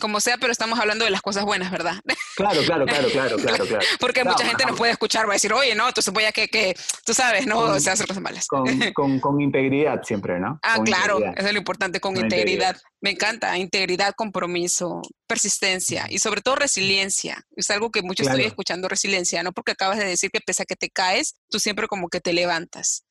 como 0.00 0.20
sea, 0.20 0.36
pero 0.38 0.52
estamos 0.52 0.78
hablando 0.78 1.04
de 1.04 1.10
las 1.10 1.22
cosas 1.22 1.44
buenas, 1.44 1.70
¿verdad? 1.70 1.94
Claro, 2.34 2.62
claro, 2.64 2.86
claro, 2.86 3.08
claro, 3.10 3.36
claro, 3.36 3.66
claro. 3.66 3.86
Porque 4.00 4.24
mucha 4.24 4.46
gente 4.46 4.64
nos 4.64 4.78
puede 4.78 4.92
escuchar, 4.92 5.26
va 5.26 5.32
a 5.32 5.34
decir, 5.34 5.52
oye, 5.52 5.74
no, 5.74 5.86
entonces 5.86 6.12
voy 6.14 6.24
a 6.24 6.32
que, 6.32 6.48
que 6.48 6.74
tú 7.04 7.12
sabes, 7.12 7.46
no, 7.46 7.58
o 7.58 7.78
sea, 7.78 7.92
hacer 7.92 8.06
cosas 8.06 8.22
malas. 8.22 8.46
Con, 8.46 8.64
con, 9.20 9.40
integridad 9.40 10.02
siempre, 10.02 10.40
¿no? 10.40 10.58
Ah, 10.62 10.78
claro, 10.82 11.18
eso 11.18 11.46
es 11.46 11.52
lo 11.52 11.58
importante, 11.58 12.00
con, 12.00 12.16
integridad. 12.16 12.78
Me 13.02 13.10
encanta, 13.10 13.58
integridad, 13.58 14.14
compromiso, 14.16 15.02
persistencia 15.26 16.06
y 16.08 16.20
sobre 16.20 16.40
todo 16.40 16.56
resiliencia. 16.56 17.44
Es 17.54 17.70
algo 17.70 17.90
que 17.90 18.00
mucho 18.00 18.22
estoy 18.22 18.44
escuchando, 18.44 18.88
resiliencia, 18.88 19.42
¿no? 19.42 19.52
Porque 19.52 19.72
acabas 19.72 19.98
de 19.98 20.06
decir 20.06 20.30
que 20.30 20.40
pese 20.40 20.62
a 20.62 20.66
que 20.66 20.76
te 20.76 20.88
caes, 20.88 21.36
tú 21.50 21.60
siempre 21.60 21.86
como 21.86 22.08
que 22.08 22.20
te 22.20 22.32
levantas. 22.32 23.04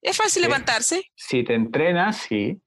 ¿Es 0.00 0.16
fácil 0.16 0.42
levantarse? 0.42 1.02
Si 1.14 1.44
te 1.44 1.54
entrenas, 1.54 2.16
sí. 2.28 2.60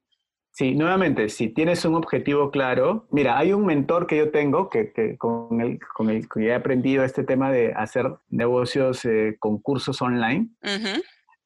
Sí, 0.58 0.74
nuevamente, 0.74 1.28
si 1.28 1.50
tienes 1.50 1.84
un 1.84 1.96
objetivo 1.96 2.50
claro, 2.50 3.08
mira, 3.12 3.38
hay 3.38 3.52
un 3.52 3.66
mentor 3.66 4.08
que 4.08 4.16
yo 4.16 4.32
tengo 4.32 4.70
que, 4.70 5.18
con, 5.18 5.60
el, 5.60 5.80
con 5.94 6.10
el 6.10 6.30
que 6.30 6.46
he 6.46 6.54
aprendido 6.54 7.04
este 7.04 7.26
tema 7.26 7.52
de 7.52 7.74
hacer 7.74 8.16
negocios 8.30 9.04
eh, 9.04 9.36
con 9.38 9.58
cursos 9.58 10.02
online. 10.02 10.48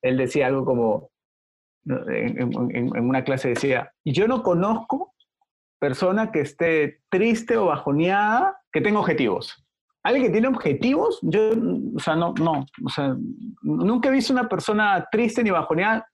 Él 0.04 0.16
decía 0.16 0.46
algo 0.46 0.64
como, 0.64 1.10
en, 1.88 3.00
una 3.00 3.24
clase 3.24 3.50
decía, 3.50 3.92
yo 4.06 4.28
no 4.28 4.44
conozco 4.44 5.16
persona 5.80 6.32
que 6.32 6.42
esté 6.42 7.02
triste 7.10 7.58
o 7.58 7.66
bajoneada 7.66 8.62
que 8.72 8.82
tenga 8.82 9.00
objetivos. 9.00 9.66
Alguien 10.04 10.28
que 10.28 10.34
tiene 10.34 10.50
objetivos, 10.50 11.18
yo, 11.24 11.50
o 11.96 12.00
sea, 12.00 12.16
no, 12.16 12.36
no, 12.36 12.64
o 12.86 12.90
sea, 12.90 13.16
nunca 13.64 14.10
he 14.10 14.12
visto 14.12 14.34
una 14.34 14.48
persona 14.48 15.08
triste 15.12 15.44
ni 15.44 15.50
bajoneada 15.50 16.08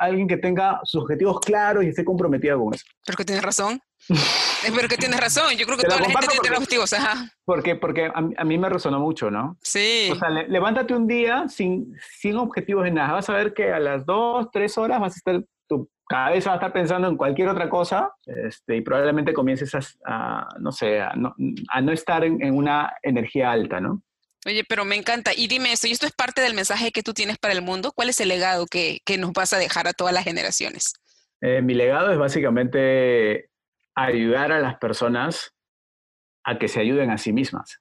alguien 0.00 0.26
que 0.26 0.38
tenga 0.38 0.80
sus 0.84 1.02
objetivos 1.02 1.40
claros 1.40 1.84
y 1.84 1.88
esté 1.88 2.04
comprometida 2.04 2.56
con 2.56 2.74
eso. 2.74 2.84
Pero 3.04 3.16
que 3.16 3.24
tienes 3.24 3.44
razón. 3.44 3.80
Pero 4.74 4.88
que 4.88 4.96
tienes 4.96 5.20
razón. 5.20 5.54
Yo 5.56 5.66
creo 5.66 5.76
que 5.76 5.84
toda 5.84 6.00
la 6.00 6.08
gente 6.08 6.38
tiene 6.40 6.56
objetivos. 6.56 6.92
Ajá. 6.92 7.30
Porque, 7.44 7.76
porque 7.76 8.10
a, 8.12 8.44
mí 8.44 8.58
me 8.58 8.68
resonó 8.68 8.98
mucho, 8.98 9.30
¿no? 9.30 9.58
Sí. 9.62 10.08
O 10.10 10.16
sea, 10.16 10.30
levántate 10.30 10.94
un 10.94 11.06
día 11.06 11.48
sin, 11.48 11.94
sin 12.18 12.36
objetivos 12.36 12.84
de 12.84 12.92
nada. 12.92 13.12
Vas 13.12 13.28
a 13.28 13.34
ver 13.34 13.52
que 13.54 13.72
a 13.72 13.78
las 13.78 14.04
dos, 14.06 14.48
tres 14.50 14.76
horas 14.78 15.00
vas 15.00 15.14
a 15.14 15.16
estar, 15.16 15.44
tu 15.68 15.88
cabeza 16.08 16.50
va 16.50 16.54
a 16.54 16.58
estar 16.58 16.72
pensando 16.72 17.08
en 17.08 17.16
cualquier 17.16 17.48
otra 17.48 17.68
cosa 17.68 18.12
este, 18.26 18.76
y 18.76 18.80
probablemente 18.80 19.32
comiences 19.32 19.98
a, 20.06 20.48
no 20.58 20.72
sé, 20.72 21.00
a 21.00 21.12
no, 21.14 21.34
a 21.70 21.80
no 21.80 21.92
estar 21.92 22.24
en, 22.24 22.42
en 22.42 22.56
una 22.56 22.94
energía 23.02 23.52
alta, 23.52 23.80
¿no? 23.80 24.02
Oye, 24.46 24.64
pero 24.68 24.84
me 24.84 24.96
encanta. 24.96 25.32
Y 25.36 25.48
dime 25.48 25.72
esto, 25.72 25.86
¿y 25.86 25.92
esto 25.92 26.06
es 26.06 26.12
parte 26.12 26.40
del 26.40 26.54
mensaje 26.54 26.92
que 26.92 27.02
tú 27.02 27.12
tienes 27.12 27.38
para 27.38 27.52
el 27.52 27.62
mundo? 27.62 27.92
¿Cuál 27.92 28.08
es 28.08 28.20
el 28.20 28.28
legado 28.28 28.66
que, 28.66 29.00
nos 29.18 29.32
vas 29.32 29.52
a 29.52 29.58
dejar 29.58 29.86
a 29.86 29.92
todas 29.92 30.14
las 30.14 30.24
generaciones? 30.24 30.94
Eh, 31.42 31.62
mi 31.62 31.74
legado 31.74 32.10
es 32.10 32.18
básicamente 32.18 33.50
ayudar 33.94 34.52
a 34.52 34.60
las 34.60 34.78
personas 34.78 35.52
a 36.44 36.58
que 36.58 36.68
se 36.68 36.80
ayuden 36.80 37.10
a 37.10 37.18
sí 37.18 37.32
mismas. 37.32 37.80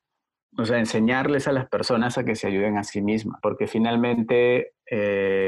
O 0.58 0.66
sea, 0.66 0.80
enseñarles 0.80 1.48
a 1.48 1.54
las 1.54 1.70
personas 1.70 2.18
a 2.18 2.26
que 2.26 2.36
se 2.36 2.48
ayuden 2.48 2.78
a 2.78 2.84
sí 2.84 3.02
mismas, 3.02 3.40
porque 3.42 3.68
finalmente 3.68 4.74
eh, 4.90 5.39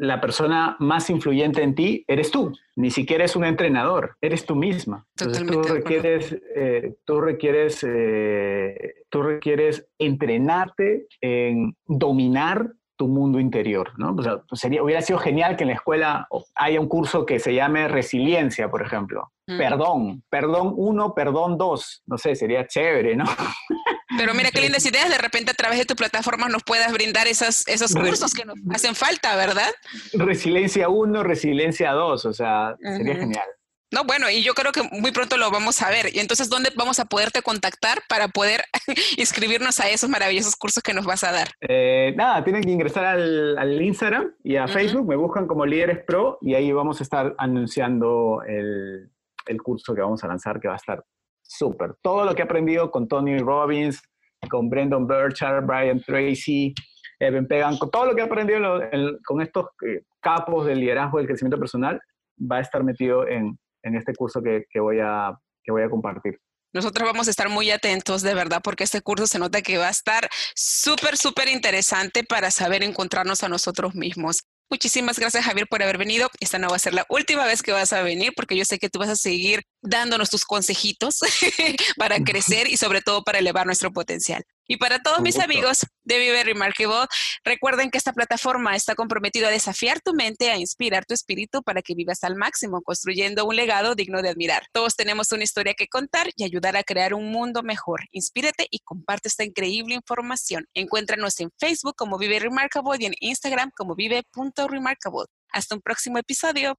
la 0.00 0.18
persona 0.18 0.76
más 0.80 1.10
influyente 1.10 1.62
en 1.62 1.74
ti 1.74 2.04
eres 2.08 2.30
tú, 2.30 2.52
ni 2.74 2.90
siquiera 2.90 3.24
es 3.24 3.36
un 3.36 3.44
entrenador, 3.44 4.16
eres 4.22 4.46
tú 4.46 4.56
misma. 4.56 5.06
Entonces 5.18 5.46
tú 5.46 5.62
requieres, 5.62 6.36
eh, 6.56 6.94
tú, 7.04 7.20
requieres, 7.20 7.84
eh, 7.86 8.94
tú 9.10 9.22
requieres 9.22 9.86
entrenarte 9.98 11.06
en 11.20 11.76
dominar 11.86 12.72
tu 13.00 13.08
mundo 13.08 13.40
interior, 13.40 13.92
¿no? 13.96 14.14
O 14.14 14.22
sea, 14.22 14.42
sería, 14.52 14.82
hubiera 14.82 15.00
sido 15.00 15.18
genial 15.18 15.56
que 15.56 15.64
en 15.64 15.68
la 15.68 15.74
escuela 15.76 16.28
haya 16.54 16.78
un 16.78 16.86
curso 16.86 17.24
que 17.24 17.38
se 17.38 17.54
llame 17.54 17.88
resiliencia, 17.88 18.70
por 18.70 18.82
ejemplo. 18.82 19.32
Mm. 19.46 19.56
Perdón, 19.56 20.22
perdón 20.28 20.74
uno, 20.76 21.14
perdón 21.14 21.56
dos. 21.56 22.02
No 22.04 22.18
sé, 22.18 22.34
sería 22.34 22.66
chévere, 22.66 23.16
¿no? 23.16 23.24
Pero 24.18 24.34
mira 24.34 24.50
qué 24.50 24.60
lindas 24.60 24.84
ideas, 24.84 25.08
de 25.08 25.16
repente 25.16 25.50
a 25.50 25.54
través 25.54 25.78
de 25.78 25.86
tu 25.86 25.96
plataforma 25.96 26.50
nos 26.50 26.62
puedas 26.62 26.92
brindar 26.92 27.26
esas, 27.26 27.66
esos 27.68 27.94
cursos 27.94 28.34
que 28.34 28.44
nos 28.44 28.56
hacen 28.70 28.94
falta, 28.94 29.34
¿verdad? 29.34 29.70
Resiliencia 30.12 30.90
1, 30.90 31.22
resiliencia 31.22 31.92
2, 31.92 32.26
o 32.26 32.32
sea, 32.34 32.76
sería 32.82 33.14
genial. 33.14 33.48
No, 33.92 34.04
bueno, 34.04 34.30
y 34.30 34.42
yo 34.42 34.54
creo 34.54 34.70
que 34.70 34.82
muy 34.92 35.10
pronto 35.10 35.36
lo 35.36 35.50
vamos 35.50 35.82
a 35.82 35.90
ver. 35.90 36.14
Y 36.14 36.20
entonces, 36.20 36.48
¿dónde 36.48 36.70
vamos 36.76 37.00
a 37.00 37.06
poderte 37.06 37.42
contactar 37.42 37.98
para 38.08 38.28
poder 38.28 38.62
inscribirnos 39.18 39.80
a 39.80 39.88
esos 39.88 40.08
maravillosos 40.08 40.54
cursos 40.56 40.82
que 40.82 40.94
nos 40.94 41.04
vas 41.04 41.24
a 41.24 41.32
dar? 41.32 41.48
Eh, 41.60 42.14
nada, 42.16 42.44
tienen 42.44 42.62
que 42.62 42.70
ingresar 42.70 43.04
al, 43.04 43.82
Instagram 43.82 44.32
y 44.44 44.56
a 44.56 44.68
Facebook, 44.68 45.08
me 45.08 45.16
buscan 45.16 45.46
como 45.46 45.66
Líderes 45.66 46.04
Pro 46.04 46.38
y 46.40 46.54
ahí 46.54 46.70
vamos 46.70 47.00
a 47.00 47.02
estar 47.02 47.34
anunciando 47.38 48.42
el, 48.46 49.10
el 49.46 49.62
curso 49.62 49.94
que 49.94 50.00
vamos 50.00 50.22
a 50.22 50.28
lanzar, 50.28 50.60
que 50.60 50.68
va 50.68 50.74
a 50.74 50.76
estar 50.76 51.04
súper. 51.42 51.94
Todo 52.02 52.24
lo 52.24 52.34
que 52.34 52.42
he 52.42 52.44
aprendido 52.44 52.90
con 52.90 53.08
Tony 53.08 53.38
Robbins, 53.38 54.02
con 54.48 54.70
Brendan 54.70 55.06
Burchard, 55.06 55.64
Brian 55.64 56.00
Tracy, 56.00 56.74
Evan 57.18 57.46
Pegan, 57.46 57.76
con 57.76 57.90
todo 57.90 58.06
lo 58.06 58.14
que 58.14 58.22
he 58.22 58.24
aprendido 58.24 58.80
con 59.26 59.42
estos 59.42 59.66
eh, 59.86 60.04
capos 60.20 60.66
del 60.66 60.80
liderazgo 60.80 61.18
del 61.18 61.26
crecimiento 61.26 61.58
personal, 61.58 62.00
va 62.40 62.56
a 62.56 62.60
estar 62.60 62.82
metido 62.82 63.26
en, 63.26 63.58
este 63.82 64.14
curso 64.14 64.40
que, 64.42 64.80
voy 64.80 64.98
a, 65.00 65.32
que 65.62 65.72
voy 65.72 65.82
a 65.82 65.90
compartir. 65.90 66.38
Nosotros 66.72 67.08
vamos 67.08 67.26
a 67.26 67.30
estar 67.30 67.48
muy 67.48 67.70
atentos, 67.70 68.22
de 68.22 68.34
verdad, 68.34 68.60
porque 68.62 68.84
este 68.84 69.00
curso 69.00 69.26
se 69.26 69.40
nota 69.40 69.60
que 69.60 69.76
va 69.76 69.88
a 69.88 69.90
estar 69.90 70.28
súper, 70.54 71.16
súper 71.16 71.48
interesante 71.48 72.22
para 72.22 72.50
saber 72.52 72.84
encontrarnos 72.84 73.42
a 73.42 73.48
nosotros 73.48 73.94
mismos. 73.94 74.44
Muchísimas 74.70 75.18
gracias, 75.18 75.44
Javier, 75.44 75.66
por 75.68 75.82
haber 75.82 75.98
venido. 75.98 76.28
Esta 76.38 76.58
no 76.58 76.68
va 76.68 76.76
a 76.76 76.78
ser 76.78 76.94
la 76.94 77.04
última 77.08 77.44
vez 77.44 77.62
que 77.62 77.72
vas 77.72 77.92
a 77.92 78.02
venir, 78.02 78.32
porque 78.36 78.56
yo 78.56 78.64
sé 78.64 78.78
que 78.78 78.88
tú 78.88 79.00
vas 79.00 79.08
a 79.08 79.16
seguir 79.16 79.62
dándonos 79.82 80.30
tus 80.30 80.44
consejitos 80.44 81.20
para 81.96 82.18
crecer 82.20 82.68
y 82.68 82.76
sobre 82.76 83.02
todo 83.02 83.22
para 83.22 83.38
elevar 83.38 83.66
nuestro 83.66 83.92
potencial. 83.92 84.44
Y 84.70 84.76
para 84.76 85.00
todos 85.00 85.20
mis 85.20 85.36
amigos 85.40 85.80
de 86.04 86.18
Vive 86.20 86.44
Remarkable, 86.44 87.08
recuerden 87.42 87.90
que 87.90 87.98
esta 87.98 88.12
plataforma 88.12 88.76
está 88.76 88.94
comprometida 88.94 89.48
a 89.48 89.50
desafiar 89.50 90.00
tu 90.00 90.14
mente, 90.14 90.48
a 90.48 90.58
inspirar 90.58 91.04
tu 91.04 91.12
espíritu 91.12 91.60
para 91.64 91.82
que 91.82 91.96
vivas 91.96 92.22
al 92.22 92.36
máximo, 92.36 92.80
construyendo 92.82 93.46
un 93.46 93.56
legado 93.56 93.96
digno 93.96 94.22
de 94.22 94.28
admirar. 94.28 94.66
Todos 94.72 94.94
tenemos 94.94 95.32
una 95.32 95.42
historia 95.42 95.74
que 95.74 95.88
contar 95.88 96.30
y 96.36 96.44
ayudar 96.44 96.76
a 96.76 96.84
crear 96.84 97.14
un 97.14 97.32
mundo 97.32 97.64
mejor. 97.64 98.02
Inspírate 98.12 98.68
y 98.70 98.78
comparte 98.78 99.28
esta 99.28 99.42
increíble 99.42 99.96
información. 99.96 100.68
Encuéntranos 100.74 101.40
en 101.40 101.50
Facebook 101.58 101.96
como 101.96 102.16
Vive 102.16 102.38
Remarkable 102.38 102.96
y 103.00 103.06
en 103.06 103.14
Instagram 103.18 103.72
como 103.76 103.96
vive.remarkable. 103.96 105.26
Hasta 105.52 105.74
un 105.74 105.80
próximo 105.80 106.18
episodio. 106.18 106.78